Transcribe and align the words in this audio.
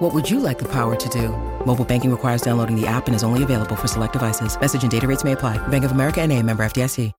What 0.00 0.14
would 0.14 0.30
you 0.30 0.40
like 0.40 0.58
the 0.58 0.64
power 0.64 0.96
to 0.96 1.08
do? 1.10 1.28
Mobile 1.66 1.84
banking 1.84 2.10
requires 2.10 2.40
downloading 2.40 2.74
the 2.74 2.86
app 2.86 3.06
and 3.06 3.14
is 3.14 3.22
only 3.22 3.42
available 3.42 3.76
for 3.76 3.86
select 3.86 4.14
devices. 4.14 4.58
Message 4.58 4.80
and 4.82 4.90
data 4.90 5.06
rates 5.06 5.24
may 5.24 5.32
apply. 5.32 5.58
Bank 5.68 5.84
of 5.84 5.92
America 5.92 6.22
and 6.22 6.32
a 6.32 6.42
member 6.42 6.62
FDIC. 6.62 7.12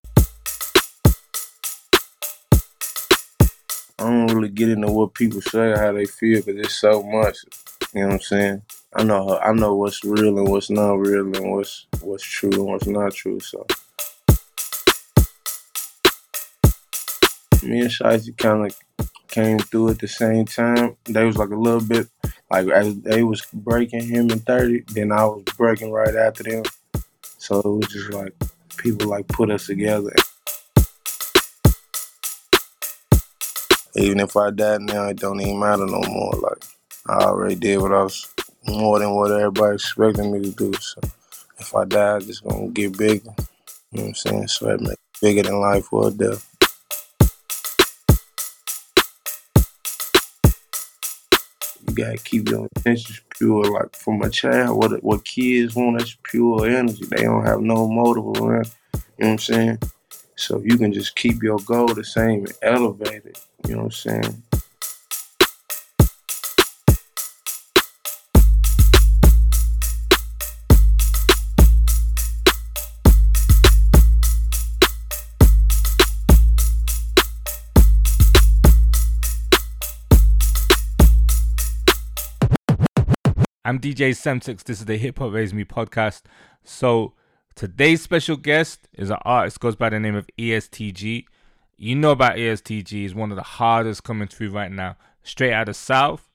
I 4.00 4.04
don't 4.04 4.34
really 4.34 4.50
get 4.50 4.70
into 4.70 4.92
what 4.92 5.14
people 5.14 5.42
say, 5.42 5.74
how 5.78 5.92
they 5.92 6.06
feel, 6.06 6.42
because 6.42 6.60
it's 6.60 6.80
so 6.80 7.04
much. 7.04 7.38
You 7.94 8.02
know 8.02 8.08
what 8.08 8.14
I'm 8.14 8.20
saying? 8.22 8.62
I 8.96 9.04
know 9.04 9.38
I 9.38 9.54
know 9.54 9.76
what's 9.76 10.04
real 10.04 10.40
and 10.40 10.48
what's 10.48 10.72
not 10.72 10.94
real 10.94 11.36
and 11.36 11.52
what's 11.52 11.86
what's 12.02 12.24
true 12.24 12.50
and 12.52 12.66
what's 12.66 12.88
not 12.88 13.14
true. 13.14 13.40
So 13.42 13.68
me 17.62 17.82
and 17.82 17.92
Shiesty 17.92 18.36
kind 18.36 18.66
of 18.66 18.76
came 19.32 19.58
through 19.60 19.90
at 19.90 20.00
the 20.00 20.08
same 20.08 20.46
time. 20.46 20.96
They 21.06 21.26
was 21.26 21.38
like 21.38 21.50
a 21.50 21.56
little 21.56 21.82
bit 21.82 22.08
like 22.52 22.68
as 22.68 23.00
they 23.02 23.24
was 23.24 23.46
breaking 23.54 24.06
him 24.06 24.30
in 24.30 24.40
30, 24.40 24.84
then 24.94 25.14
I 25.14 25.24
was 25.24 25.44
breaking 25.56 25.92
right 25.92 26.14
after 26.16 26.44
them. 26.44 26.64
So 27.38 27.60
it 27.60 27.66
was 27.66 27.88
just 27.88 28.12
like 28.12 28.34
people 28.78 29.10
like 29.10 29.28
put 29.30 29.50
us 29.50 29.68
together. 29.68 30.14
Even 33.96 34.20
if 34.20 34.36
I 34.36 34.52
died 34.52 34.82
now, 34.82 35.06
it 35.06 35.18
don't 35.18 35.40
even 35.42 35.60
matter 35.60 35.86
no 35.86 36.02
more. 36.02 36.34
Like 36.34 36.64
I 37.08 37.24
already 37.26 37.56
did 37.56 37.80
what 37.80 37.94
I 37.94 38.04
was 38.04 38.28
more 38.68 39.00
than 39.00 39.12
what 39.16 39.32
everybody 39.32 39.76
expected 39.76 40.26
me 40.26 40.42
to 40.42 40.52
do. 40.52 40.74
So 40.74 41.02
if 41.58 41.74
I 41.74 41.86
die, 41.86 42.18
it's 42.18 42.26
just 42.26 42.44
gonna 42.44 42.68
get 42.68 42.98
bigger. 42.98 43.34
You 43.92 43.98
know 43.98 44.04
what 44.04 44.08
I'm 44.08 44.16
saying? 44.16 44.48
So 44.48 44.70
it 44.70 44.82
make 44.82 44.98
bigger 45.22 45.44
than 45.44 45.60
life 45.62 45.92
or 45.94 46.12
death. 46.12 46.51
You 51.92 52.06
gotta 52.06 52.18
keep 52.18 52.48
your 52.48 52.70
intentions 52.78 53.20
pure. 53.38 53.66
Like 53.66 53.94
from 53.98 54.22
a 54.22 54.30
child, 54.30 54.78
what 54.78 55.04
what 55.04 55.26
kids 55.26 55.76
want 55.76 55.98
that's 55.98 56.16
pure 56.24 56.66
energy. 56.66 57.04
They 57.06 57.24
don't 57.24 57.46
have 57.46 57.60
no 57.60 57.86
motive 57.86 58.42
around. 58.42 58.72
You 58.94 59.00
know 59.02 59.02
what 59.18 59.28
I'm 59.28 59.38
saying? 59.40 59.80
So 60.38 60.62
you 60.64 60.78
can 60.78 60.94
just 60.94 61.18
keep 61.18 61.44
your 61.44 61.60
goal 61.60 61.88
the 61.88 62.06
same 62.06 62.46
and 62.46 62.54
elevate 62.62 63.26
it. 63.26 63.42
You 63.68 63.76
know 63.76 63.84
what 63.84 64.06
I'm 64.06 64.24
saying? 64.24 64.44
I'm 83.72 83.80
DJ 83.80 84.10
Semtex. 84.10 84.66
This 84.66 84.80
is 84.80 84.86
the 84.86 84.98
Hip 84.98 85.20
Hop 85.20 85.32
Raised 85.32 85.56
Me 85.56 85.64
podcast. 85.64 86.24
So 86.62 87.14
today's 87.56 88.02
special 88.02 88.36
guest 88.36 88.90
is 88.92 89.10
an 89.10 89.20
artist 89.22 89.62
goes 89.62 89.78
by 89.78 89.88
the 89.88 89.98
name 89.98 90.14
of 90.14 90.30
EST 90.38 90.94
Gee. 90.94 91.26
You 91.78 91.96
know 91.96 92.12
about 92.12 92.38
EST 92.38 92.88
Gee. 92.88 93.04
He's 93.04 93.16
one 93.16 93.32
of 93.32 93.38
the 93.38 93.44
hardest 93.44 94.04
coming 94.04 94.28
through 94.28 94.52
right 94.52 94.70
now. 94.70 94.98
Straight 95.24 95.54
out 95.54 95.70
of 95.70 95.78
South. 95.78 96.30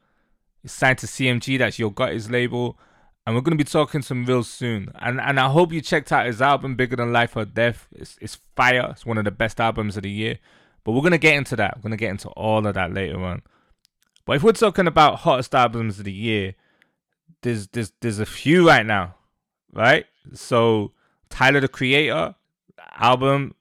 He's 0.63 0.73
signed 0.73 0.97
to 1.01 1.07
CMG. 1.07 1.59
That's 1.59 1.79
Yo 1.79 1.91
Gotti's 1.91 2.31
label. 2.31 2.79
And 3.27 3.37
we're 3.37 3.43
gonna 3.43 3.57
be 3.57 3.65
talking 3.65 4.01
some 4.01 4.25
real 4.25 4.43
soon. 4.43 4.91
And 4.95 5.21
and 5.21 5.39
I 5.39 5.51
hope 5.51 5.75
you 5.75 5.83
checked 5.83 6.13
out 6.13 6.25
his 6.25 6.41
album 6.41 6.75
Bigger 6.75 6.97
Than 6.97 7.13
Life 7.13 7.37
or 7.37 7.45
Death. 7.45 7.87
It's 7.93 8.17
it's 8.23 8.39
fire. 8.57 8.89
It's 8.93 9.05
one 9.05 9.19
of 9.19 9.27
the 9.27 9.31
best 9.31 9.61
albums 9.61 9.99
of 9.99 10.05
the 10.05 10.11
year. 10.11 10.39
But 10.85 10.93
we're 10.93 11.03
gonna 11.03 11.19
get 11.19 11.37
into 11.37 11.55
that. 11.57 11.77
We're 11.77 11.83
gonna 11.83 11.99
get 11.99 12.13
into 12.13 12.31
all 12.31 12.67
of 12.67 12.73
that 12.73 12.95
later 12.95 13.23
on. 13.23 13.43
But 14.25 14.37
if 14.37 14.43
we're 14.43 14.53
talking 14.53 14.87
about 14.87 15.17
hottest 15.17 15.55
albums 15.55 15.99
of 15.99 16.07
the 16.07 16.13
year, 16.15 16.55
there's 17.43 17.69
there's 17.69 17.93
there's 18.01 18.19
a 18.19 18.27
few 18.27 18.67
right 18.67 18.85
now, 18.85 19.15
right? 19.73 20.07
So 20.35 20.93
Tyler 21.31 21.61
the 21.61 21.69
Creator 21.69 22.35
album, 22.99 23.55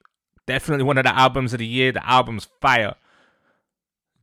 definitely 0.46 0.84
one 0.84 0.98
of 0.98 1.04
the 1.04 1.18
albums 1.18 1.54
of 1.54 1.60
the 1.60 1.66
year. 1.66 1.92
The 1.92 2.08
album's 2.08 2.48
fire. 2.62 2.96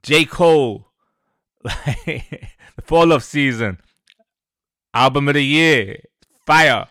J 0.02 0.24
Cole, 0.24 0.88
the 1.62 2.22
Fall 2.82 3.12
of 3.12 3.22
Season, 3.22 3.78
album 4.92 5.28
of 5.28 5.34
the 5.34 5.44
year, 5.44 6.02
fire. 6.44 6.88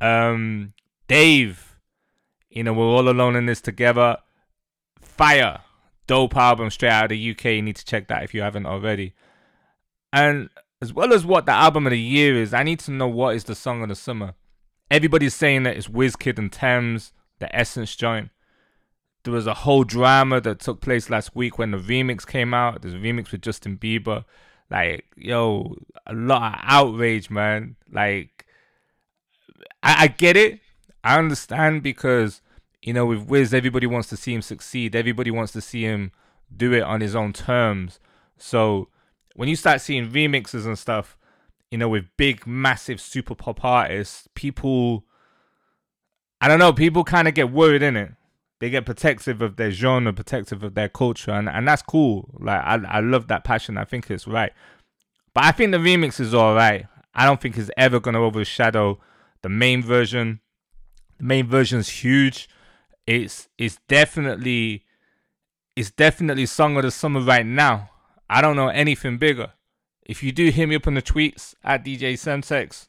Um, 0.00 0.72
Dave, 1.08 1.76
you 2.48 2.62
know 2.62 2.72
we're 2.72 2.84
all 2.84 3.08
alone 3.08 3.34
in 3.34 3.46
this 3.46 3.60
together, 3.60 4.18
fire. 5.00 5.60
Dope 6.08 6.36
album 6.36 6.68
straight 6.70 6.90
out 6.90 7.04
of 7.04 7.10
the 7.10 7.30
UK. 7.30 7.44
You 7.44 7.62
need 7.62 7.76
to 7.76 7.84
check 7.84 8.08
that 8.08 8.24
if 8.24 8.34
you 8.34 8.42
haven't 8.42 8.66
already. 8.66 9.14
And 10.12 10.50
as 10.82 10.92
well 10.92 11.12
as 11.12 11.24
what 11.24 11.46
the 11.46 11.52
album 11.52 11.86
of 11.86 11.92
the 11.92 11.98
year 11.98 12.34
is, 12.34 12.52
I 12.52 12.64
need 12.64 12.80
to 12.80 12.90
know 12.90 13.06
what 13.06 13.36
is 13.36 13.44
the 13.44 13.54
song 13.54 13.84
of 13.84 13.88
the 13.88 13.94
summer. 13.94 14.34
Everybody's 14.90 15.32
saying 15.32 15.62
that 15.62 15.76
it's 15.76 15.86
Wizkid 15.86 16.38
and 16.38 16.52
Tems, 16.52 17.12
the 17.38 17.54
Essence 17.54 17.94
joint. 17.94 18.30
There 19.22 19.32
was 19.32 19.46
a 19.46 19.54
whole 19.54 19.84
drama 19.84 20.40
that 20.40 20.58
took 20.58 20.80
place 20.80 21.08
last 21.08 21.36
week 21.36 21.56
when 21.56 21.70
the 21.70 21.78
remix 21.78 22.26
came 22.26 22.52
out. 22.52 22.82
There's 22.82 22.94
a 22.94 22.98
remix 22.98 23.30
with 23.30 23.42
Justin 23.42 23.78
Bieber. 23.78 24.24
Like, 24.72 25.04
yo, 25.14 25.76
a 26.04 26.14
lot 26.14 26.54
of 26.54 26.60
outrage, 26.64 27.30
man. 27.30 27.76
Like, 27.92 28.44
I, 29.84 30.02
I 30.02 30.06
get 30.08 30.36
it. 30.36 30.58
I 31.04 31.16
understand 31.16 31.84
because, 31.84 32.42
you 32.82 32.92
know, 32.92 33.06
with 33.06 33.28
Wiz, 33.28 33.54
everybody 33.54 33.86
wants 33.86 34.08
to 34.08 34.16
see 34.16 34.34
him 34.34 34.42
succeed. 34.42 34.96
Everybody 34.96 35.30
wants 35.30 35.52
to 35.52 35.60
see 35.60 35.84
him 35.84 36.10
do 36.54 36.72
it 36.72 36.82
on 36.82 37.00
his 37.00 37.14
own 37.14 37.32
terms. 37.32 38.00
So, 38.36 38.88
when 39.34 39.48
you 39.48 39.56
start 39.56 39.80
seeing 39.80 40.10
remixes 40.10 40.66
and 40.66 40.78
stuff, 40.78 41.16
you 41.70 41.78
know, 41.78 41.88
with 41.88 42.04
big, 42.16 42.46
massive 42.46 43.00
super 43.00 43.34
pop 43.34 43.64
artists, 43.64 44.28
people, 44.34 45.04
I 46.40 46.48
don't 46.48 46.58
know, 46.58 46.72
people 46.72 47.04
kind 47.04 47.28
of 47.28 47.34
get 47.34 47.50
worried 47.50 47.82
in 47.82 47.96
it. 47.96 48.12
They 48.60 48.70
get 48.70 48.86
protective 48.86 49.42
of 49.42 49.56
their 49.56 49.70
genre, 49.70 50.12
protective 50.12 50.62
of 50.62 50.74
their 50.74 50.88
culture, 50.88 51.32
and, 51.32 51.48
and 51.48 51.66
that's 51.66 51.82
cool. 51.82 52.30
Like, 52.38 52.60
I, 52.60 52.78
I 52.86 53.00
love 53.00 53.26
that 53.28 53.42
passion. 53.42 53.76
I 53.76 53.84
think 53.84 54.08
it's 54.10 54.28
right. 54.28 54.52
But 55.34 55.44
I 55.44 55.52
think 55.52 55.72
the 55.72 55.78
remix 55.78 56.20
is 56.20 56.34
all 56.34 56.54
right. 56.54 56.86
I 57.14 57.26
don't 57.26 57.40
think 57.40 57.56
it's 57.58 57.70
ever 57.76 58.00
going 58.00 58.14
to 58.14 58.20
overshadow 58.20 59.00
the 59.42 59.48
main 59.48 59.82
version. 59.82 60.40
The 61.18 61.24
main 61.24 61.46
version's 61.46 61.88
huge. 61.88 62.48
It's 63.06 63.48
it's 63.58 63.78
definitely 63.88 64.84
it's 65.74 65.90
definitely 65.90 66.46
song 66.46 66.76
of 66.76 66.82
the 66.82 66.90
summer 66.90 67.20
right 67.20 67.46
now. 67.46 67.90
I 68.32 68.40
don't 68.40 68.56
know 68.56 68.68
anything 68.68 69.18
bigger. 69.18 69.52
If 70.06 70.22
you 70.22 70.32
do 70.32 70.48
hit 70.48 70.66
me 70.66 70.74
up 70.74 70.86
on 70.86 70.94
the 70.94 71.02
tweets 71.02 71.54
at 71.62 71.84
DJ 71.84 72.14
Semtex, 72.14 72.88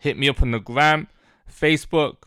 hit 0.00 0.18
me 0.18 0.28
up 0.28 0.42
on 0.42 0.50
the 0.50 0.58
gram, 0.58 1.06
Facebook, 1.48 2.24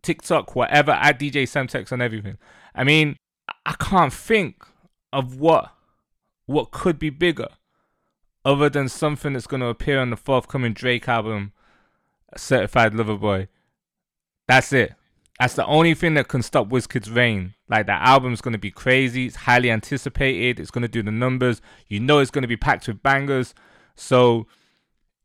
TikTok, 0.00 0.54
whatever, 0.54 0.92
at 0.92 1.18
DJ 1.18 1.42
Semtex 1.42 1.90
and 1.90 2.00
everything. 2.00 2.38
I 2.72 2.84
mean, 2.84 3.16
I 3.66 3.74
can't 3.80 4.12
think 4.12 4.64
of 5.12 5.40
what 5.40 5.72
what 6.46 6.70
could 6.70 7.00
be 7.00 7.10
bigger 7.10 7.48
other 8.44 8.68
than 8.68 8.88
something 8.88 9.32
that's 9.32 9.48
going 9.48 9.62
to 9.62 9.66
appear 9.66 9.98
on 9.98 10.10
the 10.10 10.16
forthcoming 10.16 10.72
Drake 10.72 11.08
album, 11.08 11.52
Certified 12.36 12.94
Lover 12.94 13.16
Boy. 13.16 13.48
That's 14.46 14.72
it. 14.72 14.94
That's 15.40 15.54
the 15.54 15.66
only 15.66 15.94
thing 15.94 16.14
that 16.14 16.28
can 16.28 16.42
stop 16.42 16.68
Wizkid's 16.68 17.10
reign. 17.10 17.54
Like 17.68 17.86
that 17.86 18.02
album's 18.02 18.40
gonna 18.40 18.58
be 18.58 18.70
crazy. 18.70 19.26
It's 19.26 19.36
highly 19.36 19.70
anticipated. 19.70 20.60
It's 20.60 20.70
gonna 20.70 20.88
do 20.88 21.02
the 21.02 21.10
numbers. 21.10 21.60
You 21.88 22.00
know 22.00 22.20
it's 22.20 22.30
gonna 22.30 22.46
be 22.46 22.56
packed 22.56 22.86
with 22.86 23.02
bangers. 23.02 23.54
So 23.96 24.46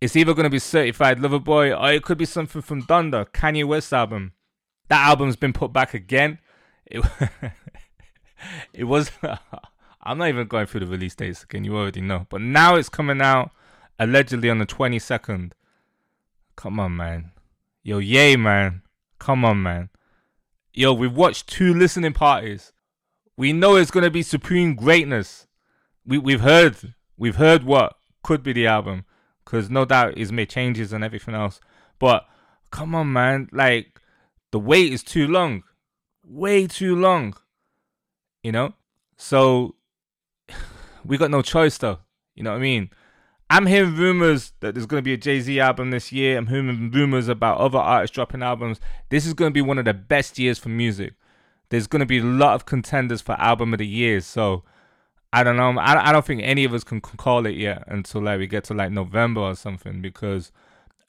it's 0.02 0.16
either 0.16 0.34
gonna 0.34 0.50
be 0.50 0.60
Certified 0.60 1.20
Lover 1.20 1.40
Boy 1.40 1.74
or 1.74 1.92
it 1.92 2.04
could 2.04 2.18
be 2.18 2.26
something 2.26 2.62
from 2.62 2.84
Donda, 2.84 3.28
Kanye 3.28 3.66
West 3.66 3.94
album. 3.94 4.34
That 4.88 5.06
album's 5.08 5.36
been 5.36 5.54
put 5.54 5.72
back 5.72 5.94
again. 5.94 6.40
It 6.86 7.06
it 8.74 8.86
was. 8.86 9.12
I'm 10.02 10.18
not 10.18 10.30
even 10.30 10.48
going 10.48 10.66
through 10.66 10.80
the 10.80 10.88
release 10.88 11.14
dates 11.14 11.44
again. 11.44 11.66
You 11.66 11.78
already 11.78 12.02
know. 12.02 12.26
But 12.30 12.42
now 12.42 12.76
it's 12.76 12.90
coming 12.90 13.22
out 13.22 13.52
allegedly 14.00 14.50
on 14.50 14.58
the 14.58 14.66
22nd. 14.66 15.52
Come 16.56 16.80
on, 16.80 16.96
man. 16.96 17.32
Yo, 17.84 17.98
yay, 18.00 18.38
man. 18.38 18.82
Come 19.20 19.44
on, 19.44 19.62
man. 19.62 19.90
Yo, 20.80 20.94
we've 20.94 21.14
watched 21.14 21.48
two 21.48 21.74
listening 21.74 22.14
parties. 22.14 22.72
We 23.36 23.52
know 23.52 23.76
it's 23.76 23.92
gonna 23.92 24.10
be 24.10 24.24
supreme 24.24 24.76
greatness. 24.76 25.46
We 26.06 26.18
we've 26.18 26.40
heard 26.40 26.94
we've 27.18 27.36
heard 27.36 27.66
what 27.66 27.98
could 28.24 28.44
be 28.44 28.54
the 28.54 28.68
album, 28.68 29.04
cause 29.44 29.70
no 29.70 29.84
doubt 29.84 30.18
he's 30.18 30.32
made 30.32 30.50
changes 30.50 30.94
and 30.94 31.04
everything 31.04 31.36
else. 31.36 31.60
But 32.00 32.26
come 32.72 32.96
on, 32.96 33.12
man, 33.12 33.50
like 33.52 34.00
the 34.54 34.60
wait 34.62 34.94
is 34.94 35.04
too 35.04 35.28
long. 35.28 35.64
way 36.24 36.66
too 36.66 36.96
long. 36.96 37.36
You 38.42 38.54
know? 38.54 38.74
So 39.18 39.76
we 41.04 41.18
got 41.18 41.30
no 41.30 41.42
choice 41.42 41.78
though. 41.78 42.00
You 42.36 42.44
know 42.44 42.52
what 42.52 42.60
I 42.60 42.62
mean? 42.62 42.90
I'm 43.50 43.66
hearing 43.66 43.96
rumors 43.96 44.54
that 44.60 44.76
there's 44.76 44.86
going 44.86 45.00
to 45.00 45.06
be 45.06 45.14
a 45.14 45.18
Jay 45.18 45.40
Z 45.40 45.60
album 45.60 45.90
this 45.90 46.12
year. 46.12 46.38
I'm 46.38 46.48
hearing 46.48 46.92
rumors 46.92 47.28
about 47.28 47.58
other 47.58 47.80
artists 47.80 48.14
dropping 48.14 48.44
albums. 48.44 48.80
This 49.10 49.26
is 49.26 49.34
going 49.34 49.50
to 49.50 49.54
be 49.54 49.62
one 49.62 49.80
of 49.80 49.86
the 49.86 49.94
best 49.94 50.38
years 50.38 50.60
for 50.60 50.70
music. 50.70 51.14
There's 51.70 51.88
going 51.88 52.02
to 52.02 52.06
be 52.06 52.20
a 52.20 52.24
lot 52.24 52.54
of 52.54 52.66
contenders 52.66 53.22
for 53.22 53.34
album 53.34 53.74
of 53.74 53.80
the 53.80 53.88
year. 53.88 54.22
So 54.22 54.64
I 55.34 55.44
don't 55.44 55.58
know. 55.58 55.80
I, 55.80 56.10
I 56.10 56.12
don't 56.12 56.26
think 56.26 56.42
any 56.44 56.64
of 56.64 56.74
us 56.74 56.84
can 56.84 57.02
call 57.02 57.46
it 57.46 57.56
yet 57.56 57.84
until 57.88 58.22
like 58.22 58.40
we 58.40 58.48
get 58.48 58.66
to 58.66 58.74
like 58.74 58.92
November 58.92 59.42
or 59.42 59.56
something 59.56 60.02
because 60.02 60.52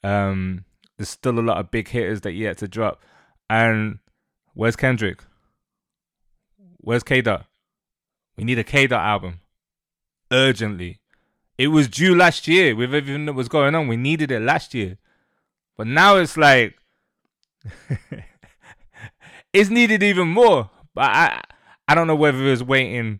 um, 0.03 0.65
there's 0.97 1.09
still 1.09 1.39
a 1.39 1.41
lot 1.41 1.57
of 1.57 1.69
big 1.69 1.89
hitters 1.89 2.21
that 2.21 2.33
yet 2.33 2.57
to 2.59 2.67
drop. 2.67 3.01
And 3.49 3.99
where's 4.53 4.75
Kendrick? 4.75 5.23
Where's 6.77 7.03
K 7.03 7.21
Dot? 7.21 7.45
We 8.35 8.43
need 8.43 8.57
a 8.57 8.63
K 8.63 8.87
Dot 8.87 9.03
album 9.03 9.41
urgently. 10.31 11.00
It 11.61 11.67
was 11.67 11.87
due 11.87 12.15
last 12.15 12.47
year 12.47 12.75
with 12.75 12.91
everything 12.91 13.27
that 13.27 13.33
was 13.33 13.47
going 13.47 13.75
on. 13.75 13.87
We 13.87 13.95
needed 13.95 14.31
it 14.31 14.39
last 14.39 14.73
year. 14.73 14.97
But 15.77 15.85
now 15.85 16.15
it's 16.15 16.35
like 16.35 16.75
it's 19.53 19.69
needed 19.69 20.01
even 20.01 20.27
more. 20.27 20.71
But 20.95 21.11
I 21.11 21.41
I 21.87 21.93
don't 21.93 22.07
know 22.07 22.15
whether 22.15 22.47
it's 22.47 22.63
waiting 22.63 23.19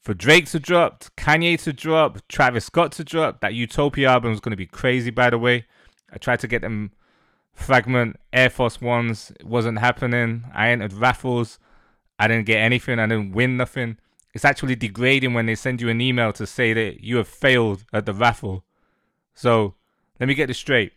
for 0.00 0.14
Drake 0.14 0.46
to 0.50 0.60
drop, 0.60 1.02
Kanye 1.16 1.60
to 1.64 1.72
drop, 1.72 2.20
Travis 2.28 2.66
Scott 2.66 2.92
to 2.92 3.02
drop. 3.02 3.40
That 3.40 3.54
Utopia 3.54 4.10
album 4.10 4.30
is 4.30 4.38
going 4.38 4.52
to 4.52 4.56
be 4.56 4.66
crazy, 4.66 5.10
by 5.10 5.30
the 5.30 5.38
way. 5.38 5.66
I 6.12 6.18
tried 6.18 6.38
to 6.38 6.46
get 6.46 6.62
them 6.62 6.92
fragment 7.52 8.14
Air 8.32 8.50
Force 8.50 8.80
Ones. 8.80 9.32
It 9.40 9.46
wasn't 9.46 9.80
happening. 9.80 10.44
I 10.54 10.68
entered 10.68 10.92
raffles. 10.92 11.58
I 12.16 12.28
didn't 12.28 12.46
get 12.46 12.58
anything. 12.58 13.00
I 13.00 13.08
didn't 13.08 13.32
win 13.32 13.56
nothing. 13.56 13.96
It's 14.34 14.44
actually 14.44 14.76
degrading 14.76 15.34
when 15.34 15.46
they 15.46 15.54
send 15.54 15.80
you 15.80 15.88
an 15.88 16.00
email 16.00 16.32
to 16.34 16.46
say 16.46 16.72
that 16.72 17.02
you 17.02 17.16
have 17.18 17.28
failed 17.28 17.84
at 17.92 18.06
the 18.06 18.14
raffle. 18.14 18.64
So 19.34 19.74
let 20.18 20.26
me 20.26 20.34
get 20.34 20.46
this 20.46 20.58
straight. 20.58 20.92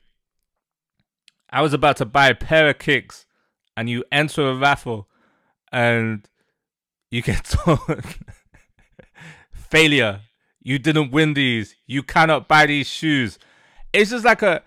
I 1.49 1.61
was 1.61 1.73
about 1.73 1.97
to 1.97 2.05
buy 2.05 2.29
a 2.29 2.35
pair 2.35 2.69
of 2.69 2.79
kicks 2.79 3.25
and 3.75 3.89
you 3.89 4.03
enter 4.11 4.49
a 4.49 4.55
raffle 4.55 5.07
and 5.71 6.27
you 7.11 7.21
get 7.21 7.43
told 7.45 7.79
failure. 9.51 10.21
You 10.61 10.79
didn't 10.79 11.11
win 11.11 11.33
these. 11.33 11.75
You 11.85 12.03
cannot 12.03 12.47
buy 12.47 12.65
these 12.65 12.87
shoes. 12.87 13.37
It's 13.93 14.11
just 14.11 14.25
like 14.25 14.41
a 14.41 14.63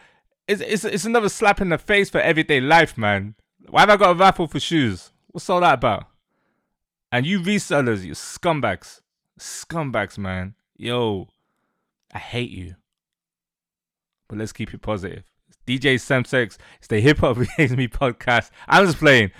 it's 0.46 0.60
it's 0.60 0.84
it's 0.84 1.04
another 1.04 1.28
slap 1.28 1.60
in 1.60 1.70
the 1.70 1.78
face 1.78 2.08
for 2.08 2.20
everyday 2.20 2.60
life, 2.60 2.96
man. 2.96 3.34
Why 3.68 3.80
have 3.80 3.90
I 3.90 3.96
got 3.96 4.10
a 4.10 4.14
raffle 4.14 4.46
for 4.46 4.60
shoes? 4.60 5.10
What's 5.28 5.50
all 5.50 5.60
that 5.60 5.74
about? 5.74 6.07
And 7.10 7.24
you 7.24 7.40
resellers, 7.40 8.04
you 8.04 8.12
scumbags. 8.12 9.00
Scumbags, 9.40 10.18
man. 10.18 10.54
Yo, 10.76 11.28
I 12.12 12.18
hate 12.18 12.50
you. 12.50 12.74
But 14.28 14.38
let's 14.38 14.52
keep 14.52 14.74
it 14.74 14.82
positive. 14.82 15.24
It's 15.48 15.56
DJ 15.66 15.94
Semtex. 15.94 16.58
It's 16.78 16.88
the 16.88 17.00
Hip 17.00 17.18
Hop 17.18 17.38
Raised 17.58 17.78
Me 17.78 17.88
podcast. 17.88 18.50
I'm 18.66 18.84
just 18.84 18.98
playing. 18.98 19.30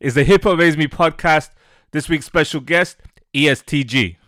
It's 0.00 0.16
the 0.16 0.24
Hip 0.24 0.42
Hop 0.42 0.58
Raised 0.58 0.76
Me 0.76 0.88
podcast. 0.88 1.50
This 1.92 2.08
week's 2.08 2.26
special 2.26 2.60
guest, 2.60 2.96
EST 3.32 3.86
Gee. 3.86 4.18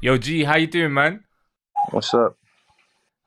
Yo, 0.00 0.18
G, 0.18 0.42
how 0.42 0.56
you 0.56 0.66
doing, 0.66 0.92
man? 0.92 1.22
What's 1.90 2.12
up? 2.14 2.36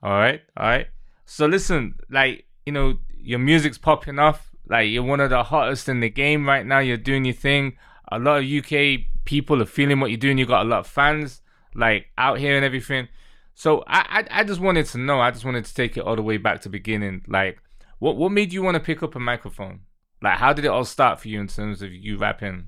All 0.03 0.11
right, 0.11 0.41
all 0.57 0.67
right. 0.67 0.87
So 1.25 1.45
listen, 1.45 1.95
like 2.09 2.45
you 2.65 2.73
know, 2.73 2.97
your 3.17 3.39
music's 3.39 3.77
popping 3.77 4.19
off. 4.19 4.51
Like 4.67 4.89
you're 4.89 5.03
one 5.03 5.21
of 5.21 5.29
the 5.29 5.43
hottest 5.43 5.87
in 5.87 6.01
the 6.01 6.09
game 6.09 6.45
right 6.45 6.65
now. 6.65 6.79
You're 6.79 6.97
doing 6.97 7.23
your 7.23 7.35
thing 7.35 7.77
a 8.11 8.19
lot 8.19 8.43
of 8.43 8.45
UK 8.45 9.05
people 9.25 9.61
are 9.61 9.65
feeling 9.65 9.99
what 9.99 10.11
you're 10.11 10.17
doing. 10.17 10.37
You 10.37 10.45
got 10.45 10.65
a 10.65 10.69
lot 10.69 10.79
of 10.79 10.87
fans 10.87 11.41
like 11.73 12.07
out 12.17 12.39
here 12.39 12.55
and 12.55 12.65
everything. 12.65 13.07
So 13.53 13.83
I, 13.87 14.25
I, 14.31 14.39
I 14.41 14.43
just 14.43 14.59
wanted 14.59 14.85
to 14.87 14.97
know. 14.97 15.19
I 15.19 15.31
just 15.31 15.45
wanted 15.45 15.65
to 15.65 15.73
take 15.73 15.97
it 15.97 16.03
all 16.03 16.15
the 16.15 16.21
way 16.21 16.37
back 16.37 16.61
to 16.61 16.69
beginning. 16.69 17.23
Like, 17.27 17.61
what 17.99 18.17
what 18.17 18.31
made 18.31 18.53
you 18.53 18.63
want 18.63 18.75
to 18.75 18.79
pick 18.79 19.03
up 19.03 19.15
a 19.15 19.19
microphone? 19.19 19.81
Like, 20.21 20.37
how 20.37 20.53
did 20.53 20.65
it 20.65 20.69
all 20.69 20.85
start 20.85 21.19
for 21.19 21.27
you 21.27 21.39
in 21.39 21.47
terms 21.47 21.81
of 21.81 21.91
you 21.91 22.17
rapping? 22.17 22.67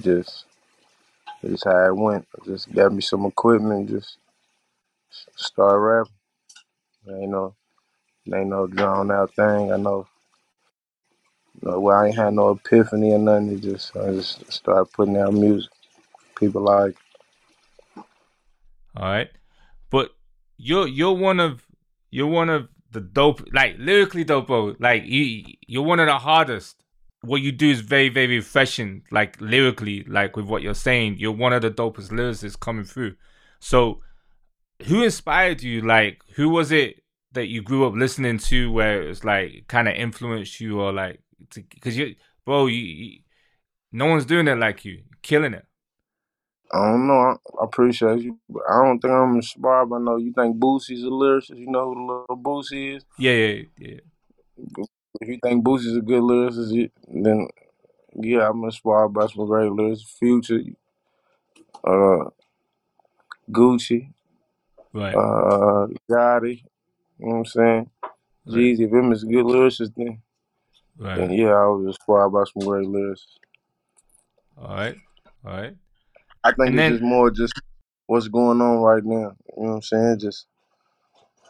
Just, 0.00 0.44
just 1.42 1.64
how 1.64 1.86
it 1.86 1.96
went. 1.96 2.26
Just 2.44 2.72
got 2.72 2.92
me 2.92 3.00
some 3.00 3.24
equipment. 3.26 3.88
Just 3.88 4.18
start 5.36 5.80
rapping. 5.80 6.12
Ain't 7.08 7.30
no, 7.30 7.54
ain't 8.32 8.48
no 8.48 8.66
drawn 8.66 9.10
out 9.10 9.34
thing. 9.34 9.72
I 9.72 9.76
know 9.76 10.06
no, 11.62 11.78
well, 11.78 11.98
I 11.98 12.06
ain't 12.06 12.16
had 12.16 12.34
no 12.34 12.52
epiphany 12.52 13.12
or 13.12 13.18
nothing. 13.18 13.52
It 13.52 13.60
just 13.60 13.96
I 13.96 14.12
just 14.12 14.50
started 14.50 14.92
putting 14.92 15.16
out 15.16 15.34
music. 15.34 15.70
People 16.36 16.62
like. 16.62 16.96
All 18.96 19.04
right, 19.04 19.30
but 19.90 20.10
you're 20.56 20.86
you're 20.86 21.12
one 21.12 21.38
of 21.38 21.62
you're 22.10 22.26
one 22.26 22.48
of 22.48 22.68
the 22.92 23.00
dope 23.00 23.42
like 23.52 23.76
lyrically 23.78 24.24
dope. 24.24 24.48
Like 24.80 25.04
you 25.04 25.44
you're 25.66 25.82
one 25.82 26.00
of 26.00 26.06
the 26.06 26.18
hardest. 26.18 26.76
What 27.22 27.42
you 27.42 27.52
do 27.52 27.70
is 27.70 27.80
very 27.80 28.08
very 28.08 28.36
refreshing. 28.36 29.02
Like 29.10 29.38
lyrically, 29.40 30.04
like 30.04 30.36
with 30.36 30.46
what 30.46 30.62
you're 30.62 30.74
saying, 30.74 31.16
you're 31.18 31.32
one 31.32 31.52
of 31.52 31.62
the 31.62 31.70
dopest 31.70 32.10
lyricists 32.10 32.58
coming 32.58 32.84
through. 32.84 33.16
So, 33.60 34.00
who 34.86 35.04
inspired 35.04 35.62
you? 35.62 35.82
Like, 35.82 36.22
who 36.36 36.48
was 36.48 36.72
it 36.72 37.02
that 37.32 37.48
you 37.48 37.62
grew 37.62 37.86
up 37.86 37.94
listening 37.94 38.38
to, 38.38 38.72
where 38.72 39.02
it's 39.02 39.24
like 39.24 39.66
kind 39.68 39.86
of 39.86 39.94
influenced 39.94 40.60
you, 40.60 40.80
or 40.80 40.92
like 40.92 41.20
because 41.54 41.96
you, 41.96 42.14
bro, 42.44 42.66
you, 42.66 42.80
you, 42.80 43.18
no 43.92 44.06
one's 44.06 44.24
doing 44.24 44.48
it 44.48 44.58
like 44.58 44.84
you, 44.84 45.02
killing 45.22 45.54
it. 45.54 45.66
I 46.72 46.90
don't 46.90 47.08
know. 47.08 47.14
I, 47.14 47.30
I 47.60 47.64
appreciate 47.64 48.22
you, 48.22 48.38
but 48.48 48.62
I 48.68 48.84
don't 48.84 49.00
think 49.00 49.12
I'm 49.12 49.34
inspired 49.34 49.86
by 49.86 49.98
no. 49.98 50.16
You 50.16 50.32
think 50.32 50.56
Boosie's 50.56 51.02
a 51.02 51.06
lyricist? 51.06 51.58
You 51.58 51.70
know 51.70 51.92
who 51.92 51.94
the 51.94 52.32
Lil 52.32 52.42
Boosie 52.42 52.96
is? 52.96 53.04
Yeah, 53.18 53.32
yeah, 53.32 53.62
yeah. 53.78 53.98
If 55.20 55.28
you 55.28 55.38
think 55.42 55.64
Boosie's 55.64 55.96
a 55.96 56.00
good 56.00 56.22
lyricist, 56.22 56.90
then 57.08 57.48
yeah, 58.14 58.48
I'm 58.48 58.62
inspired 58.62 59.08
by 59.08 59.26
some 59.26 59.46
great 59.46 59.70
lyricists. 59.70 60.18
Future, 60.18 60.60
uh, 61.82 62.30
Gucci, 63.50 64.12
right? 64.92 65.14
Uh, 65.14 65.88
Gotti. 66.08 66.62
You 67.18 67.26
know 67.26 67.32
what 67.32 67.38
I'm 67.38 67.44
saying? 67.46 67.90
Right. 68.46 68.56
Jeezy, 68.56 68.86
if 68.86 68.92
him 68.92 69.12
is 69.12 69.24
a 69.24 69.26
good 69.26 69.44
lyricist, 69.44 69.92
then 69.96 70.22
Right. 71.00 71.18
And 71.18 71.34
yeah, 71.34 71.54
I 71.54 71.66
was 71.66 71.86
inspired 71.86 72.28
by 72.28 72.44
some 72.44 72.68
great 72.68 72.86
lyrics. 72.86 73.26
All 74.60 74.68
right, 74.68 74.96
all 75.46 75.52
right. 75.52 75.74
I 76.44 76.50
think 76.50 76.58
and 76.58 76.68
it's 76.68 76.76
then, 76.76 76.92
just 76.92 77.02
more 77.02 77.30
just 77.30 77.54
what's 78.06 78.28
going 78.28 78.60
on 78.60 78.78
right 78.80 79.02
now. 79.02 79.34
You 79.56 79.62
know 79.62 79.68
what 79.68 79.74
I'm 79.76 79.82
saying? 79.82 80.18
Just 80.20 80.46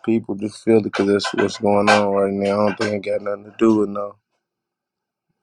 people 0.04 0.36
just 0.36 0.62
feel 0.62 0.78
it 0.78 0.84
because 0.84 1.08
that's 1.08 1.34
what's 1.34 1.58
going 1.58 1.90
on 1.90 2.12
right 2.12 2.32
now. 2.32 2.60
I 2.60 2.66
don't 2.68 2.78
think 2.78 3.06
it 3.06 3.10
got 3.10 3.22
nothing 3.22 3.44
to 3.44 3.54
do 3.58 3.78
with 3.78 3.88
no 3.88 4.14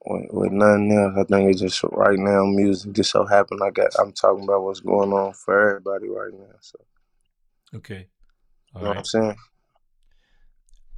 with, 0.05 0.29
with 0.31 0.51
nothing 0.53 0.91
else. 0.93 1.13
I 1.17 1.23
think 1.25 1.51
it's 1.51 1.59
just 1.59 1.83
right 1.91 2.17
now 2.17 2.45
music 2.45 2.93
just 2.93 3.11
so 3.11 3.25
happened 3.25 3.59
I 3.61 3.71
got 3.71 3.89
I'm 3.99 4.13
talking 4.13 4.45
about 4.45 4.63
what's 4.63 4.79
going 4.79 5.11
on 5.11 5.33
for 5.33 5.69
everybody 5.69 6.07
right 6.07 6.33
now. 6.33 6.55
So 6.61 6.79
okay, 7.75 8.07
all 8.73 8.81
you 8.81 8.85
know 8.85 8.87
right. 8.87 8.89
what 8.89 8.97
I'm 8.99 9.03
saying. 9.03 9.35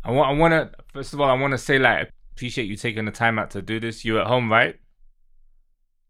I 0.04 0.12
want 0.12 0.30
I 0.30 0.40
want 0.40 0.52
to 0.52 0.72
first 0.94 1.14
of 1.14 1.22
all 1.22 1.30
I 1.30 1.34
want 1.34 1.54
to 1.54 1.58
say 1.58 1.80
like 1.80 2.12
appreciate 2.40 2.70
you 2.70 2.78
taking 2.78 3.04
the 3.04 3.12
time 3.12 3.38
out 3.38 3.50
to 3.52 3.62
do 3.62 3.82
this. 3.82 4.06
You 4.06 4.18
at 4.18 4.28
home, 4.28 4.50
right? 4.50 4.80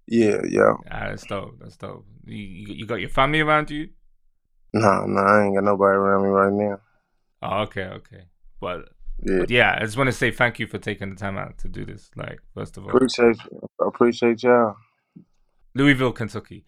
Yeah, 0.06 0.42
yeah. 0.48 0.74
Ah, 0.92 1.08
that's 1.10 1.26
dope. 1.26 1.58
That's 1.60 1.76
dope. 1.76 2.06
You, 2.26 2.38
you 2.38 2.86
got 2.86 3.00
your 3.00 3.10
family 3.10 3.40
around 3.40 3.72
you? 3.72 3.90
No, 4.72 5.06
no, 5.08 5.22
I 5.22 5.46
ain't 5.46 5.56
got 5.56 5.64
nobody 5.64 5.96
around 5.98 6.24
me 6.24 6.30
right 6.30 6.54
now. 6.54 6.82
Oh, 7.42 7.62
okay, 7.64 7.86
okay. 7.86 8.26
But 8.62 8.90
yeah. 9.26 9.40
But 9.40 9.50
yeah, 9.50 9.78
I 9.82 9.84
just 9.84 9.98
want 9.98 10.08
to 10.08 10.12
say 10.12 10.30
thank 10.30 10.60
you 10.60 10.68
for 10.68 10.78
taking 10.78 11.10
the 11.10 11.16
time 11.16 11.36
out 11.36 11.58
to 11.60 11.68
do 11.68 11.84
this. 11.84 12.12
Like, 12.16 12.40
first 12.54 12.78
of 12.78 12.84
all, 12.84 12.92
appreciate 12.92 13.38
you. 13.52 13.70
appreciate 13.82 14.44
y'all. 14.44 14.76
Louisville, 15.74 16.12
Kentucky. 16.12 16.64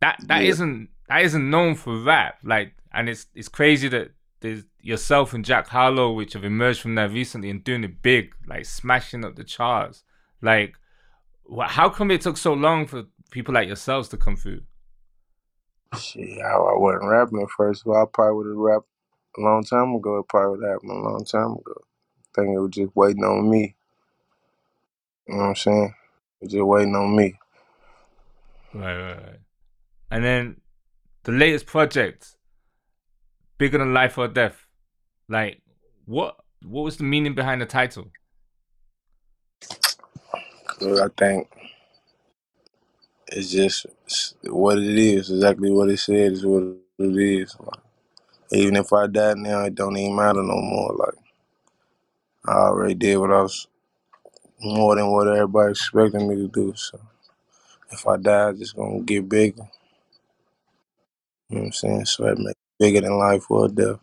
That 0.00 0.16
that 0.26 0.42
yeah. 0.42 0.54
not 0.64 0.88
that 1.08 1.22
isn't 1.22 1.48
known 1.48 1.76
for 1.76 1.96
rap. 1.96 2.38
Like, 2.42 2.72
and 2.92 3.08
it's 3.08 3.26
it's 3.36 3.48
crazy 3.48 3.86
that 3.88 4.10
there's 4.40 4.64
yourself 4.80 5.34
and 5.34 5.44
Jack 5.44 5.68
Harlow, 5.68 6.12
which 6.12 6.32
have 6.32 6.44
emerged 6.44 6.80
from 6.80 6.94
there 6.94 7.08
recently 7.08 7.50
and 7.50 7.62
doing 7.62 7.84
it 7.84 8.02
big, 8.02 8.34
like 8.46 8.64
smashing 8.64 9.24
up 9.24 9.36
the 9.36 9.44
charts. 9.44 10.02
Like, 10.42 10.74
how 11.60 11.88
come 11.88 12.10
it 12.10 12.22
took 12.22 12.36
so 12.36 12.52
long 12.52 12.86
for 12.86 13.04
people 13.30 13.54
like 13.54 13.66
yourselves 13.66 14.08
to 14.08 14.16
come 14.16 14.36
through? 14.36 14.62
Shit, 15.98 16.38
I, 16.40 16.52
I 16.52 16.78
wasn't 16.78 17.10
rapping 17.10 17.42
at 17.42 17.50
first. 17.50 17.84
Well, 17.84 18.02
I 18.02 18.06
probably 18.12 18.36
would 18.36 18.46
have 18.46 18.56
rapped 18.56 18.86
a 19.36 19.40
long 19.40 19.64
time 19.64 19.94
ago. 19.94 20.18
It 20.18 20.28
probably 20.28 20.58
would 20.58 20.64
have 20.64 20.74
happened 20.74 20.90
a 20.92 21.08
long 21.08 21.24
time 21.24 21.52
ago. 21.52 21.74
I 22.20 22.42
think 22.42 22.56
it 22.56 22.60
was 22.60 22.70
just 22.70 22.96
waiting 22.96 23.24
on 23.24 23.50
me. 23.50 23.74
You 25.26 25.34
know 25.34 25.40
what 25.42 25.48
I'm 25.48 25.56
saying? 25.56 25.94
It 26.40 26.44
was 26.44 26.52
just 26.52 26.64
waiting 26.64 26.94
on 26.94 27.16
me. 27.16 27.34
Right, 28.72 28.96
right, 28.96 29.16
right. 29.16 29.40
And 30.10 30.24
then 30.24 30.60
the 31.24 31.32
latest 31.32 31.66
project, 31.66 32.36
bigger 33.60 33.76
than 33.76 33.92
life 33.92 34.16
or 34.16 34.26
death. 34.26 34.66
Like, 35.28 35.62
what 36.06 36.34
what 36.66 36.82
was 36.82 36.96
the 36.96 37.04
meaning 37.04 37.34
behind 37.34 37.60
the 37.60 37.66
title? 37.66 38.10
I 40.82 41.08
think 41.16 41.48
it's 43.28 43.50
just 43.52 43.86
what 44.44 44.78
it 44.78 44.98
is. 44.98 45.30
Exactly 45.30 45.70
what 45.70 45.90
it 45.90 45.98
said 45.98 46.32
is 46.32 46.44
what 46.44 46.62
it 46.98 47.16
is. 47.18 47.54
Like, 47.60 47.82
even 48.52 48.76
if 48.76 48.92
I 48.92 49.06
die 49.06 49.34
now, 49.36 49.64
it 49.64 49.74
don't 49.74 49.96
even 49.96 50.16
matter 50.16 50.42
no 50.42 50.56
more. 50.56 50.94
Like 50.94 51.18
I 52.46 52.52
already 52.52 52.94
did 52.94 53.18
what 53.18 53.30
I 53.30 53.42
was 53.42 53.68
more 54.62 54.96
than 54.96 55.10
what 55.10 55.28
everybody 55.28 55.72
expected 55.72 56.22
me 56.22 56.36
to 56.36 56.48
do. 56.48 56.72
So 56.74 56.98
if 57.90 58.06
I 58.08 58.16
die, 58.16 58.50
it's 58.50 58.60
just 58.60 58.76
gonna 58.76 59.00
get 59.00 59.28
bigger. 59.28 59.68
You 61.50 61.56
know 61.56 61.60
what 61.62 61.66
I'm 61.66 61.72
saying? 61.72 62.04
So 62.06 62.26
it 62.26 62.38
bigger 62.80 63.02
than 63.02 63.16
life 63.18 63.48
or 63.50 63.68
death. 63.68 64.00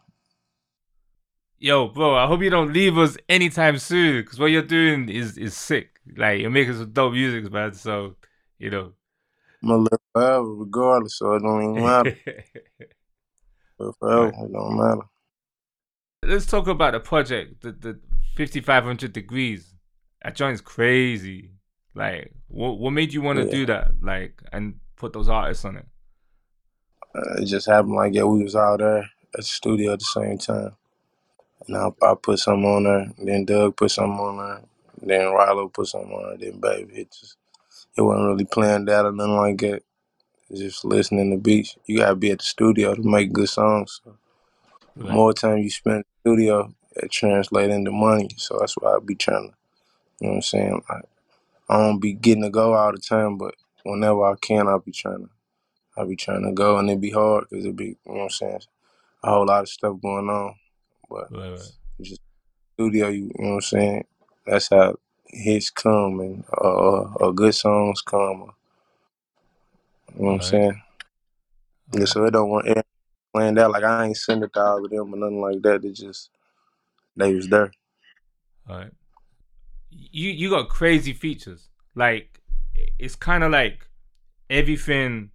Yo, 1.60 1.88
bro, 1.88 2.16
I 2.16 2.28
hope 2.28 2.42
you 2.44 2.52
don't 2.52 2.72
leave 2.72 2.98
us 3.00 3.18
anytime 3.28 3.80
soon, 3.80 4.22
because 4.22 4.40
what 4.40 4.52
you're 4.52 4.62
doing 4.62 5.10
is 5.10 5.38
is 5.38 5.58
sick. 5.58 6.00
Like 6.16 6.40
you're 6.40 6.52
making 6.52 6.76
some 6.78 6.92
dope 6.92 7.14
music, 7.14 7.52
man. 7.52 7.74
So 7.74 8.16
you 8.60 8.70
know. 8.70 8.94
I'm 9.64 9.70
gonna 9.70 9.82
live 9.82 10.00
forever, 10.14 10.54
regardless. 10.54 11.18
So 11.18 11.34
it 11.34 11.40
don't 11.42 11.64
even 11.64 11.84
matter. 11.84 12.18
live 13.80 13.96
forever, 14.00 14.28
it 14.28 14.54
don't 14.54 14.78
matter. 14.78 15.02
Let's 16.24 16.46
talk 16.46 16.68
about 16.68 16.94
the 16.94 17.00
project, 17.00 17.64
the 17.64 17.72
the 17.72 18.00
5500 18.36 19.12
degrees. 19.12 19.74
That 20.24 20.36
joint's 20.36 20.62
crazy. 20.62 21.52
Like, 21.96 22.34
what 22.50 22.78
what 22.78 22.92
made 22.92 23.14
you 23.14 23.24
want 23.24 23.40
to 23.40 23.46
Yeah. 23.46 23.52
do 23.52 23.66
that? 23.66 23.92
Like, 24.04 24.44
and 24.54 24.76
put 24.96 25.14
those 25.14 25.28
artists 25.30 25.66
on 25.66 25.78
it. 25.78 25.88
Uh, 27.18 27.42
it 27.42 27.46
just 27.46 27.68
happened 27.68 27.96
like 27.96 28.14
yeah, 28.14 28.24
we 28.24 28.44
was 28.44 28.56
out 28.56 28.80
there 28.80 29.00
at 29.00 29.10
the 29.38 29.44
studio 29.44 29.94
at 29.94 30.00
the 30.00 30.06
same 30.06 30.38
time. 30.38 30.76
And 31.68 31.76
I, 31.78 31.90
I 32.04 32.14
put 32.22 32.40
something 32.40 32.66
on 32.66 32.84
there, 32.84 33.12
then 33.18 33.46
Durk 33.46 33.76
put 33.76 33.92
something 33.92 34.20
on 34.20 34.38
there, 34.38 34.62
then 35.02 35.22
Rylo 35.34 35.74
put 35.74 35.88
something 35.88 36.12
on 36.12 36.38
there, 36.40 36.52
then 36.52 36.60
Baby. 36.60 37.02
It 37.02 37.12
just 37.12 37.38
it 37.98 38.02
wasn't 38.02 38.28
really 38.28 38.46
planned 38.46 38.90
out 38.90 39.06
or 39.06 39.12
nothing 39.12 39.36
like 39.36 39.58
that. 39.60 39.84
Just 40.54 40.86
listening 40.86 41.32
to 41.32 41.38
beats. 41.38 41.76
You 41.88 41.98
gotta 41.98 42.16
be 42.16 42.32
at 42.32 42.40
the 42.40 42.46
studio 42.46 42.94
to 42.94 43.02
make 43.04 43.34
good 43.34 43.50
songs. 43.50 44.02
So 44.04 44.18
the 44.96 45.12
more 45.12 45.34
time 45.34 45.58
you 45.58 45.70
spend 45.70 45.98
in 45.98 46.04
the 46.04 46.30
studio, 46.30 46.74
it 46.96 47.12
translates 47.12 47.74
into 47.74 47.92
money. 47.92 48.30
So 48.38 48.58
that's 48.60 48.76
why 48.76 48.96
I 48.96 49.00
be 49.04 49.16
trying 49.16 49.50
to 49.50 49.56
you 50.20 50.28
know 50.28 50.30
what 50.30 50.36
I'm 50.36 50.42
saying? 50.44 50.84
Like 50.90 51.06
I 51.70 51.78
don't 51.80 52.00
be 52.00 52.14
getting 52.14 52.44
to 52.44 52.50
go 52.50 52.74
all 52.74 52.92
the 52.92 53.00
time, 53.00 53.38
but 53.38 53.56
whenever 53.84 54.24
I 54.24 54.36
can 54.40 54.68
I'll 54.68 54.80
be 54.80 54.92
trying 54.92 55.26
to 55.26 55.30
I 55.98 56.04
be 56.06 56.16
trying 56.16 56.44
to 56.44 56.52
go 56.52 56.78
and 56.78 56.90
it 56.90 57.02
be 57.02 57.12
hard 57.12 57.46
because 57.50 57.66
it 57.66 57.76
be 57.76 57.86
you 57.86 57.98
know 58.06 58.14
what 58.14 58.24
I'm 58.24 58.30
saying, 58.30 58.62
a 59.24 59.30
whole 59.30 59.46
lot 59.46 59.62
of 59.64 59.70
stuff 59.70 60.02
going 60.02 60.30
on. 60.30 60.56
But 61.10 61.32
Right, 61.32 61.52
right. 61.52 61.72
just 62.02 62.22
studio, 62.76 63.08
you, 63.08 63.24
you 63.24 63.46
know 63.46 63.50
what 63.50 63.56
I'm 63.56 63.62
saying? 63.62 64.06
That's 64.46 64.70
how 64.70 64.96
hits 65.26 65.70
come 65.70 66.20
and 66.20 66.44
uh, 66.62 66.90
uh, 66.90 67.14
uh 67.22 67.32
good 67.32 67.56
songs 67.56 68.02
come. 68.02 68.52
You 70.16 70.24
know 70.24 70.28
what 70.28 70.32
I'm 70.34 70.40
Right. 70.40 70.44
saying? 70.44 70.82
Yeah, 71.94 72.06
so 72.06 72.26
it 72.26 72.32
don't 72.32 72.50
want 72.50 72.68
it 72.68 72.86
planned 73.34 73.60
out 73.60 73.72
like 73.72 73.84
I 73.84 74.06
ain't 74.06 74.18
send 74.18 74.44
it 74.44 74.54
to 74.54 74.62
all 74.62 74.84
of 74.84 74.92
them 74.92 75.14
or 75.14 75.18
nothing 75.18 75.42
like 75.42 75.62
that. 75.62 75.86
It 75.86 75.94
just 75.94 76.30
they 77.16 77.34
was 77.34 77.48
there. 77.48 77.72
Alright. 78.70 78.92
You 79.90 80.30
you 80.30 80.50
got 80.50 80.70
crazy 80.70 81.14
features. 81.14 81.70
Like 81.96 82.42
it's 83.00 83.16
kind 83.16 83.44
of 83.44 83.52
like 83.52 83.88
everything. 84.50 85.32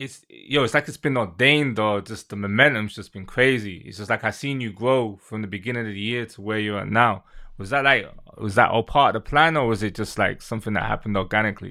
It's 0.00 0.24
yo, 0.30 0.64
it's 0.64 0.72
like 0.72 0.88
it's 0.88 0.96
been 0.96 1.18
ordained 1.18 1.78
or 1.78 2.00
just 2.00 2.30
the 2.30 2.36
momentum's 2.36 2.94
just 2.94 3.12
been 3.12 3.26
crazy. 3.26 3.82
It's 3.84 3.98
just 3.98 4.08
like 4.08 4.24
I 4.24 4.30
seen 4.30 4.62
you 4.62 4.72
grow 4.72 5.18
from 5.22 5.42
the 5.42 5.46
beginning 5.46 5.86
of 5.86 5.92
the 5.92 6.00
year 6.00 6.24
to 6.24 6.40
where 6.40 6.58
you're 6.58 6.78
at 6.78 6.88
now. 6.88 7.24
Was 7.58 7.68
that 7.68 7.84
like 7.84 8.10
was 8.38 8.54
that 8.54 8.70
all 8.70 8.82
part 8.82 9.14
of 9.14 9.22
the 9.22 9.28
plan 9.28 9.58
or 9.58 9.66
was 9.66 9.82
it 9.82 9.94
just 9.94 10.18
like 10.18 10.40
something 10.40 10.72
that 10.72 10.84
happened 10.84 11.18
organically? 11.18 11.70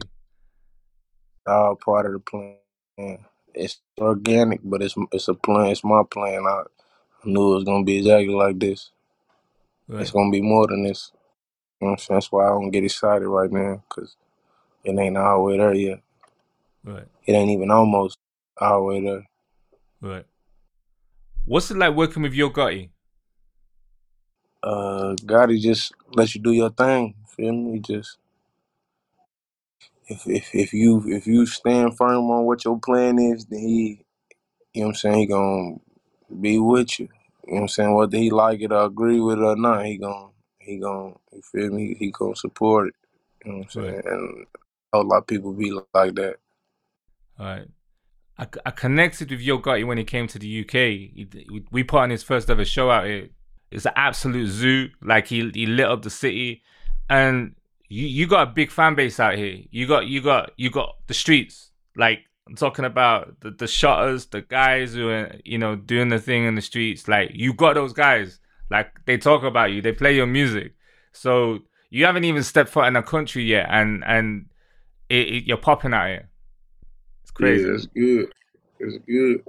All 1.48 1.75
part 1.75 2.05
of 2.05 2.12
the 2.12 2.19
plan. 2.19 3.17
It's 3.55 3.79
organic, 3.98 4.59
but 4.63 4.83
it's 4.83 4.93
it's 5.12 5.27
a 5.27 5.33
plan. 5.33 5.71
It's 5.71 5.83
my 5.83 6.03
plan. 6.07 6.45
I, 6.45 6.65
knew 7.24 7.53
it 7.53 7.55
was 7.55 7.63
gonna 7.63 7.83
be 7.83 7.98
exactly 7.98 8.36
like 8.36 8.59
this. 8.59 8.91
It's 9.89 10.12
gonna 10.12 10.29
be 10.29 10.43
more 10.43 10.67
than 10.67 10.83
this. 10.83 11.12
You 11.81 11.88
know 11.88 11.91
what 11.93 11.93
I'm 11.93 11.98
saying? 11.98 12.15
That's 12.17 12.31
why 12.31 12.45
I 12.45 12.50
don't 12.50 12.69
get 12.69 12.83
excited 12.83 13.27
right 13.27 13.51
now, 13.51 13.81
cause 13.89 14.15
it 14.83 14.95
ain't 15.00 15.17
all 15.17 15.38
the 15.38 15.43
way 15.43 15.57
there 15.57 15.74
yet. 15.74 16.01
Right. 16.83 17.07
It 17.29 17.33
ain't 17.33 17.51
even 17.51 17.69
almost 17.69 18.17
all 18.59 18.79
the 18.79 18.83
way 18.86 19.01
there. 19.05 19.24
Right. 20.01 20.25
What's 21.45 21.69
it 21.69 21.77
like 21.77 21.93
working 21.93 22.24
with 22.24 22.33
Yo 22.33 22.50
Gotti? 22.50 22.89
Uh, 24.63 25.13
Gotti 25.21 25.62
just 25.62 25.93
let 26.15 26.33
you 26.33 26.41
do 26.41 26.51
your 26.51 26.71
thing. 26.71 27.13
Feel 27.27 27.53
me? 27.53 27.74
He 27.74 27.79
just 27.81 28.17
if 30.07 30.25
if 30.25 30.55
if 30.55 30.74
you 30.74 31.03
if 31.05 31.27
you 31.27 31.45
stand 31.45 31.95
firm 31.95 32.31
on 32.31 32.45
what 32.45 32.65
your 32.65 32.79
plan 32.79 33.19
is, 33.19 33.45
then 33.45 33.59
he, 33.59 34.03
you 34.74 34.81
know 34.81 34.88
what 34.88 34.89
I'm 34.89 34.95
saying, 34.95 35.19
he 35.19 35.25
gonna 35.27 35.75
be 36.41 36.57
with 36.57 37.00
you. 37.00 37.09
You 37.45 37.53
know 37.53 37.55
what 37.57 37.62
I'm 37.62 37.67
saying? 37.67 37.93
Whether 37.93 38.17
he 38.17 38.31
like 38.31 38.62
it 38.62 38.71
or 38.71 38.86
agree 38.86 39.19
with 39.19 39.38
it 39.38 39.43
or 39.43 39.55
not, 39.55 39.86
he 39.86 40.00
gonna 40.00 40.29
he 40.57 40.79
gonna 40.79 41.13
you 41.31 41.43
feel 41.43 41.69
me? 41.69 41.93
He 41.93 42.09
gonna 42.09 42.36
support 42.36 42.88
it. 42.88 42.95
You 43.45 43.51
know 43.51 43.57
what 43.59 43.65
I'm 43.65 43.69
saying? 43.69 43.95
Right. 43.98 44.05
And 44.05 44.48
a 44.93 45.01
lot 45.01 45.17
of 45.17 45.27
people 45.27 45.53
be 45.53 45.79
like 45.93 46.15
that. 46.15 46.38
Right. 47.39 47.67
I, 48.38 48.48
I 48.65 48.72
connected 48.72 49.31
with 49.31 49.41
Yo 49.41 49.60
Gotti 49.60 49.86
when 49.86 49.98
he 49.98 50.03
came 50.03 50.27
to 50.27 50.39
the 50.39 50.62
UK. 50.62 50.72
He, 50.74 51.27
we- 51.50 51.65
we 51.72 51.84
put 51.84 52.00
on 52.01 52.10
his 52.10 52.24
first 52.24 52.50
ever 52.50 52.65
show 52.65 52.89
out 52.89 53.05
here. 53.05 53.29
It's 53.72 53.86
an 53.86 53.93
absolute 53.96 54.48
zoo. 54.48 54.89
Like 55.01 55.27
he 55.27 55.50
he 55.53 55.65
lit 55.67 55.86
up 55.86 56.01
the 56.01 56.10
city, 56.10 56.63
and 57.10 57.55
you 57.88 58.08
you 58.08 58.27
got 58.27 58.48
a 58.48 58.51
big 58.51 58.72
fan 58.72 58.96
base 58.96 59.19
out 59.19 59.36
here. 59.36 59.60
You 59.69 59.86
got 59.88 60.08
you 60.08 60.22
got 60.22 60.51
you 60.58 60.72
got 60.72 60.96
the 61.08 61.13
streets. 61.13 61.69
Like 61.96 62.22
I'm 62.48 62.55
talking 62.55 62.86
about 62.86 63.39
the 63.41 63.51
the 63.51 63.67
shutters, 63.67 64.25
the 64.25 64.41
guys 64.41 64.96
who 64.96 65.10
are 65.10 65.36
you 65.46 65.60
know 65.60 65.75
doing 65.75 66.10
the 66.10 66.17
thing 66.19 66.46
in 66.46 66.55
the 66.55 66.62
streets. 66.62 67.08
Like 67.08 67.29
you 67.34 67.53
got 67.53 67.75
those 67.75 67.93
guys. 67.93 68.39
Like 68.72 68.91
they 69.05 69.17
talk 69.17 69.43
about 69.43 69.72
you. 69.72 69.81
They 69.84 69.91
play 69.91 70.15
your 70.15 70.27
music. 70.27 70.74
So 71.12 71.60
you 71.91 72.05
haven't 72.05 72.24
even 72.24 72.41
stepped 72.43 72.69
foot 72.72 72.88
in 72.88 72.96
a 72.96 73.03
country 73.03 73.43
yet, 73.43 73.67
and 73.69 74.03
and 74.03 74.48
it, 75.10 75.27
it, 75.27 75.43
you're 75.46 75.58
popping 75.58 75.93
out 75.93 76.08
here. 76.08 76.28
Crazy. 77.39 77.63
Yeah, 77.63 77.74
it's 77.74 77.86
good. 77.88 78.34
It's 78.79 78.98
good. 79.08 79.43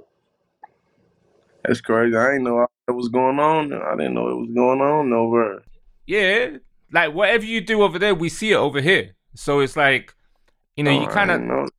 That's 1.64 1.80
crazy. 1.80 2.16
I 2.16 2.26
didn't 2.32 2.44
know 2.44 2.66
what 2.86 2.96
was 2.96 3.08
going 3.08 3.38
on. 3.38 3.72
I 3.72 3.96
didn't 3.96 4.14
know 4.14 4.28
it 4.28 4.36
was 4.36 4.50
going 4.54 4.80
on 4.80 5.12
over. 5.12 5.62
Yeah, 6.06 6.58
like 6.92 7.14
whatever 7.14 7.44
you 7.44 7.60
do 7.60 7.82
over 7.82 7.98
there, 7.98 8.14
we 8.14 8.28
see 8.28 8.52
it 8.52 8.56
over 8.56 8.80
here. 8.80 9.16
So 9.34 9.60
it's 9.60 9.76
like, 9.76 10.14
you 10.76 10.84
know, 10.84 10.90
Oh, 10.90 11.00
you 11.00 11.08
kind 11.08 11.30
of, 11.30 11.70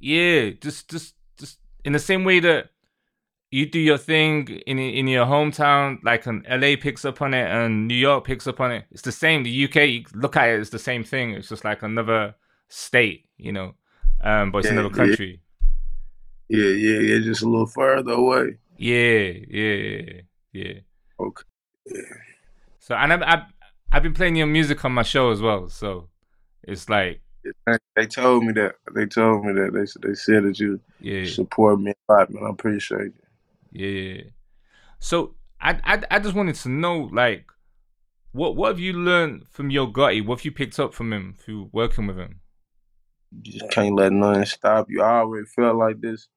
yeah, 0.00 0.50
just, 0.60 0.88
just, 0.88 1.14
just 1.36 1.58
in 1.84 1.92
the 1.92 1.98
same 1.98 2.24
way 2.24 2.40
that 2.40 2.70
you 3.50 3.66
do 3.66 3.78
your 3.78 3.98
thing 3.98 4.48
in 4.66 4.78
in 4.78 5.06
your 5.06 5.26
hometown, 5.26 5.98
like 6.02 6.26
um, 6.26 6.42
an 6.48 6.60
LA 6.60 6.74
picks 6.80 7.04
up 7.04 7.20
on 7.20 7.34
it 7.34 7.46
and 7.50 7.86
New 7.86 7.94
York 7.94 8.24
picks 8.24 8.46
up 8.46 8.60
on 8.60 8.72
it. 8.72 8.84
It's 8.90 9.02
the 9.02 9.12
same. 9.12 9.42
The 9.42 9.64
UK, 9.64 9.76
you 9.88 10.04
look 10.14 10.36
at 10.36 10.48
it, 10.48 10.60
it's 10.60 10.70
the 10.70 10.78
same 10.78 11.04
thing. 11.04 11.32
It's 11.32 11.50
just 11.50 11.64
like 11.64 11.82
another 11.82 12.34
state, 12.68 13.26
you 13.36 13.52
know, 13.52 13.74
um, 14.22 14.50
but 14.52 14.58
it's 14.58 14.70
Yeah, 14.70 14.72
another 14.72 14.90
country. 14.90 15.40
Yeah, 16.48 16.68
yeah, 16.68 17.00
yeah. 17.00 17.18
Just 17.20 17.42
a 17.42 17.48
little 17.48 17.66
further 17.66 18.12
away. 18.12 18.58
Yeah, 18.76 19.32
yeah, 19.48 19.74
yeah, 19.74 20.02
Okay. 20.08 20.22
yeah. 20.52 20.80
Okay. 21.18 21.44
So 22.78 22.94
and 22.94 23.12
I've, 23.12 23.22
I've 23.22 23.44
I've 23.92 24.02
been 24.02 24.14
playing 24.14 24.36
your 24.36 24.46
music 24.46 24.84
on 24.84 24.92
my 24.92 25.02
show 25.02 25.30
as 25.30 25.40
well. 25.40 25.68
So 25.68 26.08
it's 26.62 26.88
like, 26.88 27.20
They 27.96 28.06
told 28.06 28.44
me 28.44 28.52
that. 28.54 28.76
They 28.94 29.06
told 29.06 29.44
me 29.44 29.52
that. 29.54 29.72
They 29.72 29.86
said 29.86 30.02
they 30.02 30.14
said 30.14 30.44
that 30.44 30.58
you 30.60 30.80
yeah. 31.00 31.26
support 31.26 31.80
me 31.80 31.92
a 32.08 32.12
lot, 32.12 32.30
man. 32.30 32.44
I 32.44 32.50
appreciate 32.50 33.00
it. 33.08 33.24
Yeah. 33.70 34.22
So 35.00 35.36
I, 35.60 35.80
I 35.84 36.02
I 36.12 36.20
just 36.20 36.36
wanted 36.36 36.56
to 36.56 36.70
know 36.70 37.10
like 37.12 37.46
what 38.32 38.56
what 38.56 38.68
have 38.70 38.80
you 38.80 38.94
learned 38.94 39.48
from 39.50 39.70
Yo 39.70 39.88
Gotti? 39.88 40.26
What 40.26 40.40
have 40.40 40.46
you 40.46 40.52
picked 40.52 40.80
up 40.80 40.94
from 40.94 41.12
him 41.14 41.34
through 41.38 41.70
working 41.72 42.08
with 42.08 42.18
him? 42.18 42.41
You 43.44 43.52
just 43.52 43.70
can't 43.70 43.94
let 43.96 44.12
nothing 44.12 44.44
stop 44.44 44.90
you. 44.90 45.02
I 45.02 45.20
already 45.20 45.46
felt 45.46 45.76
like 45.76 46.00
this, 46.00 46.28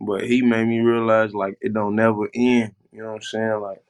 but 0.00 0.24
he 0.24 0.42
made 0.42 0.66
me 0.66 0.80
realize 0.80 1.34
like 1.34 1.58
it 1.60 1.74
don't 1.74 1.96
never 1.96 2.28
end. 2.34 2.74
You 2.92 3.02
know 3.02 3.08
what 3.08 3.14
I'm 3.16 3.22
saying? 3.22 3.60
Like, 3.60 3.82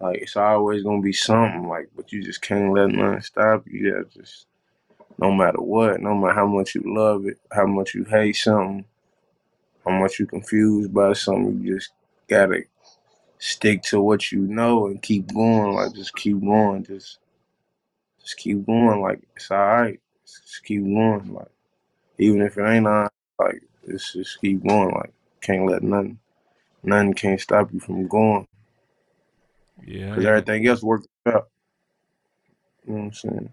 like 0.00 0.18
it's 0.18 0.36
always 0.36 0.82
gonna 0.82 1.02
be 1.02 1.12
something. 1.12 1.68
Like, 1.68 1.88
but 1.96 2.12
you 2.12 2.22
just 2.22 2.42
can't 2.42 2.72
let 2.72 2.88
nothing 2.88 3.20
stop 3.22 3.64
you. 3.66 3.92
Yeah, 3.94 4.02
just 4.12 4.46
no 5.18 5.32
matter 5.32 5.60
what, 5.60 6.00
no 6.00 6.14
matter 6.14 6.34
how 6.34 6.46
much 6.46 6.74
you 6.74 6.82
love 6.84 7.26
it, 7.26 7.38
how 7.52 7.66
much 7.66 7.94
you 7.94 8.04
hate 8.04 8.36
something, 8.36 8.84
how 9.84 9.92
much 9.92 10.18
you 10.18 10.26
confused 10.26 10.92
by 10.92 11.12
something, 11.14 11.60
you 11.60 11.76
just 11.76 11.92
gotta 12.28 12.64
stick 13.38 13.82
to 13.82 14.00
what 14.00 14.32
you 14.32 14.40
know 14.40 14.86
and 14.86 15.02
keep 15.02 15.32
going. 15.32 15.74
Like, 15.74 15.94
just 15.94 16.14
keep 16.16 16.40
going. 16.40 16.84
Just, 16.84 17.18
just 18.20 18.36
keep 18.36 18.64
going. 18.66 19.00
Like, 19.00 19.20
it's 19.36 19.50
all 19.50 19.58
right. 19.58 20.00
Just 20.26 20.64
keep 20.64 20.82
going. 20.82 21.32
Like, 21.32 21.50
even 22.18 22.42
if 22.42 22.58
it 22.58 22.62
ain't 22.62 22.86
on, 22.86 23.08
like, 23.38 23.62
just, 23.88 24.12
just 24.12 24.40
keep 24.40 24.66
going. 24.66 24.94
Like, 24.94 25.12
can't 25.40 25.66
let 25.66 25.82
nothing, 25.82 26.18
nothing 26.82 27.14
can't 27.14 27.40
stop 27.40 27.72
you 27.72 27.80
from 27.80 28.08
going. 28.08 28.46
Yeah. 29.84 30.14
Cause 30.14 30.24
everything 30.24 30.66
else 30.66 30.82
works 30.82 31.06
out. 31.26 31.48
You 32.86 32.92
know 32.92 32.98
what 32.98 33.04
I'm 33.04 33.12
saying? 33.12 33.52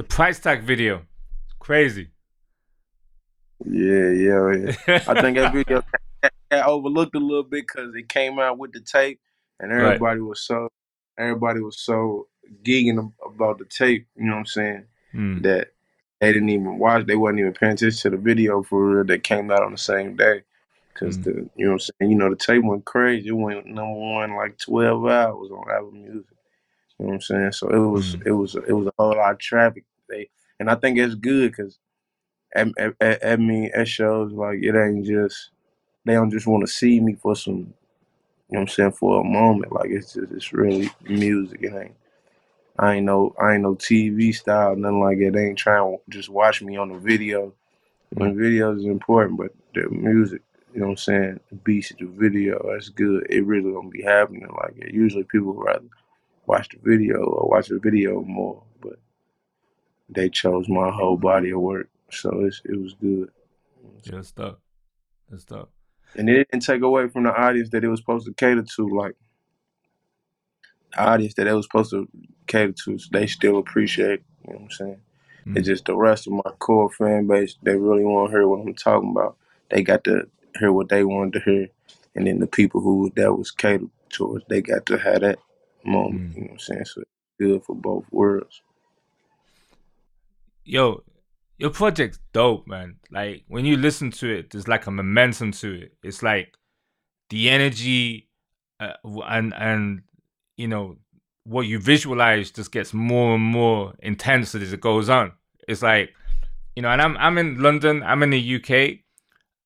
The 0.00 0.04
price 0.04 0.38
tag 0.40 0.62
video, 0.62 1.02
crazy. 1.58 2.08
Yeah, 3.66 4.08
yeah, 4.08 4.72
yeah. 4.88 5.02
I 5.06 5.20
think 5.20 5.36
that 5.36 5.52
video 5.52 5.82
got, 6.50 6.66
overlooked 6.66 7.14
a 7.16 7.18
little 7.18 7.42
bit 7.42 7.66
because 7.68 7.94
it 7.94 8.08
came 8.08 8.38
out 8.38 8.56
with 8.56 8.72
the 8.72 8.80
tape, 8.80 9.20
and 9.58 9.70
Right. 9.70 9.88
everybody 9.88 10.20
was 10.20 10.40
so 10.40 10.70
everybody 11.18 11.60
was 11.60 11.78
so 11.78 12.28
gigging 12.62 13.12
about 13.22 13.58
the 13.58 13.66
tape. 13.66 14.06
You 14.16 14.24
know 14.24 14.32
what 14.32 14.38
I'm 14.38 14.46
saying? 14.46 14.84
Hmm. 15.12 15.42
That 15.42 15.68
they 16.18 16.32
didn't 16.32 16.48
even 16.48 16.78
watch. 16.78 17.04
They 17.04 17.16
wasn't 17.16 17.40
even 17.40 17.52
paying 17.52 17.72
attention 17.72 18.00
to 18.10 18.16
the 18.16 18.22
video 18.22 18.62
for 18.62 18.82
real. 18.82 19.04
That 19.04 19.22
came 19.22 19.50
out 19.50 19.62
on 19.62 19.72
the 19.72 19.76
same 19.76 20.16
day. 20.16 20.44
Cause 20.94 21.18
Mm. 21.18 21.24
the 21.24 21.30
you 21.56 21.66
know 21.66 21.72
what 21.72 21.72
I'm 21.72 21.78
saying? 22.00 22.10
You 22.12 22.16
know 22.16 22.30
the 22.30 22.36
tape 22.36 22.64
went 22.64 22.86
crazy. 22.86 23.28
It 23.28 23.32
went 23.32 23.66
number 23.66 24.00
one 24.00 24.34
like 24.34 24.56
12 24.56 25.04
hours 25.04 25.50
on 25.50 25.70
Apple 25.70 25.92
Music. 25.92 26.24
You 26.98 27.04
know 27.04 27.08
what 27.08 27.14
I'm 27.16 27.20
saying? 27.20 27.52
So 27.52 27.68
it 27.68 27.78
was 27.78 28.16
Mm. 28.16 28.26
it 28.28 28.32
was 28.32 28.54
it 28.54 28.72
was 28.72 28.86
a 28.86 28.92
whole 28.98 29.14
lot 29.14 29.32
of 29.32 29.38
traffic. 29.38 29.84
They 30.10 30.28
and 30.58 30.70
I 30.70 30.74
think 30.74 30.98
it's 30.98 31.14
good 31.14 31.52
because 31.52 31.78
I, 32.54 32.72
I, 32.78 32.92
I, 33.00 33.18
I 33.24 33.36
mean 33.36 33.70
it 33.74 33.88
shows 33.88 34.32
like 34.32 34.58
it 34.62 34.74
ain't 34.74 35.06
just 35.06 35.50
they 36.04 36.14
don't 36.14 36.30
just 36.30 36.46
want 36.46 36.66
to 36.66 36.72
see 36.72 37.00
me 37.00 37.14
for 37.14 37.36
some 37.36 37.74
you 38.50 38.56
know 38.56 38.60
what 38.60 38.70
I'm 38.70 38.74
saying 38.74 38.92
for 38.92 39.20
a 39.20 39.24
moment. 39.24 39.72
Like 39.72 39.90
it's 39.90 40.14
just 40.14 40.32
it's 40.32 40.52
really 40.52 40.90
music. 41.04 41.62
It 41.62 41.72
ain't 41.72 41.94
I 42.78 42.96
ain't 42.96 43.06
no 43.06 43.34
I 43.40 43.54
ain't 43.54 43.62
no 43.62 43.74
TV 43.74 44.34
style 44.34 44.74
nothing 44.74 45.00
like 45.00 45.18
it 45.18 45.32
They 45.32 45.48
ain't 45.48 45.58
trying 45.58 45.96
to 45.96 46.02
just 46.08 46.28
watch 46.28 46.62
me 46.62 46.76
on 46.76 46.88
the 46.88 46.98
video. 46.98 47.52
When 48.10 48.34
mm-hmm. 48.34 48.42
videos 48.42 48.78
is 48.78 48.86
important, 48.86 49.38
but 49.38 49.52
the 49.72 49.88
music, 49.88 50.42
you 50.74 50.80
know 50.80 50.86
what 50.86 50.92
I'm 50.92 50.96
saying, 50.96 51.40
the 51.50 51.56
beats, 51.56 51.92
the 51.96 52.06
video, 52.06 52.60
that's 52.72 52.88
good. 52.88 53.24
It 53.30 53.44
really 53.44 53.70
don't 53.70 53.90
be 53.90 54.02
happening 54.02 54.48
like 54.62 54.74
it. 54.78 54.92
Usually 54.92 55.22
people 55.22 55.54
rather 55.54 55.86
watch 56.46 56.70
the 56.70 56.78
video 56.82 57.18
or 57.22 57.48
watch 57.48 57.68
the 57.68 57.78
video 57.78 58.20
more, 58.22 58.60
they 60.10 60.28
chose 60.28 60.68
my 60.68 60.90
whole 60.90 61.16
body 61.16 61.50
of 61.50 61.60
work, 61.60 61.88
so 62.10 62.44
it's, 62.44 62.60
it 62.64 62.80
was 62.80 62.94
good. 62.94 63.30
Yeah, 64.04 64.22
stuff. 64.22 64.56
That's 65.28 65.42
stuff. 65.42 65.68
And 66.16 66.28
it 66.28 66.48
didn't 66.50 66.64
take 66.64 66.82
away 66.82 67.08
from 67.08 67.24
the 67.24 67.32
audience 67.32 67.70
that 67.70 67.84
it 67.84 67.88
was 67.88 68.00
supposed 68.00 68.26
to 68.26 68.34
cater 68.34 68.62
to. 68.76 68.88
Like 68.88 69.14
the 70.92 71.02
audience 71.02 71.34
that 71.34 71.46
it 71.46 71.52
was 71.52 71.66
supposed 71.66 71.90
to 71.90 72.08
cater 72.46 72.72
to, 72.84 72.98
they 73.12 73.26
still 73.26 73.58
appreciate. 73.58 74.22
You 74.46 74.52
know 74.52 74.58
what 74.58 74.62
I'm 74.62 74.70
saying? 74.70 75.00
It's 75.46 75.66
just 75.66 75.86
the 75.86 75.96
rest 75.96 76.26
of 76.26 76.34
my 76.34 76.50
core 76.58 76.90
fan 76.90 77.26
base. 77.26 77.56
They 77.62 77.76
really 77.76 78.04
want 78.04 78.30
to 78.30 78.36
hear 78.36 78.46
what 78.46 78.60
I'm 78.60 78.74
talking 78.74 79.10
about. 79.10 79.36
They 79.70 79.82
got 79.82 80.04
to 80.04 80.28
hear 80.58 80.72
what 80.72 80.88
they 80.88 81.02
wanted 81.02 81.32
to 81.34 81.40
hear, 81.40 81.68
and 82.14 82.26
then 82.26 82.40
the 82.40 82.46
people 82.46 82.80
who 82.80 83.10
that 83.16 83.34
was 83.34 83.50
catered 83.50 83.90
towards, 84.10 84.44
they 84.48 84.60
got 84.60 84.86
to 84.86 84.98
have 84.98 85.22
that 85.22 85.38
moment. 85.84 86.34
You 86.34 86.42
know 86.42 86.46
what 86.46 86.52
I'm 86.52 86.58
saying? 86.58 86.84
So 86.84 87.00
it's 87.00 87.10
good 87.38 87.64
for 87.64 87.74
both 87.74 88.04
worlds. 88.10 88.62
Yo, 90.64 91.02
your 91.58 91.70
project's 91.70 92.18
dope, 92.32 92.66
man. 92.66 92.96
Like 93.10 93.44
when 93.48 93.64
you 93.64 93.76
listen 93.76 94.10
to 94.12 94.28
it, 94.28 94.50
there's 94.50 94.68
like 94.68 94.86
a 94.86 94.90
momentum 94.90 95.52
to 95.52 95.72
it. 95.72 95.92
It's 96.02 96.22
like 96.22 96.54
the 97.28 97.50
energy 97.50 98.28
uh, 98.80 98.94
and 99.26 99.54
and 99.54 100.02
you 100.56 100.68
know 100.68 100.96
what 101.44 101.62
you 101.62 101.78
visualize 101.78 102.50
just 102.50 102.72
gets 102.72 102.92
more 102.94 103.34
and 103.34 103.42
more 103.42 103.94
intense 104.00 104.54
as 104.54 104.72
it 104.72 104.80
goes 104.80 105.08
on. 105.08 105.32
It's 105.68 105.82
like 105.82 106.14
you 106.76 106.82
know, 106.82 106.88
and 106.88 107.02
I'm 107.02 107.16
I'm 107.18 107.38
in 107.38 107.58
London, 107.58 108.02
I'm 108.02 108.22
in 108.22 108.30
the 108.30 108.56
UK, 108.56 109.00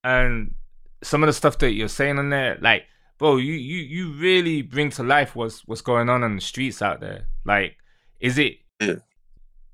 and 0.02 0.54
some 1.02 1.22
of 1.22 1.26
the 1.26 1.32
stuff 1.32 1.58
that 1.58 1.72
you're 1.72 1.88
saying 1.88 2.18
on 2.18 2.30
there, 2.30 2.58
like, 2.60 2.84
bro, 3.18 3.36
you 3.36 3.52
you 3.52 3.78
you 3.78 4.12
really 4.12 4.62
bring 4.62 4.90
to 4.90 5.02
life 5.02 5.36
what's 5.36 5.66
what's 5.66 5.82
going 5.82 6.08
on 6.08 6.24
in 6.24 6.36
the 6.36 6.40
streets 6.40 6.82
out 6.82 7.00
there. 7.00 7.28
Like, 7.44 7.76
is 8.20 8.38
it 8.38 8.58
Yeah. 8.80 8.96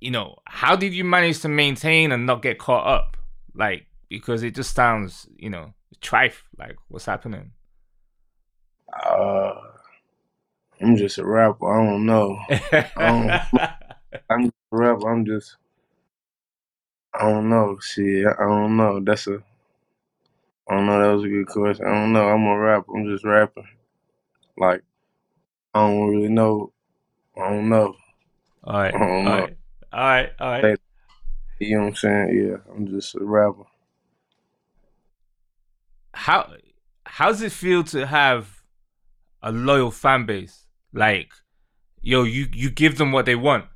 You 0.00 0.10
know, 0.10 0.36
how 0.46 0.76
did 0.76 0.94
you 0.94 1.04
manage 1.04 1.40
to 1.40 1.48
maintain 1.48 2.12
and 2.12 2.26
not 2.26 2.42
get 2.42 2.58
caught 2.58 2.86
up? 2.86 3.16
Like, 3.54 3.86
because 4.08 4.42
it 4.42 4.54
just 4.54 4.74
sounds, 4.74 5.28
you 5.36 5.50
know, 5.50 5.74
trife. 6.00 6.42
Like, 6.58 6.76
what's 6.88 7.04
happening? 7.04 7.52
Uh, 9.04 9.52
I'm 10.80 10.96
just 10.96 11.18
a 11.18 11.26
rapper. 11.26 11.72
I 11.72 11.84
don't 11.84 12.06
know. 12.06 12.38
Um, 12.96 13.30
I'm 14.30 14.44
just 14.44 14.54
a 14.72 14.76
rapper. 14.76 15.12
I'm 15.12 15.24
just. 15.24 15.56
I 17.12 17.28
don't 17.28 17.50
know. 17.50 17.78
Shit, 17.80 18.26
I 18.26 18.42
don't 18.42 18.76
know. 18.76 19.00
That's 19.00 19.26
a. 19.26 19.42
I 20.68 20.76
don't 20.76 20.86
know. 20.86 21.02
That 21.02 21.14
was 21.14 21.24
a 21.24 21.28
good 21.28 21.48
question. 21.48 21.86
I 21.86 21.94
don't 21.94 22.12
know. 22.12 22.28
I'm 22.28 22.46
a 22.46 22.56
rapper. 22.56 22.96
I'm 22.96 23.06
just 23.06 23.24
rapping. 23.24 23.68
Like, 24.56 24.82
I 25.74 25.80
don't 25.80 26.08
really 26.08 26.28
know. 26.28 26.72
I 27.36 27.50
don't 27.50 27.68
know. 27.68 27.94
all 28.64 28.80
right, 28.80 28.94
I 28.94 28.98
don't 28.98 29.24
know. 29.24 29.30
right, 29.30 29.56
all 29.92 30.00
right, 30.00 30.30
all 30.38 30.50
right. 30.62 30.80
You 31.58 31.76
know 31.76 31.82
what 31.82 31.88
I'm 31.88 31.94
saying? 31.96 32.48
Yeah, 32.48 32.56
I'm 32.74 32.86
just 32.86 33.14
a 33.14 33.24
rapper. 33.24 33.64
How 36.14 36.54
how 37.04 37.28
does 37.28 37.42
it 37.42 37.52
feel 37.52 37.84
to 37.84 38.06
have 38.06 38.62
a 39.42 39.52
loyal 39.52 39.90
fan 39.90 40.26
base? 40.26 40.66
Like, 40.92 41.32
yo, 42.00 42.22
you 42.22 42.46
you 42.52 42.70
give 42.70 42.98
them 42.98 43.12
what 43.12 43.26
they 43.26 43.36
want. 43.36 43.66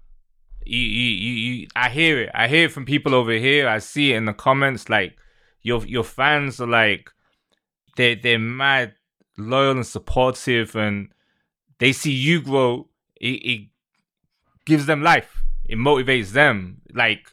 You, 0.67 0.79
you, 0.79 1.11
you, 1.11 1.33
you, 1.33 1.69
I 1.77 1.91
hear 1.91 2.23
it. 2.23 2.31
I 2.33 2.49
hear 2.49 2.67
it 2.67 2.73
from 2.73 2.87
people 2.87 3.15
over 3.15 3.33
here. 3.33 3.69
I 3.69 3.79
see 3.79 4.13
it 4.13 4.17
in 4.17 4.25
the 4.25 4.33
comments. 4.33 4.89
Like, 4.89 5.17
your 5.61 5.85
your 5.85 6.05
fans 6.05 6.61
are 6.61 6.67
like, 6.67 7.11
they 7.97 8.15
they're 8.15 8.39
mad 8.39 8.95
loyal 9.37 9.73
and 9.73 9.87
supportive, 9.87 10.75
and 10.75 11.09
they 11.79 11.93
see 11.93 12.13
you 12.13 12.41
grow. 12.41 12.89
It, 13.21 13.27
it 13.27 13.69
gives 14.65 14.87
them 14.87 15.03
life. 15.03 15.44
It 15.67 15.77
motivates 15.77 16.31
them. 16.31 16.83
Like, 16.93 17.33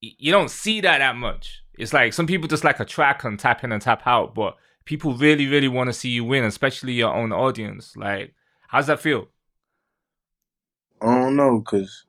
you 0.00 0.32
don't 0.32 0.50
see 0.50 0.80
that 0.82 0.98
that 0.98 1.16
much. 1.16 1.62
It's 1.78 1.92
like 1.92 2.12
some 2.12 2.26
people 2.26 2.48
just 2.48 2.64
like 2.64 2.80
a 2.80 2.84
track 2.84 3.24
and 3.24 3.38
tap 3.38 3.64
in 3.64 3.72
and 3.72 3.82
tap 3.82 4.06
out, 4.06 4.34
but 4.34 4.56
people 4.84 5.14
really, 5.14 5.46
really 5.46 5.68
want 5.68 5.88
to 5.88 5.92
see 5.92 6.10
you 6.10 6.24
win, 6.24 6.44
especially 6.44 6.92
your 6.92 7.14
own 7.14 7.32
audience. 7.32 7.96
Like, 7.96 8.34
how's 8.68 8.86
that 8.86 9.00
feel? 9.00 9.28
I 11.00 11.06
don't 11.06 11.36
know, 11.36 11.60
cause 11.60 12.04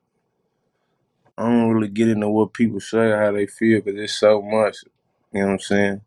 I 1.36 1.44
don't 1.44 1.70
really 1.70 1.88
get 1.88 2.08
into 2.08 2.28
what 2.28 2.52
people 2.52 2.80
say 2.80 3.10
how 3.10 3.32
they 3.32 3.46
feel, 3.46 3.80
cause 3.80 3.94
it's 3.96 4.14
so 4.14 4.40
much. 4.40 4.78
You 5.32 5.40
know 5.40 5.46
what 5.46 5.52
I'm 5.54 5.58
saying? 5.60 6.00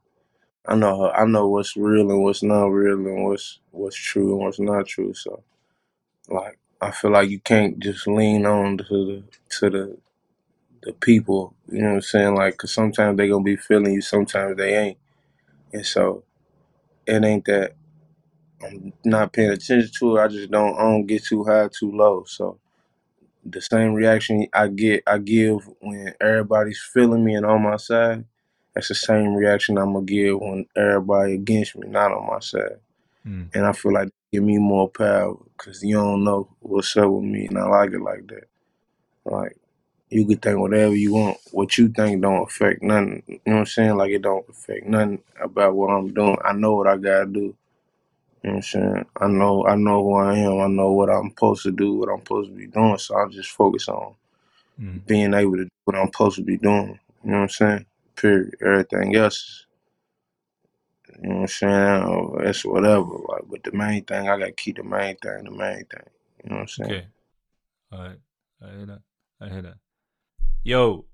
I 0.66 0.76
know 0.76 1.10
I 1.10 1.26
know 1.26 1.48
what's 1.48 1.76
real 1.76 2.12
and 2.12 2.24
what's 2.24 2.44
not 2.44 2.66
real 2.66 2.94
and 2.94 3.26
what's 3.26 3.60
what's 3.72 3.96
true 3.96 4.34
and 4.36 4.46
what's 4.46 4.60
not 4.60 4.86
true. 4.88 5.14
So, 5.14 5.44
like, 6.28 6.59
I 6.82 6.92
feel 6.92 7.12
like 7.12 7.30
you 7.30 7.40
can't 7.40 7.80
just 7.80 8.08
lean 8.08 8.46
on 8.46 8.78
to 8.78 8.84
the 8.84 9.24
to 9.58 9.70
the 9.70 9.98
the 10.84 10.94
people. 10.94 11.54
You 11.70 11.82
know 11.82 11.90
what 11.90 11.96
I'm 11.96 12.02
saying? 12.02 12.36
Like, 12.36 12.58
cause 12.58 12.74
sometimes 12.74 13.18
they 13.18 13.28
gonna 13.28 13.44
be 13.44 13.58
feeling 13.58 13.94
you, 13.94 14.02
sometimes 14.02 14.58
they 14.58 14.76
ain't, 14.76 14.98
and 15.74 15.86
so 15.86 16.24
it 17.06 17.24
ain't 17.24 17.46
that 17.46 17.74
I'm 18.64 18.94
not 19.06 19.34
paying 19.34 19.52
attention 19.52 19.92
to 20.00 20.18
it. 20.18 20.22
I 20.22 20.28
just 20.28 20.52
don't 20.52 20.78
I 20.78 20.84
don't 20.84 21.06
get 21.06 21.24
too 21.24 21.44
high, 21.44 21.68
too 21.68 21.92
low. 21.92 22.24
So 22.26 22.60
the 23.46 23.62
same 23.62 23.94
reaction 23.94 24.48
I 24.54 24.68
get 24.68 25.04
I 25.08 25.18
give 25.18 25.68
when 25.80 26.14
everybody's 26.22 26.82
feeling 26.94 27.24
me 27.24 27.36
and 27.36 27.46
on 27.46 27.64
my 27.64 27.78
side, 27.78 28.26
that's 28.74 28.90
the 28.90 28.96
same 28.96 29.34
reaction 29.34 29.78
I'm 29.78 29.94
gonna 29.94 30.06
give 30.06 30.40
when 30.40 30.66
everybody 30.76 31.34
against 31.34 31.76
me, 31.76 31.88
not 31.88 32.12
on 32.12 32.28
my 32.28 32.40
side. 32.40 32.80
Mm. 33.26 33.50
And 33.54 33.66
I 33.66 33.72
feel 33.72 33.94
like 33.94 34.10
give 34.32 34.44
me 34.44 34.58
more 34.60 34.90
power 34.90 35.36
because 35.58 35.84
you 35.84 35.96
don't 35.96 36.24
know 36.24 36.50
what's 36.62 36.98
up 36.98 37.10
with 37.12 37.26
me, 37.26 37.48
and 37.48 37.58
I 37.60 37.66
like 37.68 37.92
it 37.94 38.02
like 38.02 38.28
that. 38.28 38.46
Like 39.26 39.58
you 40.10 40.26
can 40.26 40.38
think 40.38 40.60
whatever 40.60 40.96
you 40.96 41.14
want. 41.14 41.38
What 41.52 41.78
you 41.78 41.90
think 41.90 42.22
don't 42.22 42.44
affect 42.48 42.84
nothing. 42.84 43.24
You 43.28 43.36
know 43.46 43.54
what 43.54 43.60
I'm 43.62 43.66
saying? 43.68 43.98
Like 43.98 44.12
it 44.12 44.22
don't 44.24 44.50
affect 44.50 44.88
nothing 44.88 45.24
about 45.42 45.76
what 45.76 45.90
I'm 45.92 46.14
doing. 46.14 46.38
I 46.46 46.54
know 46.54 46.76
what 46.76 46.88
I 46.88 46.98
gotta 46.98 47.28
do. 47.28 47.56
You 48.44 48.52
know 48.52 48.52
what 48.52 48.56
I'm 48.58 48.64
saying? 48.64 49.06
I 49.22 49.28
know 49.28 49.66
I 49.68 49.76
know 49.76 50.04
who 50.04 50.16
I 50.16 50.38
am. 50.38 50.60
I 50.62 50.68
know 50.68 50.94
what 50.94 51.10
I'm 51.10 51.30
supposed 51.32 51.64
to 51.64 51.72
do, 51.72 51.96
what 51.96 52.10
I'm 52.10 52.20
supposed 52.20 52.52
to 52.52 52.58
be 52.58 52.68
doing. 52.68 52.98
So 53.00 53.16
I 53.18 53.28
just 53.30 53.52
focus 53.52 53.90
on 53.90 54.16
Mm. 54.82 55.06
being 55.08 55.34
able 55.34 55.58
to 55.58 55.66
do 55.66 55.70
what 55.86 55.98
I'm 55.98 56.08
supposed 56.08 56.38
to 56.38 56.44
be 56.44 56.58
doing. 56.58 57.00
You 57.24 57.32
know 57.32 57.38
what 57.38 57.44
I'm 57.44 57.50
saying? 57.50 57.86
Period. 58.16 58.56
Everything 58.66 59.16
else, 59.16 59.66
you 61.22 61.30
know 61.30 61.36
what 61.36 61.42
I'm 61.42 61.48
saying? 61.48 62.04
Or 62.04 62.44
it's 62.44 62.66
whatever. 62.66 63.06
Like, 63.28 63.44
but 63.50 63.64
the 63.64 63.72
main 63.72 64.04
thing, 64.04 64.30
I 64.30 64.38
gotta 64.38 64.52
keep 64.52 64.78
the 64.78 64.84
main 64.84 65.16
thing 65.18 65.44
the 65.44 65.52
main 65.52 65.86
thing. 65.86 66.10
You 66.44 66.50
know 66.50 66.56
what 66.56 66.62
I'm 66.62 66.68
saying? 66.68 66.92
Okay. 66.92 67.08
All 67.92 68.00
right. 68.00 68.20
I 68.62 68.72
hear 68.72 68.86
that. 68.86 69.02
I 69.42 69.50
hear 69.50 69.62
that. 69.62 69.78
Yo, 70.64 71.06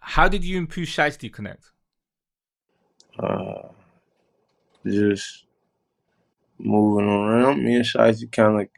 how 0.00 0.28
did 0.28 0.44
you 0.44 0.58
and 0.58 0.68
Pooh 0.68 0.82
Shiesty 0.82 1.32
connect? 1.32 1.70
Uh, 3.18 3.68
just 4.86 5.44
moving 6.58 7.08
around. 7.08 7.64
Me 7.64 7.76
and 7.76 7.84
Shiesty 7.84 8.30
kind 8.30 8.60
of 8.60 8.68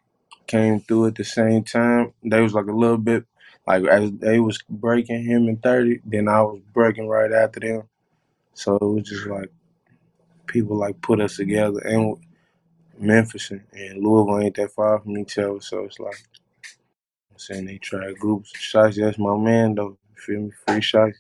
came 0.47 0.81
through 0.81 1.07
at 1.07 1.17
the 1.17 1.25
same 1.25 1.65
time. 1.65 2.13
They 2.23 2.41
was 2.41 2.55
like 2.55 2.67
a 2.67 2.73
little 2.73 2.99
bit 2.99 3.25
like 3.67 3.85
as 3.85 4.13
they 4.13 4.39
was 4.39 4.63
breaking 4.69 5.25
him 5.25 5.49
in 5.49 5.57
thirty, 5.57 6.01
then 6.05 6.29
I 6.29 6.43
was 6.43 6.61
breaking 6.73 7.09
right 7.09 7.33
after 7.33 7.61
them. 7.61 7.83
So 8.55 8.77
it 8.77 8.85
was 8.85 9.09
just 9.09 9.27
like 9.27 9.51
people 10.47 10.77
like 10.77 11.01
put 11.03 11.21
us 11.21 11.37
together, 11.37 11.81
and 11.81 12.17
Memphis 12.99 13.51
and, 13.51 13.63
and 13.73 14.03
Louisville 14.03 14.41
ain't 14.41 14.57
that 14.57 14.73
far 14.73 15.01
from 15.01 15.19
each 15.19 15.39
other. 15.39 15.61
So 15.61 15.85
it's 15.85 16.01
like 16.01 16.17
I'm 17.31 17.39
saying 17.39 17.67
they 17.67 17.79
try 17.79 18.13
groups. 18.13 18.53
Shiesty, 18.57 19.03
that's 19.03 19.19
my 19.19 19.37
man 19.37 19.75
though. 19.75 19.99
You 20.11 20.17
feel 20.17 20.41
me? 20.41 20.51
Free 20.67 20.81
Shiesty. 20.81 21.15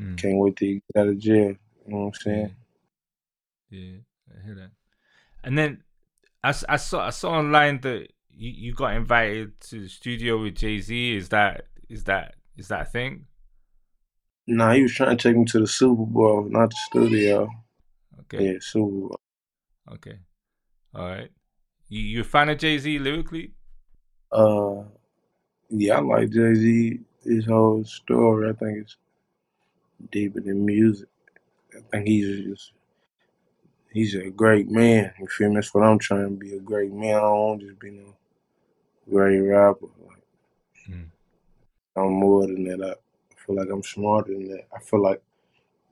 Mm. 0.00 0.16
Can't 0.16 0.38
wait 0.38 0.56
till 0.56 0.68
you 0.68 0.80
get 0.92 1.02
out 1.02 1.08
of 1.08 1.18
jail. 1.18 1.54
You 1.86 1.94
know 1.94 1.98
what 1.98 2.06
I'm 2.06 2.14
saying? 2.14 2.56
Yeah, 3.70 3.96
I 4.30 4.44
hear 4.44 4.54
that. 4.54 4.70
And 5.44 5.56
then 5.56 5.82
I, 6.42 6.54
I 6.68 6.76
saw 6.76 7.06
I 7.06 7.10
saw 7.10 7.32
online 7.32 7.80
that 7.82 8.08
you, 8.30 8.50
you 8.50 8.74
got 8.74 8.94
invited 8.94 9.60
to 9.62 9.82
the 9.82 9.88
studio 9.88 10.42
with 10.42 10.54
Jay 10.56 10.80
Z. 10.80 11.16
Is 11.16 11.28
that 11.30 11.64
is 11.88 12.04
that 12.04 12.34
is 12.56 12.68
that 12.68 12.82
a 12.82 12.84
thing? 12.84 13.26
Nah, 14.46 14.72
he 14.72 14.82
was 14.82 14.94
trying 14.94 15.16
to 15.16 15.22
take 15.22 15.36
me 15.36 15.44
to 15.46 15.60
the 15.60 15.66
Super 15.66 16.06
Bowl, 16.06 16.48
not 16.48 16.70
the 16.70 16.76
studio. 16.86 17.50
Okay. 18.34 18.44
Yeah, 18.52 18.58
Bowl. 18.74 19.18
Okay. 19.92 20.18
All 20.94 21.08
right. 21.08 21.30
You 21.88 22.00
you 22.00 22.20
a 22.20 22.24
fan 22.24 22.48
of 22.50 22.58
Jay 22.58 22.78
Z 22.78 22.98
lyrically? 22.98 23.52
Uh, 24.30 24.82
yeah, 25.70 25.96
I 25.96 26.00
like 26.00 26.30
Jay 26.30 26.54
Z. 26.54 27.00
His 27.24 27.46
whole 27.46 27.84
story, 27.84 28.48
I 28.48 28.52
think 28.52 28.78
it's 28.78 28.96
deeper 30.10 30.40
than 30.40 30.64
music. 30.64 31.08
I 31.74 31.80
think 31.90 32.06
he's 32.06 32.44
just 32.46 32.72
he's 33.92 34.14
a 34.14 34.30
great 34.30 34.70
man. 34.70 35.12
You 35.18 35.26
feel 35.26 35.48
me? 35.48 35.56
That's 35.56 35.74
what 35.74 35.84
I'm 35.84 35.98
trying 35.98 36.24
to 36.30 36.36
be 36.36 36.54
a 36.54 36.60
great 36.60 36.92
man. 36.92 37.16
I 37.16 37.20
don't 37.20 37.38
want 37.38 37.60
to 37.60 37.66
just 37.68 37.80
be 37.80 37.90
no 37.90 38.14
great 39.10 39.38
rapper. 39.40 39.86
Like, 40.06 40.16
Mm. 40.90 41.10
I'm 41.96 42.12
more 42.12 42.46
than 42.46 42.64
that. 42.64 42.98
I 43.30 43.34
feel 43.44 43.56
like 43.56 43.68
I'm 43.70 43.82
smarter 43.82 44.32
than 44.32 44.48
that. 44.48 44.66
I 44.74 44.78
feel 44.80 45.02
like 45.02 45.22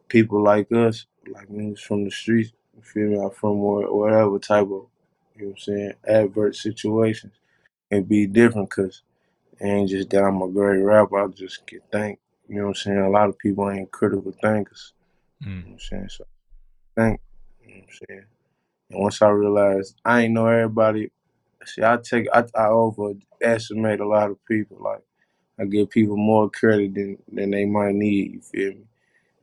people 0.08 0.42
like 0.42 0.70
us, 0.72 1.06
like 1.32 1.48
niggas 1.48 1.80
from 1.80 2.04
the 2.04 2.10
streets, 2.10 2.52
you 2.76 2.82
feel 2.82 3.08
me? 3.08 3.18
I'm 3.18 3.30
from 3.30 3.58
wha- 3.58 3.90
whatever 3.92 4.38
type 4.38 4.64
of, 4.64 4.86
you 5.36 5.42
know 5.42 5.48
what 5.48 5.50
I'm 5.50 5.58
saying, 5.58 5.92
adverse 6.06 6.62
situations. 6.62 7.34
It 7.90 8.08
be 8.08 8.26
different 8.26 8.70
because 8.70 9.02
it 9.60 9.66
ain't 9.66 9.90
just 9.90 10.10
that 10.10 10.22
I'm 10.24 10.42
a 10.42 10.48
great 10.48 10.80
rapper. 10.80 11.24
I 11.24 11.28
just 11.28 11.66
get 11.66 11.82
thanked. 11.92 12.22
You 12.48 12.56
know 12.56 12.62
what 12.64 12.68
I'm 12.68 12.74
saying? 12.76 12.98
A 12.98 13.10
lot 13.10 13.28
of 13.28 13.38
people 13.38 13.70
ain't 13.70 13.90
critical 13.90 14.32
thinkers. 14.42 14.92
You 15.40 15.50
know 15.50 15.56
Mm. 15.58 15.64
what 15.64 15.72
I'm 15.72 15.78
saying? 15.78 16.08
So 16.10 16.24
think, 16.96 17.20
you 17.62 17.68
know 17.68 17.74
what 17.74 17.82
I'm 17.82 18.06
saying? 18.08 18.24
And 18.90 19.00
once 19.02 19.22
I 19.22 19.28
realized 19.28 19.96
I 20.04 20.22
ain't 20.22 20.34
know 20.34 20.46
everybody, 20.46 21.10
see, 21.64 21.82
I 21.82 21.98
take, 22.02 22.28
I, 22.32 22.44
I 22.54 22.66
overestimate 22.68 24.00
a 24.00 24.06
lot 24.06 24.30
of 24.30 24.44
people. 24.46 24.78
Like, 24.80 25.02
I 25.58 25.64
give 25.64 25.90
people 25.90 26.16
more 26.16 26.50
credit 26.50 26.94
than, 26.94 27.18
than 27.32 27.50
they 27.50 27.64
might 27.64 27.94
need, 27.94 28.34
you 28.34 28.40
feel 28.40 28.72
me? 28.74 28.84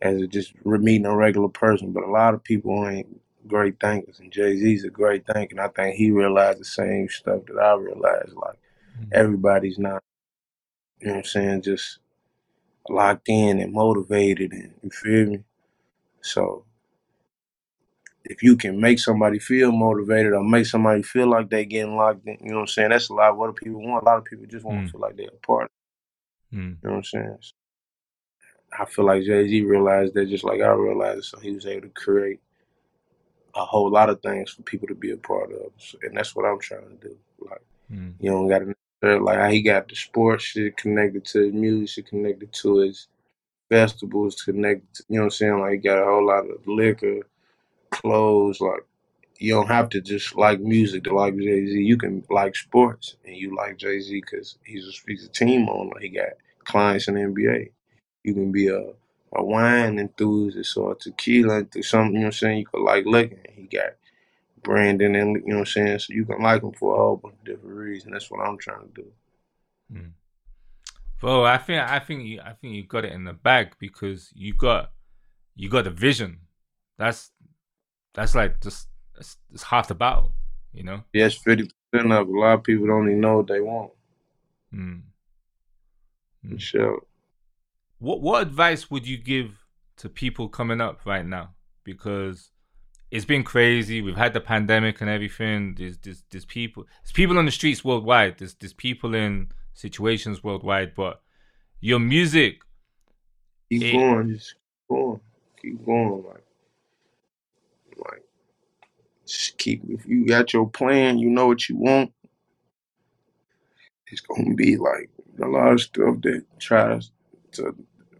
As 0.03 0.21
a 0.21 0.27
just 0.27 0.53
re- 0.65 0.79
meeting 0.79 1.07
a 1.07 1.15
regular 1.15 1.49
person. 1.49 1.93
But 1.93 2.03
a 2.05 2.11
lot 2.11 2.35
of 2.35 2.43
people 2.43 2.87
ain't 2.87 3.21
great 3.47 3.79
thinkers. 3.79 4.19
And 4.19 4.31
Jay 4.33 4.57
Z's 4.57 4.85
a 4.85 4.91
great 4.91 5.25
thinker. 5.25 5.53
And 5.55 5.61
I 5.61 5.69
think 5.69 5.95
he 5.95 6.11
realized 6.11 6.59
the 6.61 6.65
same 6.65 7.09
stuff 7.09 7.45
that 7.47 7.57
I 7.59 7.75
realized. 7.75 8.33
Like, 8.35 8.59
Mm. 9.01 9.09
everybody's 9.13 9.79
not, 9.79 10.03
you 11.01 11.07
know 11.07 11.13
what 11.13 11.19
I'm 11.19 11.25
saying, 11.25 11.63
just 11.63 11.99
locked 12.89 13.29
in 13.29 13.59
and 13.59 13.73
motivated 13.73 14.53
and 14.53 14.73
you 14.83 14.91
feel 14.91 15.27
me? 15.31 15.45
So 16.21 16.65
if 18.25 18.43
you 18.43 18.55
can 18.57 18.79
make 18.79 18.99
somebody 18.99 19.39
feel 19.39 19.71
motivated 19.71 20.33
or 20.33 20.43
make 20.43 20.67
somebody 20.67 21.03
feel 21.03 21.27
like 21.27 21.49
they 21.49 21.65
getting 21.65 21.95
locked 21.97 22.27
in, 22.27 22.37
you 22.41 22.51
know 22.51 22.57
what 22.57 22.61
I'm 22.61 22.67
saying? 22.67 22.89
That's 22.91 23.09
a 23.09 23.13
lot 23.15 23.31
of 23.31 23.37
what 23.37 23.55
people 23.55 23.81
want. 23.81 24.03
A 24.03 24.05
lot 24.05 24.19
of 24.19 24.25
people 24.25 24.45
just 24.47 24.65
want 24.65 24.81
Mm. 24.81 24.85
to 24.87 24.91
feel 24.93 25.01
like 25.01 25.17
they're 25.17 25.29
a 25.29 25.47
part. 25.47 25.71
Mm. 26.53 26.77
You 26.83 26.89
know 26.89 26.91
what 26.91 26.97
I'm 26.97 27.03
saying? 27.03 27.37
So 27.41 27.53
I 28.79 28.85
feel 28.85 29.05
like 29.05 29.23
Jay 29.23 29.47
Z 29.47 29.61
realized 29.61 30.13
that 30.15 30.29
just 30.29 30.43
like 30.43 30.61
I 30.61 30.71
realized 30.71 31.25
so 31.25 31.39
he 31.39 31.51
was 31.51 31.65
able 31.65 31.83
to 31.83 31.89
create 31.89 32.39
a 33.55 33.63
whole 33.63 33.89
lot 33.89 34.09
of 34.09 34.21
things 34.21 34.51
for 34.51 34.63
people 34.63 34.87
to 34.87 34.95
be 34.95 35.11
a 35.11 35.17
part 35.17 35.51
of. 35.51 35.71
So, 35.77 35.97
and 36.01 36.17
that's 36.17 36.35
what 36.35 36.45
I'm 36.45 36.59
trying 36.59 36.97
to 36.97 37.07
do. 37.07 37.17
Like 37.39 37.61
Mm. 37.91 38.13
you 38.19 38.31
don't 38.31 38.47
gotta 38.47 38.73
like 39.19 39.51
he 39.51 39.61
got 39.61 39.89
the 39.89 39.95
sports 39.95 40.45
shit 40.45 40.77
connected 40.77 41.25
to 41.25 41.41
his 41.43 41.53
music, 41.53 42.07
connected 42.07 42.53
to 42.53 42.77
his 42.77 43.07
festivals, 43.69 44.41
connected 44.41 44.91
to, 44.93 45.03
you 45.09 45.15
know 45.17 45.23
what 45.23 45.25
I'm 45.25 45.31
saying? 45.31 45.59
Like 45.59 45.71
he 45.71 45.77
got 45.77 46.01
a 46.01 46.05
whole 46.05 46.25
lot 46.25 46.49
of 46.49 46.65
liquor, 46.65 47.19
clothes, 47.91 48.61
like 48.61 48.85
you 49.39 49.53
don't 49.53 49.67
have 49.67 49.89
to 49.89 49.99
just 49.99 50.35
like 50.35 50.61
music 50.61 51.03
to 51.03 51.13
like 51.13 51.35
Jay 51.37 51.65
Z. 51.65 51.73
You 51.77 51.97
can 51.97 52.23
like 52.29 52.55
sports 52.55 53.17
and 53.25 53.35
you 53.35 53.55
like 53.55 53.77
Jay 53.77 53.99
Z 53.99 54.21
because 54.21 54.57
he's 54.65 54.87
a, 54.87 54.91
he's 55.05 55.25
a 55.25 55.29
team 55.29 55.67
owner. 55.69 55.99
He 55.99 56.09
got 56.09 56.29
clients 56.63 57.07
in 57.09 57.15
the 57.15 57.21
NBA. 57.21 57.71
You 58.23 58.33
can 58.33 58.51
be 58.51 58.67
a, 58.67 58.93
a 59.33 59.43
wine 59.43 59.99
enthusiast 59.99 60.77
or 60.77 60.93
a 60.93 60.95
tequila 60.95 61.59
enthusiast, 61.59 61.91
something, 61.91 62.13
you 62.13 62.19
know 62.19 62.25
what 62.25 62.27
I'm 62.27 62.31
saying? 62.33 62.57
You 62.59 62.65
could 62.65 62.83
like 62.83 63.05
liquor. 63.05 63.39
He 63.51 63.63
got 63.63 63.93
Brandon 64.61 65.15
and, 65.15 65.35
you 65.35 65.47
know 65.47 65.55
what 65.55 65.59
I'm 65.59 65.65
saying? 65.65 65.99
So 65.99 66.13
you 66.13 66.25
can 66.25 66.41
like 66.41 66.63
him 66.63 66.71
for 66.71 66.95
a 66.95 66.97
whole 66.97 67.17
bunch 67.17 67.35
of 67.39 67.45
different 67.45 67.75
reasons. 67.75 68.13
That's 68.13 68.31
what 68.31 68.47
I'm 68.47 68.57
trying 68.57 68.87
to 68.87 69.01
do. 69.01 69.07
Mm. 69.93 70.11
Bro, 71.19 71.45
I 71.45 71.57
think 71.57 71.81
I 71.81 71.99
think 71.99 72.25
you 72.25 72.41
I 72.41 72.51
think 72.51 72.73
you 72.73 72.83
got 72.83 73.05
it 73.05 73.13
in 73.13 73.23
the 73.23 73.31
bag 73.31 73.75
because 73.79 74.29
you 74.35 74.53
got 74.53 74.91
you 75.55 75.69
got 75.69 75.85
the 75.85 75.89
vision. 75.89 76.39
That's 76.97 77.31
that's 78.13 78.35
like 78.35 78.61
just 78.61 78.89
it's, 79.17 79.37
it's 79.53 79.63
half 79.63 79.87
the 79.87 79.95
battle, 79.95 80.33
you 80.73 80.83
know. 80.83 81.03
Yes, 81.13 81.37
50% 81.37 81.69
of. 81.93 82.27
A 82.27 82.31
lot 82.31 82.55
of 82.55 82.63
people 82.63 82.87
don't 82.87 83.07
even 83.07 83.21
know 83.21 83.37
what 83.37 83.47
they 83.47 83.61
want. 83.61 83.91
Mm. 84.73 85.01
For 86.49 86.59
sure. 86.59 87.03
What 88.03 88.19
what 88.21 88.41
advice 88.41 88.91
would 88.91 89.07
you 89.07 89.17
give 89.17 89.63
to 89.95 90.09
people 90.09 90.49
coming 90.49 90.81
up 90.81 91.05
right 91.05 91.25
now? 91.25 91.51
Because 91.85 92.51
it's 93.11 93.23
been 93.23 93.45
crazy. 93.45 94.01
We've 94.01 94.17
had 94.17 94.33
the 94.33 94.41
pandemic 94.41 94.99
and 94.99 95.09
everything. 95.09 95.75
There's 95.77 95.97
there's, 95.99 96.21
there's 96.29 96.43
people 96.43 96.85
there's 97.01 97.13
people 97.13 97.37
on 97.37 97.45
the 97.45 97.51
streets 97.51 97.85
worldwide. 97.85 98.39
There's 98.39 98.55
there's 98.55 98.73
people 98.73 99.15
in 99.15 99.53
situations 99.73 100.43
worldwide. 100.43 100.95
But 100.95 101.21
your 101.79 101.99
music, 101.99 102.63
Keep 103.69 103.83
it- 103.83 103.93
going. 103.93 104.29
Just 104.33 104.55
keep 104.55 104.89
going. 104.89 105.19
Keep 105.61 105.85
going. 105.85 106.23
Like, 106.27 106.43
like, 108.05 108.21
just 109.25 109.57
keep, 109.57 109.81
if 109.87 110.05
you 110.05 110.25
got 110.27 110.51
your 110.51 110.67
plan, 110.69 111.19
you 111.19 111.29
know 111.29 111.47
what 111.47 111.69
you 111.69 111.77
want, 111.77 112.11
it's 114.07 114.19
going 114.19 114.49
to 114.49 114.55
be 114.55 114.75
like 114.75 115.09
a 115.41 115.47
lot 115.47 115.71
of 115.71 115.79
stuff 115.81 116.17
that 116.23 116.43
tries 116.59 117.09
to 117.53 117.73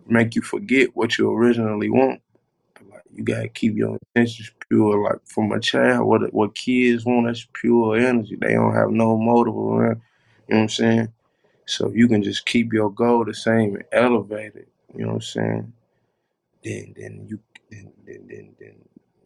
make 0.08 0.36
you 0.36 0.42
forget 0.42 0.96
what 0.96 1.18
you 1.18 1.32
originally 1.32 1.90
want. 1.90 2.22
Like, 2.92 3.04
you 3.14 3.24
got 3.24 3.42
to 3.42 3.50
keep 3.50 3.76
your 3.76 3.98
intentions 4.16 4.52
pure. 4.70 5.04
Like, 5.04 5.26
from 5.26 5.52
a 5.52 5.60
child, 5.60 6.08
what 6.08 6.34
what 6.34 6.56
kids 6.56 7.06
want, 7.06 7.28
that's 7.28 7.48
pure 7.54 7.98
energy. 7.98 8.38
They 8.40 8.54
don't 8.54 8.76
have 8.76 8.90
no 8.92 9.18
motive 9.18 9.56
around. 9.56 10.02
You 10.48 10.56
know 10.56 10.58
what 10.58 10.62
I'm 10.64 10.70
saying? 10.70 11.10
So 11.66 11.88
if 11.88 11.96
you 11.96 12.08
can 12.08 12.24
just 12.24 12.46
keep 12.46 12.74
your 12.74 12.92
goal 12.92 13.26
the 13.26 13.34
same 13.34 13.76
and 13.76 13.86
elevate 13.92 14.56
it, 14.56 14.68
you 14.96 15.02
know 15.02 15.14
what 15.14 15.16
I'm 15.16 15.22
saying? 15.22 15.74
Then 16.64 16.94
then 16.98 17.26
you 17.30 17.40
then 17.72 17.92
then 18.06 18.28
then, 18.28 18.56
then 18.60 18.76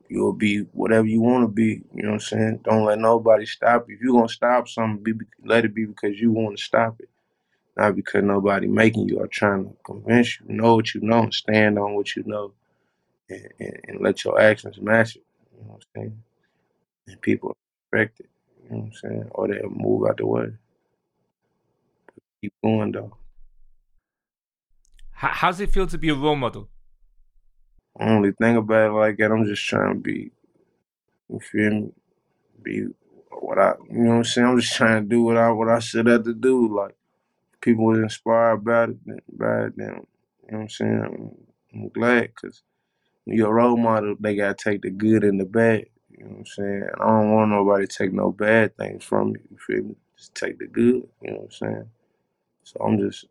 you'll 0.10 0.34
be 0.34 0.60
whatever 0.74 1.08
you 1.08 1.22
want 1.22 1.44
to 1.44 1.48
be. 1.48 1.82
You 1.94 2.04
know 2.04 2.10
what 2.10 2.14
I'm 2.16 2.20
saying? 2.22 2.60
Don't 2.64 2.86
let 2.86 3.00
nobody 3.00 3.46
stop 3.46 3.90
you. 3.90 3.96
If 3.96 4.02
you're 4.02 4.14
gonna 4.14 4.30
stop 4.30 4.68
something, 4.68 5.04
be, 5.04 5.14
let 5.44 5.66
it 5.66 5.74
be 5.74 5.86
because 5.86 6.20
you 6.20 6.32
want 6.32 6.58
to 6.58 6.64
stop 6.64 7.00
it, 7.00 7.10
not 7.78 7.96
because 7.96 8.24
nobody 8.24 8.68
making 8.68 9.08
you 9.08 9.20
or 9.20 9.28
trying 9.28 9.66
to 9.66 9.76
convince 9.86 10.40
you. 10.40 10.48
Know 10.50 10.76
what 10.76 10.96
you 10.96 11.02
know 11.02 11.20
and 11.24 11.34
stand 11.34 11.78
on 11.78 11.94
what 11.94 12.16
you 12.16 12.24
know, 12.26 12.54
and, 13.30 13.48
and, 13.60 13.80
and 13.88 14.02
let 14.02 14.24
your 14.24 14.42
actions 14.42 14.80
match 14.82 15.16
it. 15.16 15.24
You 15.54 15.64
know 15.64 15.74
what 15.74 15.84
I'm 15.96 16.02
saying? 16.02 16.24
And 17.08 17.22
people 17.22 17.56
respect 17.92 18.20
it. 18.20 18.30
You 18.64 18.70
know 18.70 18.78
what 18.78 18.86
I'm 18.86 18.94
saying? 18.94 19.28
Or 19.32 19.48
they'll 19.48 19.70
move 19.70 20.10
out 20.10 20.18
the 20.18 20.26
way. 20.26 20.48
Keep 22.42 22.54
going 22.64 22.92
though. 22.92 23.16
How, 25.12 25.30
how's 25.30 25.60
it 25.60 25.72
feel 25.72 25.88
to 25.88 25.98
be 25.98 26.10
a 26.10 26.16
role 26.16 26.36
model? 26.36 26.70
I 28.00 28.10
only 28.10 28.32
think 28.32 28.58
about 28.58 28.90
it 28.90 28.94
like 28.94 29.18
that. 29.18 29.32
I'm 29.32 29.46
just 29.46 29.66
trying 29.66 29.94
to 29.94 30.00
be, 30.00 30.32
you 31.30 31.40
feel 31.40 31.72
me? 31.72 31.92
Be 32.62 32.88
what 33.30 33.60
I, 33.60 33.74
you 33.90 34.00
know 34.00 34.10
what 34.10 34.16
I'm 34.18 34.24
saying? 34.24 34.48
I'm 34.48 34.60
just 34.60 34.76
trying 34.76 35.04
to 35.04 35.10
do 35.10 35.22
what 35.22 35.38
I 35.38 35.52
what 35.52 35.70
I 35.70 35.80
should 35.80 36.08
have 36.08 36.24
to 36.24 36.34
do. 36.34 36.76
Like 36.76 36.97
people 37.68 37.86
was 37.86 38.00
inspired 38.00 38.66
by 38.66 38.86
it, 38.86 38.98
by 39.38 39.66
it. 39.68 39.78
Then 39.78 39.88
you 39.88 39.94
know 39.94 40.04
what 40.50 40.62
I'm 40.62 40.70
saying? 40.70 41.02
I'm, 41.04 41.32
I'm 41.82 41.90
glad 41.90 42.32
because 42.36 42.64
you're 43.26 43.50
a 43.50 43.54
role 43.54 43.78
model. 43.78 44.16
They 44.20 44.36
gotta 44.36 44.56
take 44.56 44.84
the 44.84 44.92
good 44.92 45.24
and 45.24 45.40
the 45.40 45.46
bad. 45.46 45.86
You 46.12 46.26
know 46.26 46.32
what 46.32 46.40
I'm 46.40 46.46
saying? 46.48 46.84
I 47.00 47.06
don't 47.08 47.34
want 47.34 47.52
nobody 47.52 47.88
to 47.88 47.98
take 47.98 48.14
no 48.14 48.32
bad 48.32 48.78
things 48.78 49.04
from 49.04 49.34
me. 49.34 49.42
You 49.52 49.58
feel 49.58 49.84
me? 49.86 49.96
Just 50.18 50.36
take 50.36 50.60
the 50.60 50.68
good. 50.68 51.08
You 51.24 51.32
know 51.32 51.38
what 51.38 51.44
I'm 51.46 51.52
saying? 51.52 51.90
So 52.64 52.82
I'm 52.84 53.00
just 53.00 53.26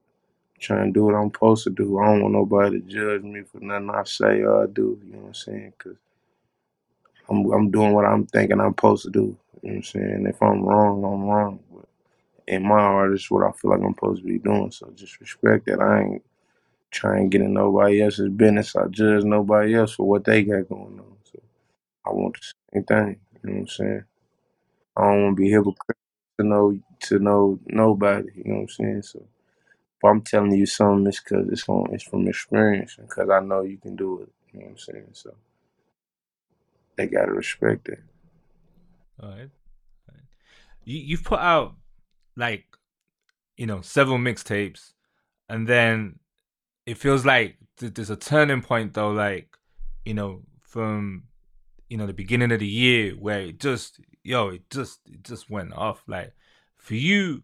trying 0.61 0.89
to 0.89 0.93
do 0.93 1.05
what 1.07 1.15
I'm 1.17 1.29
supposed 1.33 1.65
to 1.65 1.71
do. 1.71 1.99
I 1.99 2.07
don't 2.07 2.23
want 2.23 2.35
nobody 2.35 2.81
to 2.81 2.87
judge 2.89 3.23
me 3.23 3.43
for 3.43 3.61
nothing 3.61 3.91
I 3.91 4.05
say 4.05 4.43
or 4.43 4.65
I 4.65 4.67
do. 4.69 5.01
You 5.07 5.13
know 5.15 5.19
what 5.21 5.29
I'm 5.29 5.35
saying? 5.35 5.75
Because 5.79 5.99
I'm 7.31 7.51
I'm 7.53 7.71
doing 7.71 7.95
what 7.95 8.07
I'm 8.07 8.27
thinking 8.27 8.61
I'm 8.61 8.73
supposed 8.73 9.05
to 9.05 9.11
do. 9.11 9.37
You 9.63 9.71
know 9.71 9.75
what 9.75 9.77
I'm 9.77 9.85
saying? 9.85 10.27
If 10.29 10.43
I'm 10.43 10.63
wrong, 10.65 11.05
I'm 11.05 11.25
wrong. 11.25 11.61
In 12.47 12.63
my 12.63 12.79
heart, 12.79 13.13
it's 13.13 13.31
what 13.31 13.47
I 13.47 13.53
feel 13.53 13.73
like 13.73 13.81
I'm 13.81 13.95
supposed 13.95 14.23
to 14.23 14.29
be 14.29 14.39
doing. 14.39 14.71
So 14.71 14.93
just 14.95 15.21
respect 15.21 15.67
that. 15.67 15.81
I 15.81 16.03
ain't 16.03 16.23
trying 16.91 17.31
to 17.31 17.39
get 17.39 17.45
in 17.45 17.55
nobody 17.55 18.03
else's 18.03 18.31
business. 18.31 18.77
I 18.77 18.87
judge 18.89 19.25
nobody 19.25 19.75
else 19.75 19.95
for 19.95 20.09
what 20.09 20.25
they 20.25 20.45
got 20.45 20.69
going 20.69 20.99
on. 20.99 21.17
So 21.25 21.43
I 22.07 22.11
want 22.11 22.37
the 22.37 22.53
same 22.73 22.85
thing. 22.85 23.21
You 23.43 23.51
know 23.51 23.53
what 23.53 23.61
I'm 23.61 23.69
saying? 23.69 24.05
I 24.97 25.03
don't 25.03 25.23
want 25.25 25.37
to 25.37 25.43
be 25.43 25.51
hypocritical 25.51 25.95
to 26.39 26.47
know 26.47 26.79
to 27.03 27.19
know 27.19 27.59
nobody. 27.67 28.29
You 28.37 28.45
know 28.45 28.55
what 28.55 28.61
I'm 28.63 28.69
saying? 28.69 29.03
So 29.03 29.19
if 29.21 30.05
I'm 30.05 30.23
telling 30.23 30.53
you 30.53 30.67
something, 30.67 31.07
it's 31.07 31.21
because 31.21 31.49
it's 31.49 31.69
on 31.69 31.89
it's 31.93 32.05
from 32.05 32.29
experience 32.29 32.97
and 32.99 33.09
because 33.09 33.29
I 33.31 33.41
know 33.41 33.63
you 33.63 33.79
can 33.79 33.97
do 33.97 34.23
it. 34.23 34.33
You 34.53 34.61
know 34.61 34.67
what 34.67 34.73
I'm 34.73 34.79
saying? 34.79 35.09
So 35.13 35.35
they 36.97 37.07
gotta 37.07 37.33
respect 37.33 37.87
that. 37.87 38.01
All 39.23 39.31
right. 39.31 39.39
All 39.41 40.15
right. 40.15 40.25
You 40.85 40.99
you've 40.99 41.25
put 41.25 41.41
out 41.41 41.75
like 42.37 42.65
you 43.57 43.67
know 43.67 43.81
several 43.81 44.19
mixtapes, 44.19 44.93
and 45.49 45.67
then 45.67 46.19
it 46.87 46.99
feels 46.99 47.25
like 47.25 47.57
th- 47.79 47.95
there's 47.95 48.11
a 48.11 48.17
turning 48.17 48.63
point 48.63 48.95
though, 48.95 49.11
like 49.11 49.57
you 50.05 50.15
know 50.15 50.43
from 50.63 51.25
you 51.89 51.97
know 51.97 52.07
the 52.07 52.13
beginning 52.13 52.53
of 52.53 52.61
the 52.61 52.67
year 52.67 53.13
where 53.13 53.41
it 53.41 53.61
just 53.61 54.01
yo 54.23 54.49
it 54.51 54.69
just 54.71 55.01
it 55.07 55.23
just 55.23 55.51
went 55.51 55.73
off. 55.75 56.03
Like 56.07 56.35
for 56.77 56.95
you, 56.95 57.43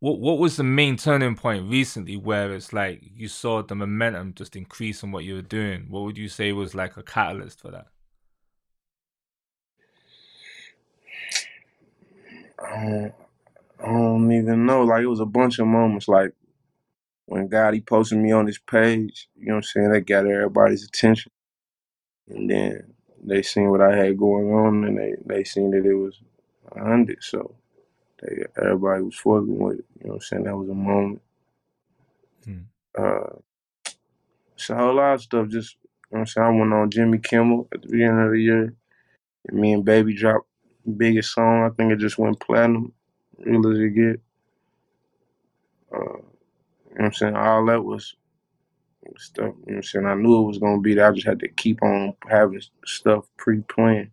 what 0.00 0.20
what 0.20 0.38
was 0.38 0.56
the 0.56 0.64
main 0.64 0.96
turning 0.96 1.36
point 1.36 1.70
recently 1.70 2.16
where 2.16 2.52
it's 2.54 2.72
like 2.72 3.02
you 3.02 3.28
saw 3.28 3.62
the 3.62 3.74
momentum 3.74 4.34
just 4.34 4.56
increase 4.56 5.02
in 5.02 5.12
what 5.12 5.24
you 5.24 5.34
were 5.34 5.42
doing? 5.42 5.86
What 5.90 6.04
would 6.04 6.18
you 6.18 6.28
say 6.28 6.52
was 6.52 6.74
like 6.74 6.96
a 6.96 7.02
catalyst 7.02 7.60
for 7.60 7.70
that? 7.72 7.86
Don't, 12.58 13.14
I 13.82 13.86
don't 13.86 14.32
even 14.32 14.66
know. 14.66 14.82
Like 14.84 15.02
it 15.02 15.08
was 15.08 15.20
a 15.20 15.26
bunch 15.26 15.58
of 15.58 15.66
moments. 15.66 16.08
Like 16.08 16.32
when 17.26 17.48
God 17.48 17.74
he 17.74 17.80
posted 17.80 18.18
me 18.18 18.32
on 18.32 18.46
his 18.46 18.58
page, 18.58 19.28
you 19.36 19.46
know 19.46 19.54
what 19.54 19.58
I'm 19.58 19.62
saying? 19.64 19.92
That 19.92 20.02
got 20.02 20.26
everybody's 20.26 20.84
attention. 20.84 21.32
And 22.28 22.48
then 22.50 22.94
they 23.22 23.42
seen 23.42 23.70
what 23.70 23.80
I 23.80 23.96
had 23.96 24.18
going 24.18 24.52
on 24.52 24.84
and 24.84 24.98
they, 24.98 25.14
they 25.24 25.44
seen 25.44 25.70
that 25.72 25.86
it 25.86 25.94
was 25.94 26.20
a 26.72 26.80
hundred. 26.80 27.22
So 27.22 27.54
they 28.20 28.44
everybody 28.60 29.02
was 29.02 29.16
fucking 29.16 29.58
with 29.58 29.80
it. 29.80 29.84
You 30.00 30.06
know 30.06 30.08
what 30.10 30.14
I'm 30.14 30.20
saying? 30.20 30.44
That 30.44 30.56
was 30.56 30.68
a 30.68 30.74
moment. 30.74 31.22
Hmm. 32.44 32.58
Uh 32.96 33.36
it's 34.54 34.70
a 34.70 34.76
whole 34.76 34.94
lot 34.94 35.14
of 35.14 35.22
stuff. 35.22 35.48
Just 35.48 35.76
you 36.10 36.18
know 36.18 36.20
what 36.20 36.20
I'm 36.20 36.26
saying? 36.26 36.46
I 36.46 36.50
went 36.50 36.72
on 36.72 36.90
Jimmy 36.90 37.18
Kimmel 37.18 37.68
at 37.72 37.82
the 37.82 37.88
beginning 37.88 38.20
of 38.24 38.30
the 38.30 38.40
year. 38.40 38.74
And 39.48 39.58
me 39.58 39.72
and 39.72 39.84
Baby 39.84 40.14
dropped 40.14 40.46
the 40.84 40.92
biggest 40.92 41.32
song. 41.34 41.64
I 41.64 41.70
think 41.70 41.92
it 41.92 41.98
just 41.98 42.18
went 42.18 42.40
platinum. 42.40 42.92
Real 43.38 43.72
as 43.72 43.78
it 43.78 43.90
get. 43.90 44.20
Uh, 45.94 45.98
you 45.98 46.00
know 46.02 46.24
what 46.96 47.06
I'm 47.06 47.12
saying? 47.14 47.36
All 47.36 47.66
that 47.66 47.84
was 47.84 48.16
stuff. 49.18 49.46
You 49.46 49.50
know 49.50 49.54
what 49.66 49.76
I'm 49.76 49.82
saying? 49.84 50.06
I 50.06 50.14
knew 50.14 50.40
it 50.42 50.46
was 50.48 50.58
gonna 50.58 50.80
be 50.80 50.94
that. 50.94 51.08
I 51.08 51.12
just 51.12 51.26
had 51.26 51.40
to 51.40 51.48
keep 51.48 51.82
on 51.82 52.14
having 52.28 52.62
stuff 52.86 53.26
pre 53.38 53.60
planned. 53.62 54.10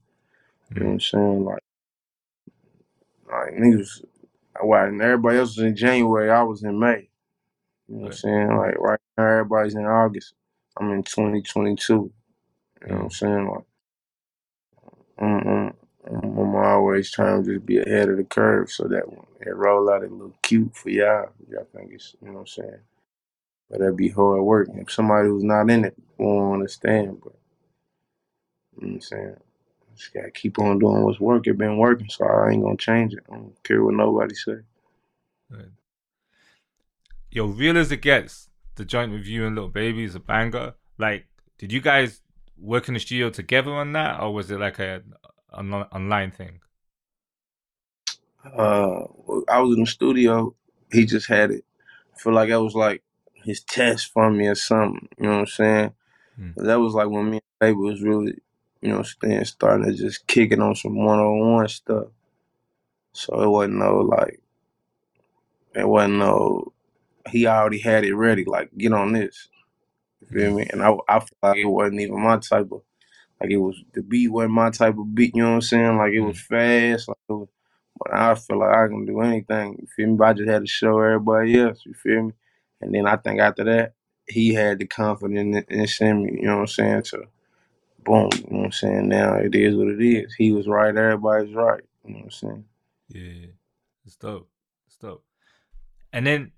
You 0.76 0.82
know 0.82 0.88
what 0.88 0.94
I'm 0.94 1.00
saying? 1.02 1.46
Like 1.46 1.64
like 3.32 3.54
niggas 3.56 4.06
why 4.62 4.88
and 4.88 5.02
everybody 5.02 5.40
else 5.40 5.58
was 5.58 5.66
in 5.66 5.76
January, 5.76 6.32
I 6.32 6.44
was 6.44 6.64
in 6.64 6.80
May. 6.80 7.10
You 7.90 7.98
know 7.98 8.02
what 8.02 8.06
I'm 8.06 8.06
Right. 8.08 8.16
saying? 8.16 8.58
Like 8.58 8.80
right 8.80 9.00
now 9.18 9.26
everybody's 9.28 9.76
in 9.76 9.86
August. 9.86 10.34
I'm 10.80 10.92
in 10.92 11.04
twenty 11.04 11.42
twenty 11.44 11.76
two. 11.76 12.12
You 12.84 12.90
know 12.90 12.96
what 12.98 13.04
I'm 13.06 13.12
saying? 13.12 13.48
Like 13.48 13.66
I'm, 15.20 15.74
I'm, 16.10 16.56
always 16.56 17.12
trying 17.12 17.44
to 17.44 17.54
just 17.54 17.66
be 17.66 17.80
ahead 17.80 18.10
of 18.10 18.18
the 18.18 18.24
curve 18.24 18.72
so 18.72 18.86
that 18.86 19.08
when 19.08 19.26
it 19.42 19.56
roll 19.56 19.90
out 19.90 20.04
it 20.04 20.12
look 20.12 20.42
cute 20.42 20.76
for 20.76 20.90
y'all. 20.90 21.30
Y'all 21.50 21.68
think 21.74 21.92
it's 21.94 22.16
you 22.22 22.28
know 22.28 22.36
what 22.36 22.40
I'm 22.42 22.48
saying? 22.48 22.80
But 23.70 23.80
that'd 23.80 23.96
be 23.96 24.10
hard 24.10 24.42
work. 24.42 24.70
If 24.74 24.92
somebody 24.92 25.28
who's 25.28 25.44
not 25.44 25.70
in 25.70 25.86
it 25.86 25.96
won't 26.18 26.56
understand, 26.56 27.20
but 27.24 27.34
you 28.76 28.88
know 28.88 28.88
what 28.88 28.96
I'm 28.96 29.02
saying? 29.02 29.36
Just 29.96 30.14
gotta 30.14 30.32
keep 30.32 30.58
on 30.60 30.80
doing 30.80 31.04
what's 31.04 31.20
working, 31.20 31.56
been 31.58 31.78
working, 31.78 32.10
so 32.10 32.26
I 32.26 32.52
ain't 32.52 32.64
gonna 32.64 32.78
change 32.78 33.14
it. 33.14 33.24
I 33.32 33.36
don't 33.36 33.64
care 33.64 33.84
what 33.84 33.94
nobody 33.94 34.34
say. 34.34 34.60
Right. 35.50 35.66
Yo, 37.32 37.46
real 37.46 37.78
as 37.78 37.92
it 37.92 38.02
gets, 38.02 38.50
the 38.76 38.86
joint 38.86 39.12
with 39.12 39.26
you 39.26 39.46
and 39.46 39.56
Lil 39.56 39.68
Baby 39.68 40.04
is 40.04 40.16
a 40.16 40.20
banger. 40.20 40.74
Like, 40.98 41.28
did 41.58 41.72
you 41.72 41.82
guys 41.82 42.22
work 42.58 42.88
in 42.88 42.94
the 42.94 43.00
studio 43.00 43.30
together 43.30 43.72
on 43.72 43.92
that, 43.94 44.20
or 44.20 44.34
was 44.34 44.50
it 44.50 44.60
like 44.60 44.80
a 44.80 45.04
an 45.54 45.74
online 45.74 46.32
thing? 46.32 46.60
Uh, 48.46 49.06
I 49.50 49.60
was 49.60 49.76
in 49.76 49.84
the 49.84 49.88
studio. 49.88 50.56
He 50.92 51.06
just 51.06 51.28
had 51.28 51.52
it. 51.52 51.66
I 52.16 52.20
feel 52.20 52.34
like 52.34 52.50
that 52.50 52.62
was 52.62 52.76
like 52.76 53.04
his 53.34 53.62
test 53.62 54.12
for 54.12 54.30
me 54.30 54.48
or 54.48 54.56
something. 54.56 55.08
You 55.18 55.26
know 55.26 55.34
what 55.34 55.40
I'm 55.40 55.46
saying? 55.48 55.94
Hmm. 56.36 56.52
That 56.56 56.80
was 56.80 56.94
like 56.94 57.10
when 57.10 57.30
me 57.30 57.38
and 57.38 57.42
Baby 57.60 57.78
was 57.78 58.02
really, 58.02 58.36
you 58.82 58.90
know, 58.90 58.98
what 59.00 59.08
saying, 59.24 59.46
starting 59.46 59.86
to 59.86 59.94
just 59.94 60.26
kicking 60.28 60.62
on 60.62 60.76
some 60.76 60.96
one 60.96 61.20
on 61.20 61.54
one 61.54 61.68
stuff. 61.68 62.08
So 63.14 63.42
it 63.42 63.48
wasn't 63.48 63.78
no 63.78 63.98
like, 64.00 64.40
it 65.76 65.88
wasn't 65.88 66.16
no. 66.16 66.74
He 67.30 67.46
already 67.46 67.80
had 67.80 68.06
it 68.06 68.16
ready. 68.16 68.46
Like, 68.46 68.70
get 68.78 68.94
on 68.94 69.12
this. 69.12 69.50
You 70.22 70.28
feel 70.28 70.56
me? 70.56 70.68
And 70.72 70.82
I, 70.82 70.96
I 71.08 71.20
feel 71.20 71.38
like 71.44 71.58
it 71.58 71.66
wasn't 71.66 72.02
even 72.02 72.22
my 72.22 72.38
type 72.38 72.72
of. 72.72 72.82
Like 73.42 73.52
it 73.52 73.58
was 73.58 73.82
the 73.94 74.02
beat 74.02 74.28
wasn't 74.30 74.54
my 74.54 74.70
type 74.70 74.98
of 74.98 75.16
beat. 75.16 75.36
You 75.36 75.44
know 75.44 75.50
what 75.50 75.56
I'm 75.56 75.62
saying? 75.62 75.98
Like 75.98 76.14
it 76.14 76.20
was 76.20 76.38
mm-hmm. 76.38 76.56
fast. 76.96 77.08
Like 77.08 77.18
it 77.30 77.34
was, 77.34 77.48
but 77.98 78.14
I 78.14 78.36
feel 78.36 78.60
like 78.60 78.76
I 78.76 78.88
can 78.88 79.06
do 79.06 79.22
anything. 79.22 79.78
You 79.80 79.88
feel 79.96 80.08
me? 80.08 80.16
But 80.16 80.28
I 80.28 80.34
just 80.34 80.50
had 80.50 80.62
to 80.62 80.68
show 80.68 81.00
everybody 81.00 81.60
else. 81.60 81.86
You 81.86 81.94
feel 81.94 82.24
me? 82.24 82.34
And 82.82 82.94
then 82.94 83.08
I 83.08 83.18
think 83.18 83.40
after 83.40 83.64
that, 83.66 83.94
he 84.28 84.54
had 84.54 84.80
the 84.80 84.88
confidence 84.88 85.66
in, 85.70 85.88
in 86.02 86.24
me. 86.24 86.40
You 86.40 86.48
know 86.48 86.56
what 86.56 86.62
I'm 86.62 86.68
saying? 86.68 87.04
So, 87.06 87.26
boom. 88.04 88.30
You 88.34 88.42
know 88.50 88.58
what 88.58 88.66
I'm 88.66 88.72
saying? 88.72 89.10
Now 89.10 89.36
it 89.36 89.56
is 89.56 89.76
what 89.76 89.88
it 89.88 90.02
is. 90.02 90.34
He 90.36 90.52
was 90.52 90.68
right. 90.68 90.96
Everybody's 90.96 91.54
right. 91.54 91.84
You 92.06 92.14
know 92.14 92.20
what 92.20 92.26
I'm 92.26 92.32
saying? 92.32 92.66
Yeah, 93.10 93.48
it's 94.06 94.16
dope. 94.16 94.50
It's 94.88 94.98
dope. 94.98 95.24
And 96.14 96.26
then, 96.26 96.52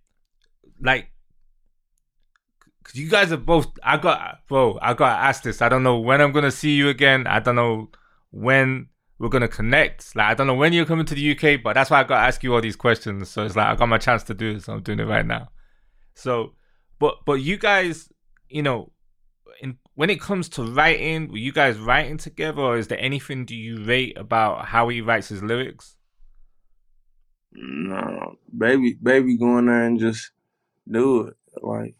like, 0.81 1.10
cause 2.83 2.95
you 2.95 3.09
guys 3.09 3.31
are 3.31 3.37
both. 3.37 3.67
I 3.83 3.97
got, 3.97 4.39
bro. 4.47 4.77
I 4.81 4.93
got 4.93 5.15
to 5.15 5.21
ask 5.21 5.43
this. 5.43 5.61
I 5.61 5.69
don't 5.69 5.83
know 5.83 5.99
when 5.99 6.21
I'm 6.21 6.31
gonna 6.31 6.51
see 6.51 6.71
you 6.75 6.89
again. 6.89 7.27
I 7.27 7.39
don't 7.39 7.55
know 7.55 7.89
when 8.31 8.87
we're 9.19 9.29
gonna 9.29 9.47
connect. 9.47 10.15
Like, 10.15 10.27
I 10.27 10.33
don't 10.33 10.47
know 10.47 10.55
when 10.55 10.73
you're 10.73 10.85
coming 10.85 11.05
to 11.05 11.15
the 11.15 11.31
UK, 11.31 11.61
but 11.63 11.73
that's 11.73 11.89
why 11.89 11.99
I 11.99 12.03
got 12.03 12.17
to 12.17 12.27
ask 12.27 12.43
you 12.43 12.53
all 12.53 12.61
these 12.61 12.75
questions. 12.75 13.29
So 13.29 13.45
it's 13.45 13.55
like 13.55 13.67
I 13.67 13.75
got 13.75 13.87
my 13.87 13.97
chance 13.97 14.23
to 14.23 14.33
do 14.33 14.53
this. 14.53 14.65
So 14.65 14.73
I'm 14.73 14.81
doing 14.81 14.99
it 14.99 15.05
right 15.05 15.25
now. 15.25 15.49
So, 16.15 16.53
but 16.99 17.17
but 17.25 17.33
you 17.33 17.57
guys, 17.57 18.09
you 18.49 18.63
know, 18.63 18.91
in 19.61 19.77
when 19.95 20.09
it 20.09 20.19
comes 20.19 20.49
to 20.49 20.63
writing, 20.63 21.31
were 21.31 21.37
you 21.37 21.51
guys 21.51 21.77
writing 21.77 22.17
together, 22.17 22.61
or 22.61 22.77
is 22.77 22.87
there 22.87 22.99
anything 22.99 23.45
do 23.45 23.55
you 23.55 23.83
rate 23.83 24.17
about 24.17 24.65
how 24.65 24.89
he 24.89 25.01
writes 25.01 25.29
his 25.29 25.43
lyrics? 25.43 25.95
No, 27.53 28.35
baby, 28.57 28.97
baby, 29.01 29.37
going 29.37 29.65
there 29.65 29.83
and 29.83 29.99
just 29.99 30.31
do 30.89 31.27
it. 31.27 31.37
Like, 31.61 31.95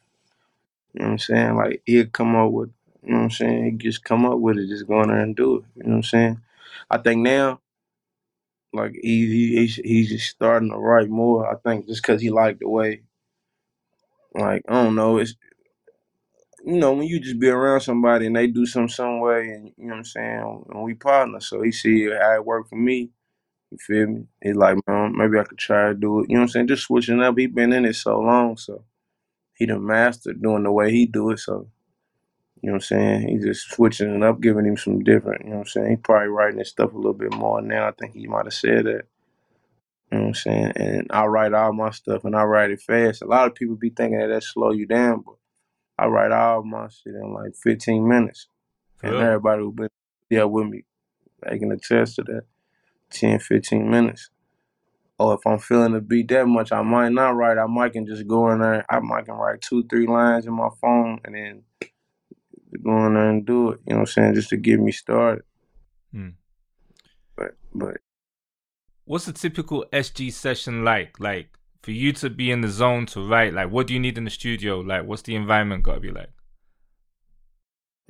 you 0.94 1.02
know 1.02 1.06
what 1.08 1.12
I'm 1.14 1.20
saying? 1.20 1.56
Like, 1.58 1.84
he'll 1.86 2.08
come 2.08 2.36
up 2.36 2.52
with, 2.52 2.72
you 3.04 3.12
know 3.12 3.18
what 3.20 3.24
I'm 3.26 3.32
saying? 3.32 3.66
He 3.66 3.72
just 3.72 4.04
come 4.04 4.26
up 4.26 4.40
with 4.40 4.58
it, 4.58 4.68
just 4.70 4.88
go 4.88 5.02
in 5.04 5.10
there 5.10 5.20
and 5.20 5.36
do 5.36 5.58
it. 5.58 5.64
You 5.78 5.84
know 5.84 5.90
what 5.92 5.96
I'm 5.98 6.04
saying? 6.04 6.42
I 6.92 6.98
think 7.00 7.22
now, 7.22 7.62
like, 8.74 8.94
he, 9.02 9.28
he 9.28 9.58
he's, 9.58 9.76
he's 9.78 10.10
just 10.10 10.30
starting 10.30 10.72
to 10.72 10.78
write 10.78 11.10
more. 11.10 11.52
I 11.52 11.58
think 11.58 11.88
just 11.88 12.04
because 12.04 12.22
he 12.22 12.30
liked 12.32 12.62
the 12.62 12.70
way, 12.70 13.02
like, 14.36 14.64
I 14.70 14.74
don't 14.84 14.96
know, 14.96 15.18
it's, 15.20 15.36
you 16.66 16.78
know, 16.78 16.94
when 16.94 17.08
you 17.08 17.20
just 17.20 17.40
be 17.40 17.50
around 17.50 17.82
somebody 17.82 18.28
and 18.28 18.36
they 18.36 18.48
do 18.48 18.66
some 18.66 18.90
some 18.90 19.20
way, 19.20 19.50
and 19.50 19.68
you 19.78 19.86
know 19.88 19.94
what 19.94 19.98
I'm 20.00 20.06
saying, 20.06 20.66
and 20.72 20.84
we 20.84 20.94
partner. 20.94 21.40
So 21.40 21.62
he 21.62 21.72
see 21.72 22.10
how 22.12 22.36
it 22.36 22.46
worked 22.46 22.70
for 22.70 22.76
me. 22.76 23.12
You 23.72 23.78
feel 23.80 24.08
me? 24.08 24.26
He 24.44 24.54
like, 24.54 24.78
man, 24.88 25.18
maybe 25.18 25.40
I 25.40 25.44
could 25.46 25.58
try 25.60 25.90
to 25.90 25.94
do 25.96 26.22
it. 26.22 26.30
You 26.30 26.36
know 26.36 26.42
what 26.42 26.46
I'm 26.46 26.50
saying? 26.50 26.68
Just 26.68 26.84
switching 26.84 27.22
up. 27.22 27.38
He 27.38 27.48
been 27.48 27.74
in 27.74 27.86
it 27.86 27.96
so 27.96 28.20
long, 28.20 28.58
so 28.58 28.84
he 29.62 29.68
done 29.68 29.86
mastered 29.86 30.42
doing 30.42 30.64
the 30.64 30.72
way 30.72 30.90
he 30.90 31.06
do 31.06 31.30
it. 31.30 31.38
So 31.38 31.68
you 32.62 32.68
know 32.70 32.74
what 32.74 32.78
I'm 32.78 32.82
saying? 32.82 33.28
He's 33.28 33.46
just 33.46 33.70
switching 33.70 34.16
it 34.16 34.24
up, 34.24 34.42
giving 34.42 34.66
him 34.66 34.76
some 34.76 35.04
different. 35.04 35.44
You 35.44 35.52
know 35.52 35.58
what 35.58 35.62
I'm 35.62 35.68
saying? 35.68 35.90
He's 35.92 36.00
probably 36.04 36.30
writing 36.30 36.58
his 36.58 36.70
stuff 36.70 36.94
a 36.94 36.98
little 36.98 37.14
bit 37.14 37.32
more 37.36 37.62
now. 37.62 37.88
I 37.88 37.92
think 37.92 38.16
he 38.16 38.26
might 38.26 38.46
have 38.46 38.56
said 38.56 38.86
that. 38.86 39.04
You 40.12 40.18
know 40.18 40.22
what 40.22 40.28
I'm 40.30 40.34
saying? 40.34 40.74
And 40.78 41.08
I 41.12 41.26
write 41.26 41.54
all 41.54 41.74
my 41.74 41.92
stuff 41.92 42.26
and 42.26 42.36
I 42.36 42.42
write 42.44 42.72
it 42.72 42.82
fast. 42.82 43.22
A 43.22 43.28
lot 43.28 43.46
of 43.46 43.54
people 43.54 43.76
be 43.76 43.92
thinking 43.92 44.18
that 44.18 44.28
that 44.28 44.44
slow 44.44 44.72
you 44.72 44.88
down, 44.88 45.22
but 45.24 45.36
I 46.00 46.08
write 46.08 46.32
all 46.32 46.64
my 46.64 46.88
shit 46.88 47.14
in 47.14 47.34
like 47.34 47.56
15 47.64 48.08
minutes. 48.08 48.48
And 49.04 49.16
everybody 49.16 49.62
who 49.62 49.72
been 49.72 49.90
there 50.32 50.48
with 50.48 50.70
me, 50.70 50.86
they 51.44 51.60
can 51.60 51.72
attest 51.72 52.16
to 52.16 52.24
that. 52.24 52.46
10, 53.12 53.38
15 53.40 53.92
minutes. 53.92 54.32
Or 55.22 55.36
if 55.36 55.46
I'm 55.46 55.60
feeling 55.60 55.94
the 55.94 56.02
beat 56.02 56.30
that 56.30 56.48
much, 56.48 56.72
I 56.72 56.82
might 56.82 57.12
not 57.12 57.36
write. 57.36 57.60
I 57.60 57.68
might 57.68 57.94
can 57.94 58.08
just 58.08 58.26
go 58.26 58.50
in 58.52 58.60
there. 58.60 58.84
I 58.90 59.00
might 59.00 59.26
can 59.26 59.36
write 59.36 59.62
two, 59.62 59.84
three 59.88 60.08
lines 60.08 60.48
in 60.48 60.54
my 60.54 60.70
phone 60.82 61.20
and 61.24 61.36
then 61.36 61.64
go 62.84 63.06
in 63.06 63.14
there 63.14 63.30
and 63.30 63.46
do 63.46 63.70
it. 63.70 63.82
You 63.86 63.94
know 63.94 63.98
what 63.98 64.00
I'm 64.00 64.06
saying? 64.08 64.34
Just 64.34 64.50
to 64.50 64.58
get 64.58 64.80
me 64.80 64.92
started. 64.92 65.44
Hmm. 66.12 66.30
But 67.36 67.52
but 67.76 67.98
What's 69.06 69.28
a 69.28 69.34
typical 69.34 69.86
SG 69.94 70.34
session 70.34 70.84
like? 70.84 71.20
Like 71.20 71.50
for 71.84 71.92
you 71.92 72.14
to 72.14 72.30
be 72.32 72.50
in 72.50 72.62
the 72.62 72.70
zone 72.70 73.06
to 73.08 73.28
write, 73.28 73.54
like 73.54 73.70
what 73.70 73.86
do 73.86 73.94
you 73.94 74.00
need 74.00 74.18
in 74.18 74.24
the 74.24 74.32
studio? 74.32 74.80
Like 74.80 75.06
what's 75.06 75.22
the 75.22 75.36
environment 75.36 75.84
gotta 75.84 76.00
be 76.00 76.10
like? 76.10 76.32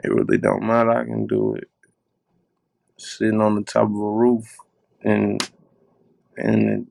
it 0.03 0.09
really 0.09 0.37
don't 0.37 0.63
matter. 0.63 0.91
I 0.91 1.03
can 1.03 1.27
do 1.27 1.55
it 1.55 1.69
sitting 2.97 3.41
on 3.41 3.55
the 3.55 3.63
top 3.63 3.83
of 3.83 3.95
a 3.95 4.11
roof 4.11 4.57
and 5.03 5.41
in 6.37 6.87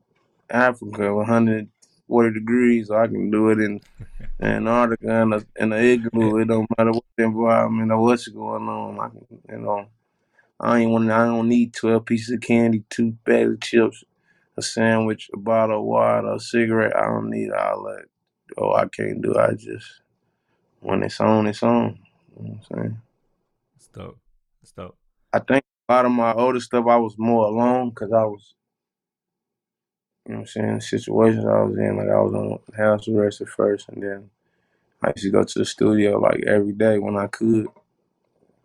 Africa, 0.51 1.13
140 1.13 2.33
degrees. 2.33 2.89
Or 2.89 3.03
I 3.03 3.07
can 3.07 3.31
do 3.31 3.49
it 3.49 3.59
in 3.59 3.81
Antarctica 4.41 5.21
in 5.21 5.33
a, 5.33 5.43
in 5.57 5.73
a 5.73 5.77
igloo. 5.77 6.37
It 6.37 6.45
don't 6.45 6.67
matter 6.77 6.91
what 6.91 7.03
the 7.17 7.23
environment 7.23 7.91
or 7.91 8.01
what's 8.01 8.27
going 8.27 8.67
on. 8.67 8.99
I 8.99 9.09
can, 9.09 9.25
you 9.49 9.57
know, 9.59 9.87
I 10.59 10.79
ain't 10.79 10.91
want. 10.91 11.09
I 11.11 11.25
don't 11.25 11.49
need 11.49 11.73
12 11.73 12.05
pieces 12.05 12.33
of 12.33 12.41
candy, 12.41 12.83
two 12.89 13.11
bags 13.23 13.53
of 13.53 13.61
chips, 13.61 14.03
a 14.57 14.61
sandwich, 14.61 15.29
a 15.33 15.37
bottle 15.37 15.79
of 15.79 15.85
water, 15.85 16.33
a 16.33 16.39
cigarette. 16.39 16.95
I 16.95 17.05
don't 17.05 17.29
need 17.29 17.51
all 17.51 17.83
that. 17.83 18.05
Oh, 18.57 18.73
I 18.73 18.87
can't 18.87 19.21
do. 19.21 19.31
It. 19.31 19.37
I 19.37 19.53
just 19.53 20.01
when 20.81 21.03
it's 21.03 21.19
on, 21.19 21.47
it's 21.47 21.63
on. 21.63 21.97
You 22.37 22.43
know 22.43 22.51
what 22.51 22.67
I'm 22.71 22.77
saying? 22.77 23.01
It's 23.77 23.87
dope. 23.87 24.19
It's 24.61 24.71
dope. 24.71 24.97
I 25.31 25.39
think 25.39 25.63
a 25.87 25.93
lot 25.93 26.05
of 26.05 26.11
my 26.11 26.33
older 26.33 26.59
stuff 26.59 26.85
I 26.87 26.97
was 26.97 27.17
more 27.17 27.45
alone 27.45 27.89
because 27.89 28.11
I 28.11 28.23
was, 28.23 28.55
you 30.27 30.33
know 30.35 30.41
what 30.41 30.41
I'm 30.41 30.47
saying, 30.47 30.81
situations 30.81 31.45
I 31.45 31.61
was 31.63 31.77
in. 31.77 31.97
Like 31.97 32.09
I 32.09 32.21
was 32.21 32.33
on 32.33 32.59
house 32.77 33.07
arrest 33.07 33.41
at 33.41 33.49
first, 33.49 33.89
and 33.89 34.03
then 34.03 34.29
I 35.03 35.09
used 35.15 35.23
to 35.25 35.31
go 35.31 35.43
to 35.43 35.59
the 35.59 35.65
studio 35.65 36.19
like 36.19 36.43
every 36.47 36.73
day 36.73 36.99
when 36.99 37.17
I 37.17 37.27
could. 37.27 37.67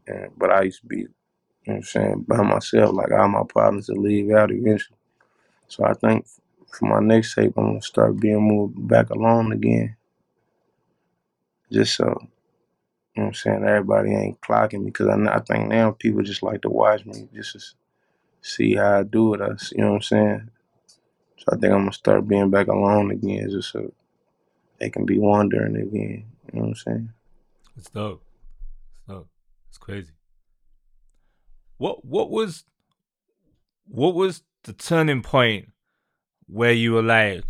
And 0.08 0.30
but 0.38 0.50
I 0.52 0.62
used 0.64 0.82
to 0.82 0.86
be, 0.88 0.98
you 0.98 1.04
know 1.68 1.74
what 1.74 1.76
I'm 1.76 1.82
saying, 1.84 2.24
by 2.28 2.42
myself. 2.42 2.94
Like 2.94 3.12
all 3.12 3.28
my 3.28 3.44
problems 3.48 3.88
would 3.88 3.98
leave 3.98 4.30
out 4.32 4.52
eventually. 4.52 4.98
So 5.68 5.84
I 5.84 5.94
think 5.94 6.26
for 6.72 6.86
my 6.86 7.00
next 7.00 7.34
tape, 7.34 7.54
I'm 7.56 7.66
gonna 7.66 7.82
start 7.82 8.20
being 8.20 8.42
more 8.42 8.68
back 8.70 9.10
alone 9.10 9.52
again. 9.52 9.96
Just 11.72 11.96
so, 11.96 12.06
you 12.06 13.22
know 13.22 13.24
what 13.24 13.26
I'm 13.28 13.34
saying, 13.34 13.64
everybody 13.64 14.14
ain't 14.14 14.40
clocking 14.42 14.80
me 14.80 14.86
because 14.86 15.08
I, 15.08 15.16
I 15.36 15.40
think 15.40 15.68
now 15.68 15.92
people 15.92 16.22
just 16.22 16.42
like 16.42 16.62
to 16.62 16.70
watch 16.70 17.06
me 17.06 17.28
just 17.34 17.52
to 17.54 17.60
see 18.42 18.76
how 18.76 19.00
I 19.00 19.02
do 19.04 19.34
it. 19.34 19.42
I 19.42 19.48
you 19.72 19.78
know 19.82 19.90
what 19.90 19.96
I'm 19.96 20.02
saying? 20.02 20.50
So 21.38 21.44
I 21.52 21.56
think 21.56 21.72
I'm 21.72 21.80
gonna 21.80 21.92
start 21.92 22.28
being 22.28 22.50
back 22.50 22.68
alone 22.68 23.10
again 23.10 23.48
just 23.50 23.70
so 23.70 23.92
they 24.78 24.90
can 24.90 25.04
be 25.04 25.18
wandering 25.18 25.76
again. 25.76 26.24
You 26.52 26.60
know 26.60 26.62
what 26.62 26.68
I'm 26.68 26.74
saying? 26.74 27.12
It's 27.76 27.90
dope. 27.90 28.22
It's 28.92 29.08
dope. 29.08 29.28
It's 29.68 29.78
crazy. 29.78 30.12
What 31.78 32.04
what 32.04 32.30
was 32.30 32.64
what 33.86 34.14
was 34.14 34.42
the 34.64 34.72
turning 34.72 35.22
point 35.22 35.68
where 36.46 36.72
you 36.72 36.92
were 36.92 37.02
like, 37.02 37.44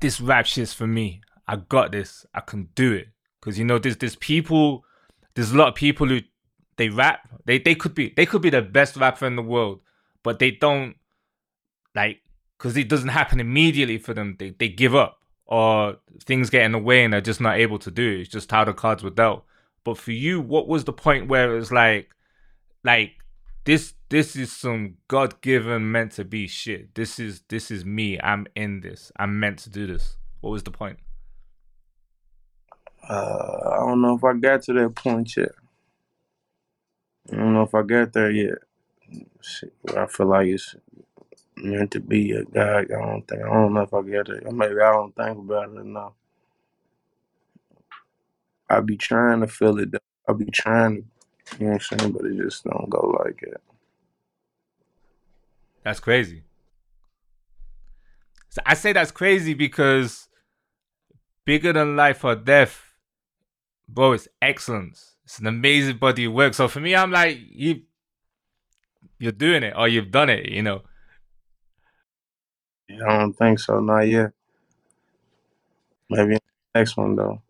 this 0.00 0.20
rap 0.20 0.46
shit's 0.46 0.72
for 0.72 0.86
me. 0.86 1.20
I 1.46 1.56
got 1.56 1.92
this. 1.92 2.26
I 2.34 2.40
can 2.40 2.68
do 2.74 2.92
it. 2.92 3.08
Cause 3.40 3.58
you 3.58 3.64
know, 3.64 3.78
there's 3.78 3.96
there's 3.96 4.16
people, 4.16 4.84
there's 5.34 5.52
a 5.52 5.56
lot 5.56 5.68
of 5.68 5.74
people 5.74 6.06
who 6.06 6.20
they 6.76 6.88
rap. 6.88 7.20
They 7.46 7.58
they 7.58 7.74
could 7.74 7.94
be 7.94 8.12
they 8.16 8.26
could 8.26 8.42
be 8.42 8.50
the 8.50 8.62
best 8.62 8.96
rapper 8.96 9.26
in 9.26 9.36
the 9.36 9.42
world, 9.42 9.80
but 10.22 10.38
they 10.38 10.50
don't 10.50 10.96
like 11.94 12.20
because 12.58 12.76
it 12.76 12.88
doesn't 12.88 13.08
happen 13.10 13.40
immediately 13.40 13.98
for 13.98 14.14
them. 14.14 14.36
They 14.38 14.50
they 14.50 14.68
give 14.68 14.94
up 14.94 15.22
or 15.46 15.96
things 16.24 16.50
get 16.50 16.62
in 16.62 16.72
the 16.72 16.78
way 16.78 17.04
and 17.04 17.12
they're 17.12 17.20
just 17.20 17.40
not 17.40 17.58
able 17.58 17.78
to 17.78 17.90
do 17.90 18.12
it. 18.12 18.20
It's 18.20 18.30
just 18.30 18.50
how 18.50 18.64
the 18.64 18.74
cards 18.74 19.02
were 19.02 19.10
dealt. 19.10 19.44
But 19.84 19.96
for 19.96 20.12
you, 20.12 20.40
what 20.40 20.68
was 20.68 20.84
the 20.84 20.92
point 20.92 21.28
where 21.28 21.54
it 21.54 21.58
was 21.58 21.72
like, 21.72 22.10
like 22.84 23.12
this 23.64 23.94
this 24.10 24.36
is 24.36 24.52
some 24.52 24.96
God 25.08 25.40
given 25.40 25.90
meant 25.92 26.12
to 26.12 26.24
be 26.24 26.46
shit. 26.46 26.94
This 26.94 27.18
is 27.18 27.42
this 27.48 27.70
is 27.70 27.84
me. 27.84 28.20
I'm 28.20 28.46
in 28.54 28.80
this. 28.80 29.12
I'm 29.18 29.40
meant 29.40 29.58
to 29.60 29.70
do 29.70 29.86
this. 29.86 30.16
What 30.40 30.50
was 30.50 30.62
the 30.62 30.70
point? 30.70 30.98
Uh, 33.08 33.70
I 33.72 33.76
don't 33.78 34.02
know 34.02 34.16
if 34.16 34.24
I 34.24 34.34
got 34.34 34.62
to 34.64 34.72
that 34.74 34.94
point 34.94 35.36
yet. 35.36 35.52
I 37.32 37.36
don't 37.36 37.54
know 37.54 37.62
if 37.62 37.74
I 37.74 37.82
got 37.82 38.12
there 38.12 38.30
yet. 38.30 38.58
Shit, 39.40 39.72
I 39.96 40.06
feel 40.06 40.26
like 40.26 40.48
it's 40.48 40.74
meant 41.62 41.90
to 41.92 42.00
be 42.00 42.32
a 42.32 42.44
guy. 42.44 42.80
I 42.80 42.84
don't 42.84 43.26
think. 43.26 43.42
I 43.42 43.52
don't 43.52 43.74
know 43.74 43.82
if 43.82 43.94
I 43.94 44.02
get 44.02 44.28
it. 44.28 44.52
Maybe 44.52 44.80
I 44.80 44.92
don't 44.92 45.14
think 45.14 45.38
about 45.38 45.70
it 45.70 45.78
enough. 45.78 46.12
I 48.70 48.80
be 48.80 48.96
trying 48.96 49.40
to 49.40 49.46
feel 49.46 49.78
it. 49.78 49.94
I 50.28 50.32
be 50.32 50.44
trying 50.46 50.96
to, 50.96 51.58
you 51.58 51.66
know 51.66 51.72
what 51.72 51.82
I'm 51.90 51.98
saying, 51.98 52.12
but 52.12 52.24
it 52.26 52.36
just 52.36 52.64
don't 52.64 52.90
go 52.90 53.16
like 53.24 53.42
it. 53.42 53.60
That's 55.84 56.00
crazy. 56.00 56.42
So 58.50 58.60
I 58.66 58.74
say 58.74 58.92
that's 58.92 59.10
crazy 59.10 59.54
because 59.54 60.28
bigger 61.44 61.72
than 61.72 61.96
life 61.96 62.24
or 62.24 62.34
death, 62.34 62.82
bro, 63.88 64.12
it's 64.12 64.28
excellence. 64.42 65.16
It's 65.24 65.38
an 65.38 65.46
amazing 65.46 65.96
body 65.96 66.26
of 66.26 66.32
work. 66.32 66.54
So 66.54 66.68
for 66.68 66.80
me, 66.80 66.94
I'm 66.94 67.10
like, 67.10 67.38
you 67.50 67.82
you're 69.18 69.32
doing 69.32 69.62
it 69.62 69.74
or 69.76 69.88
you've 69.88 70.10
done 70.10 70.30
it, 70.30 70.48
you 70.48 70.62
know. 70.62 70.82
I 72.90 73.18
don't 73.18 73.32
think 73.32 73.58
so. 73.60 73.80
Not 73.80 74.08
yet. 74.08 74.32
Maybe 76.10 76.32
in 76.34 76.40
the 76.74 76.78
next 76.78 76.96
one 76.96 77.16
though. 77.16 77.42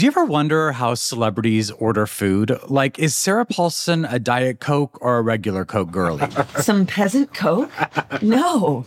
Do 0.00 0.06
you 0.06 0.12
ever 0.12 0.24
wonder 0.24 0.72
how 0.72 0.94
celebrities 0.94 1.70
order 1.72 2.06
food? 2.06 2.58
Like, 2.68 2.98
is 2.98 3.14
Sarah 3.14 3.44
Paulson 3.44 4.06
a 4.06 4.18
Diet 4.18 4.58
Coke 4.58 4.96
or 5.02 5.18
a 5.18 5.22
regular 5.22 5.66
Coke 5.66 5.90
girlie? 5.90 6.26
Some 6.60 6.86
peasant 6.86 7.34
coke? 7.34 7.70
No. 8.22 8.86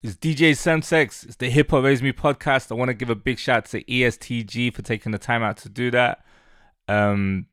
It's 0.00 0.14
DJ 0.14 0.52
Semtex. 0.52 1.26
It's 1.26 1.34
the 1.34 1.50
Hip 1.50 1.72
Hop 1.72 1.82
Raised 1.82 2.04
Me 2.04 2.12
podcast. 2.12 2.70
I 2.70 2.76
want 2.76 2.88
to 2.88 2.94
give 2.94 3.10
a 3.10 3.16
big 3.16 3.36
shout 3.36 3.64
to 3.70 3.92
EST 3.92 4.46
Gee 4.46 4.70
for 4.70 4.80
taking 4.80 5.10
the 5.10 5.18
time 5.18 5.42
out 5.42 5.56
to 5.56 5.68
do 5.68 5.90
that. 5.90 6.24
Um, 6.86 7.46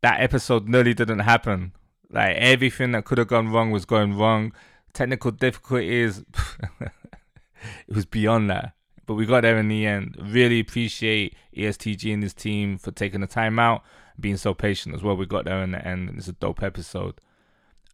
that 0.00 0.22
episode 0.22 0.66
nearly 0.66 0.94
didn't 0.94 1.18
happen. 1.18 1.72
Like 2.10 2.36
everything 2.36 2.92
that 2.92 3.04
could 3.04 3.18
have 3.18 3.28
gone 3.28 3.48
wrong 3.48 3.70
was 3.70 3.84
going 3.84 4.16
wrong. 4.16 4.54
Technical 4.94 5.30
difficulties, 5.30 6.24
it 6.80 7.94
was 7.94 8.06
beyond 8.06 8.48
that. 8.48 8.72
But 9.04 9.16
we 9.16 9.26
got 9.26 9.42
there 9.42 9.58
in 9.58 9.68
the 9.68 9.84
end. 9.84 10.16
Really 10.18 10.60
appreciate 10.60 11.36
EST 11.54 11.98
Gee 11.98 12.12
and 12.14 12.22
his 12.22 12.32
team 12.32 12.78
for 12.78 12.92
taking 12.92 13.20
the 13.20 13.26
time 13.26 13.58
out, 13.58 13.82
being 14.18 14.38
so 14.38 14.54
patient 14.54 14.94
as 14.94 15.02
well. 15.02 15.18
We 15.18 15.26
got 15.26 15.44
there 15.44 15.62
in 15.62 15.72
the 15.72 15.86
end, 15.86 16.08
and 16.08 16.16
it's 16.16 16.28
a 16.28 16.32
dope 16.32 16.62
episode. 16.62 17.20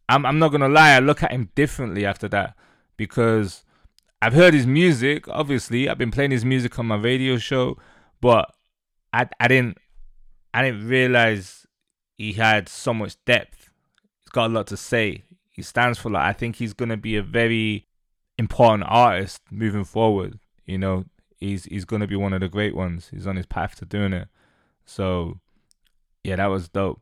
I'm 0.07 0.25
I'm 0.25 0.39
not 0.39 0.53
gonna 0.53 0.69
lie, 0.69 0.91
I 0.91 0.99
look 0.99 1.23
at 1.23 1.33
him 1.33 1.49
differently 1.55 2.05
after 2.05 2.29
that 2.29 2.55
because 2.95 3.65
I've 4.21 4.33
heard 4.33 4.53
his 4.53 4.65
music. 4.65 5.27
Obviously, 5.27 5.87
I've 5.87 5.97
been 5.97 6.11
playing 6.11 6.31
his 6.31 6.45
music 6.45 6.77
on 6.79 6.87
my 6.87 6.95
radio 6.95 7.37
show, 7.37 7.77
but 8.19 8.53
I 9.13 9.27
I 9.39 9.47
didn't 9.47 9.77
I 10.53 10.63
didn't 10.63 10.87
realize 10.87 11.67
he 12.17 12.33
had 12.33 12.67
so 12.67 12.93
much 12.93 13.15
depth. 13.25 13.69
He's 14.23 14.31
got 14.31 14.49
a 14.49 14.53
lot 14.53 14.67
to 14.67 14.77
say. 14.77 15.23
He 15.49 15.61
stands 15.61 15.99
for 15.99 16.09
like 16.09 16.23
I 16.23 16.33
think 16.33 16.55
he's 16.55 16.73
gonna 16.73 16.97
be 16.97 17.15
a 17.15 17.23
very 17.23 17.87
important 18.37 18.85
artist 18.87 19.41
moving 19.51 19.83
forward. 19.83 20.39
You 20.65 20.79
know, 20.79 21.05
he's 21.37 21.65
he's 21.65 21.85
gonna 21.85 22.07
be 22.07 22.15
one 22.15 22.33
of 22.33 22.41
the 22.41 22.49
great 22.49 22.75
ones. 22.75 23.09
He's 23.11 23.27
on 23.27 23.35
his 23.35 23.45
path 23.45 23.75
to 23.75 23.85
doing 23.85 24.13
it. 24.13 24.27
So 24.85 25.39
yeah, 26.23 26.37
that 26.37 26.47
was 26.47 26.69
dope. 26.69 27.01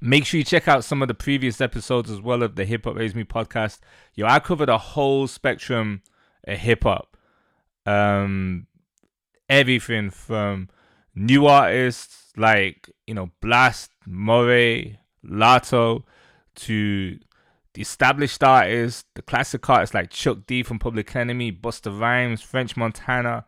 Make 0.00 0.26
sure 0.26 0.38
you 0.38 0.44
check 0.44 0.68
out 0.68 0.84
some 0.84 1.02
of 1.02 1.08
the 1.08 1.14
previous 1.14 1.60
episodes 1.60 2.10
as 2.10 2.20
well 2.20 2.42
of 2.42 2.54
the 2.54 2.64
Hip 2.64 2.84
Hop 2.84 2.96
Raised 2.96 3.16
Me 3.16 3.24
podcast. 3.24 3.80
Yo, 4.14 4.26
I 4.26 4.38
covered 4.38 4.68
a 4.68 4.78
whole 4.78 5.26
spectrum 5.26 6.02
of 6.46 6.58
hip 6.58 6.84
hop. 6.84 7.16
Um 7.84 8.66
everything 9.48 10.10
from 10.10 10.68
new 11.14 11.46
artists 11.46 12.32
like, 12.36 12.88
you 13.06 13.14
know, 13.14 13.30
Blxst, 13.42 13.88
Morray, 14.06 14.98
Latto, 15.24 16.04
to 16.54 17.18
the 17.74 17.82
established 17.82 18.42
artists, 18.44 19.04
the 19.14 19.22
classic 19.22 19.68
artists 19.68 19.94
like 19.94 20.10
Chuck 20.10 20.38
D 20.46 20.62
from 20.62 20.78
Public 20.78 21.14
Enemy, 21.16 21.52
Busta 21.52 21.98
Rhymes, 21.98 22.42
French 22.42 22.76
Montana. 22.76 23.46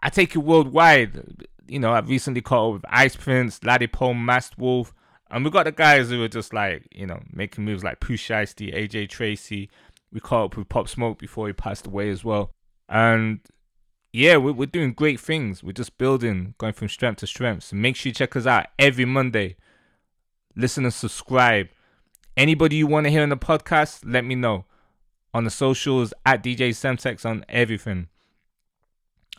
I 0.00 0.10
take 0.10 0.34
it 0.34 0.38
worldwide. 0.38 1.46
You 1.66 1.78
know, 1.78 1.92
I've 1.92 2.08
recently 2.08 2.42
caught 2.42 2.68
up 2.68 2.72
with 2.74 2.84
Ice 2.88 3.16
Prince, 3.16 3.60
Ladipoe, 3.60 4.16
Masked 4.16 4.58
Wolf, 4.58 4.94
and 5.30 5.44
we 5.44 5.50
got 5.50 5.64
the 5.64 5.72
guys 5.72 6.10
who 6.10 6.20
were 6.20 6.28
just 6.28 6.52
like, 6.52 6.86
you 6.92 7.06
know, 7.06 7.20
making 7.32 7.64
moves 7.64 7.82
like 7.82 8.00
Pooh 8.00 8.16
Shiesty, 8.16 8.74
AJ 8.74 9.08
Tracey. 9.08 9.70
We 10.12 10.20
caught 10.20 10.44
up 10.44 10.56
with 10.56 10.68
Pop 10.68 10.88
Smoke 10.88 11.18
before 11.18 11.46
he 11.46 11.52
passed 11.52 11.86
away 11.86 12.10
as 12.10 12.24
well. 12.24 12.52
And 12.88 13.40
yeah, 14.12 14.36
we're, 14.36 14.52
we're 14.52 14.66
doing 14.66 14.92
great 14.92 15.18
things. 15.18 15.64
We're 15.64 15.72
just 15.72 15.98
building, 15.98 16.54
going 16.58 16.72
from 16.72 16.88
strength 16.88 17.18
to 17.18 17.26
strength. 17.26 17.64
So 17.64 17.76
make 17.76 17.96
sure 17.96 18.10
you 18.10 18.14
check 18.14 18.36
us 18.36 18.46
out 18.46 18.66
every 18.78 19.04
Monday. 19.04 19.56
Listen 20.54 20.84
and 20.84 20.94
subscribe. 20.94 21.68
Anybody 22.36 22.76
you 22.76 22.86
want 22.86 23.04
to 23.04 23.10
hear 23.10 23.22
on 23.22 23.30
the 23.30 23.36
podcast, 23.36 24.02
let 24.04 24.24
me 24.24 24.34
know. 24.36 24.66
On 25.32 25.42
the 25.42 25.50
socials, 25.50 26.14
at 26.24 26.44
DJ 26.44 26.70
Semtex 26.70 27.26
on 27.26 27.44
everything. 27.48 28.06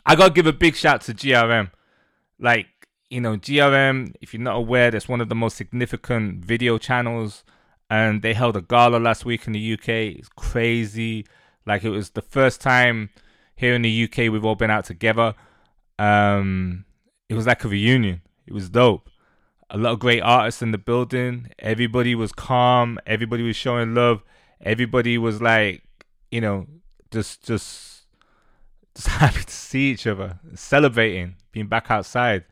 I 0.04 0.14
gotta 0.14 0.34
give 0.34 0.46
a 0.46 0.52
big 0.52 0.76
shout 0.76 1.00
to 1.02 1.14
GRM. 1.14 1.70
Like, 2.38 2.66
you 3.10 3.20
know, 3.20 3.36
GRM, 3.36 4.14
if 4.20 4.34
you're 4.34 4.42
not 4.42 4.56
aware, 4.56 4.90
that's 4.90 5.08
one 5.08 5.20
of 5.20 5.28
the 5.28 5.34
most 5.34 5.56
significant 5.56 6.44
video 6.44 6.78
channels. 6.78 7.44
And 7.88 8.22
they 8.22 8.34
held 8.34 8.56
a 8.56 8.62
gala 8.62 8.96
last 8.96 9.24
week 9.24 9.46
in 9.46 9.52
the 9.52 9.72
UK. 9.74 9.88
It's 10.18 10.28
crazy. 10.28 11.24
Like 11.66 11.84
it 11.84 11.90
was 11.90 12.10
the 12.10 12.22
first 12.22 12.60
time 12.60 13.10
here 13.54 13.74
in 13.74 13.82
the 13.82 14.04
UK 14.04 14.30
we've 14.32 14.44
all 14.44 14.56
been 14.56 14.70
out 14.70 14.84
together. 14.84 15.34
Um 15.98 16.84
it 17.28 17.34
was 17.34 17.46
like 17.46 17.64
a 17.64 17.68
reunion. 17.68 18.22
It 18.46 18.52
was 18.52 18.68
dope 18.70 19.08
a 19.70 19.76
lot 19.76 19.92
of 19.92 19.98
great 19.98 20.20
artists 20.20 20.62
in 20.62 20.70
the 20.70 20.78
building. 20.78 21.48
Everybody 21.58 22.14
was 22.14 22.32
calm. 22.32 22.98
Everybody 23.06 23.42
was 23.42 23.56
showing 23.56 23.94
love. 23.94 24.22
Everybody 24.60 25.18
was 25.18 25.42
like, 25.42 25.82
you 26.30 26.40
know, 26.40 26.66
just 27.10 27.44
just 27.44 28.06
just 28.94 29.08
happy 29.08 29.42
to 29.42 29.52
see 29.52 29.90
each 29.90 30.06
other, 30.06 30.38
celebrating, 30.54 31.36
being 31.52 31.66
back 31.66 31.90
outside. 31.90 32.44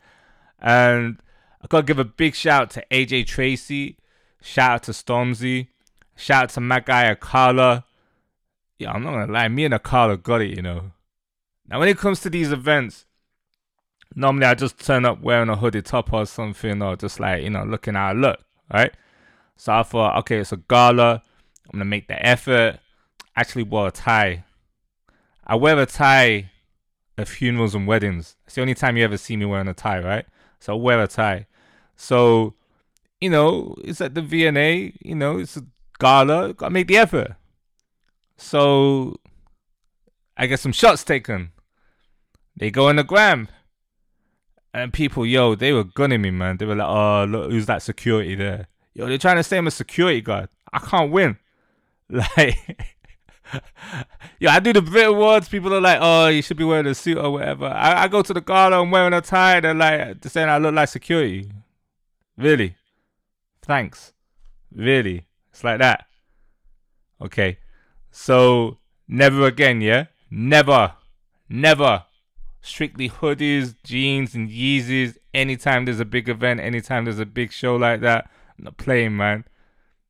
And 0.65 1.21
I 1.63 1.69
gotta 1.69 1.87
give 1.87 2.01
a 2.01 2.05
big 2.05 2.35
shout 2.35 2.63
out 2.63 2.71
to 2.71 2.85
AJ 2.91 3.27
Tracey, 3.27 3.99
Shout 4.45 4.71
out 4.71 4.83
to 4.83 4.93
Stormzy. 4.93 5.69
Shout 6.17 6.45
out 6.45 6.51
to 6.51 6.61
my 6.61 6.79
guy 6.79 7.13
Akala. 7.15 7.85
Yeah, 8.79 8.93
I'm 8.93 9.03
not 9.03 9.13
gonna 9.13 9.33
lie, 9.33 9.49
me 9.49 9.65
and 9.65 9.73
Akala 9.73 10.23
got 10.23 10.43
it, 10.43 10.55
you 10.55 10.61
know. 10.61 10.93
Now 11.67 11.81
when 11.81 11.89
it 11.89 11.97
comes 11.97 12.21
to 12.21 12.31
these 12.31 12.53
events, 12.53 13.07
normally 14.15 14.45
I 14.45 14.55
just 14.55 14.79
turn 14.79 15.07
up 15.07 15.23
wearing 15.23 15.49
a 15.49 15.57
hoodie 15.57 15.81
top 15.81 16.13
or 16.13 16.27
something, 16.27 16.83
or 16.83 16.95
just 16.95 17.21
like 17.21 17.43
you 17.43 17.49
know 17.49 17.65
looking 17.65 17.97
I 17.97 18.13
look, 18.13 18.39
right? 18.71 18.93
So 19.57 19.73
I 19.73 19.83
thought, 19.83 20.19
okay, 20.19 20.41
it's 20.41 20.53
a 20.53 20.59
gala. 20.59 21.23
I'm 21.73 21.79
gonna 21.79 21.87
make 21.87 22.07
the 22.07 22.25
effort. 22.25 22.81
Actually, 23.35 23.63
wore 23.63 23.89
a 23.89 23.91
tie. 23.91 24.45
I 25.47 25.55
wear 25.57 25.79
a 25.79 25.87
tie 25.87 26.51
at 27.17 27.29
funerals 27.29 27.75
and 27.75 27.87
weddings. 27.87 28.37
It's 28.45 28.57
the 28.57 28.61
only 28.61 28.75
time 28.75 28.99
you 28.99 29.05
ever 29.05 29.17
see 29.17 29.39
me 29.39 29.47
wearing 29.47 29.69
a 29.69 29.75
tie, 29.75 30.01
right? 30.01 30.27
So 30.65 30.77
wear 30.77 31.03
a 31.03 31.07
tie. 31.07 31.47
So, 31.95 32.55
you 33.21 33.29
know, 33.29 33.75
it's 33.85 34.01
at 34.01 34.15
the 34.15 34.23
V&A. 34.23 34.95
You 35.05 35.15
know, 35.15 35.39
it's 35.39 35.59
a 35.59 35.63
gala. 35.99 36.55
Gotta 36.55 36.71
make 36.71 36.87
the 36.87 36.97
effort. 36.97 37.37
So 38.39 39.17
I 40.39 40.47
get 40.47 40.61
some 40.61 40.73
shots 40.73 41.05
taken. 41.05 41.53
They 42.57 42.71
go 42.71 42.89
on 42.89 42.97
the 42.97 43.05
gram. 43.05 43.49
And 44.73 44.91
people, 44.91 45.27
yo, 45.27 45.55
they 45.55 45.75
were 45.75 45.85
gunning 45.85 46.23
me, 46.23 46.31
man. 46.31 46.57
They 46.57 46.65
were 46.65 46.77
like, 46.77 46.89
oh, 46.89 47.27
look, 47.29 47.51
who's 47.51 47.67
that 47.67 47.83
security 47.83 48.35
there? 48.35 48.69
Yo, 48.95 49.07
they're 49.07 49.19
trying 49.19 49.37
to 49.37 49.45
say 49.45 49.59
I'm 49.59 49.67
a 49.67 49.71
security 49.71 50.23
guard. 50.23 50.49
I 50.73 50.79
can't 50.79 51.13
win. 51.13 51.37
Like, 52.11 52.94
yo, 54.39 54.51
I 54.51 54.61
do 54.61 54.73
the 54.73 54.83
Brit 54.83 55.07
Awards. 55.07 55.49
People 55.49 55.75
are 55.75 55.81
like, 55.81 55.99
oh, 56.01 56.29
you 56.29 56.43
should 56.43 56.57
be 56.57 56.65
wearing 56.65 56.87
a 56.87 56.95
suit 56.95 57.19
or 57.19 57.31
whatever. 57.31 57.67
I, 57.67 58.05
I 58.05 58.09
go 58.09 58.23
to 58.23 58.33
the 58.33 58.41
gala, 58.41 58.81
I'm 58.81 58.91
wearing 58.91 59.13
a 59.13 59.21
tie. 59.21 59.61
They're 59.61 59.75
like, 59.75 60.21
they're 60.21 60.31
saying 60.31 60.49
I 60.49 60.59
look 60.59 60.75
like 60.75 60.89
security. 60.89 61.51
Really? 62.37 62.77
Thanks. 63.63 64.13
Really? 64.75 65.27
It's 65.51 65.65
like 65.65 65.79
that. 65.79 66.07
Okay. 67.21 67.59
So, 68.11 68.79
never 69.09 69.47
again, 69.47 69.81
yeah? 69.81 70.07
Never. 70.31 70.95
Never 71.49 72.05
strictly 72.65 73.11
hoodies, 73.11 73.77
jeans, 73.85 74.35
and 74.35 74.49
Yeezys. 74.49 75.17
Anytime 75.33 75.85
there's 75.85 76.01
a 76.01 76.05
big 76.05 76.29
event, 76.29 76.61
anytime 76.61 77.05
there's 77.05 77.19
a 77.19 77.27
big 77.27 77.53
show 77.53 77.77
like 77.77 78.01
that, 78.01 78.31
I'm 78.59 78.65
not 78.65 78.77
playing, 78.79 79.17
man. 79.17 79.45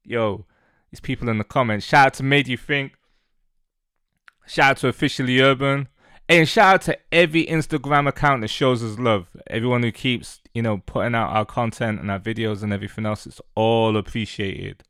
Yo, 0.04 0.46
these 0.90 1.00
people 1.00 1.28
in 1.28 1.38
the 1.38 1.44
comments. 1.44 1.84
Shout 1.84 2.06
out 2.06 2.14
to 2.14 2.22
Made 2.22 2.46
You 2.46 2.56
Think. 2.56 2.92
Shout 4.46 4.70
out 4.70 4.76
to 4.78 4.88
Officially 4.88 5.40
Urban. 5.40 5.88
And 6.28 6.48
shout 6.48 6.74
out 6.74 6.82
to 6.82 6.98
every 7.12 7.44
Instagram 7.46 8.08
account 8.08 8.40
that 8.40 8.48
shows 8.48 8.82
us 8.82 8.98
love. 8.98 9.26
Everyone 9.48 9.82
who 9.82 9.92
keeps, 9.92 10.40
you 10.54 10.62
know, 10.62 10.78
putting 10.78 11.14
out 11.14 11.30
our 11.30 11.44
content 11.44 12.00
and 12.00 12.10
our 12.10 12.18
videos 12.18 12.62
and 12.62 12.72
everything 12.72 13.04
else. 13.04 13.26
It's 13.26 13.42
all 13.54 13.96
appreciated. 13.96 14.82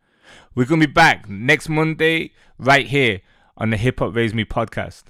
We're 0.55 0.66
going 0.66 0.80
to 0.80 0.86
be 0.86 0.92
back 0.92 1.28
next 1.28 1.68
Monday 1.68 2.32
right 2.59 2.86
here 2.86 3.20
on 3.57 3.70
the 3.70 3.76
Hip 3.76 3.98
Hop 3.98 4.14
Raised 4.14 4.34
Me 4.34 4.44
podcast. 4.44 5.05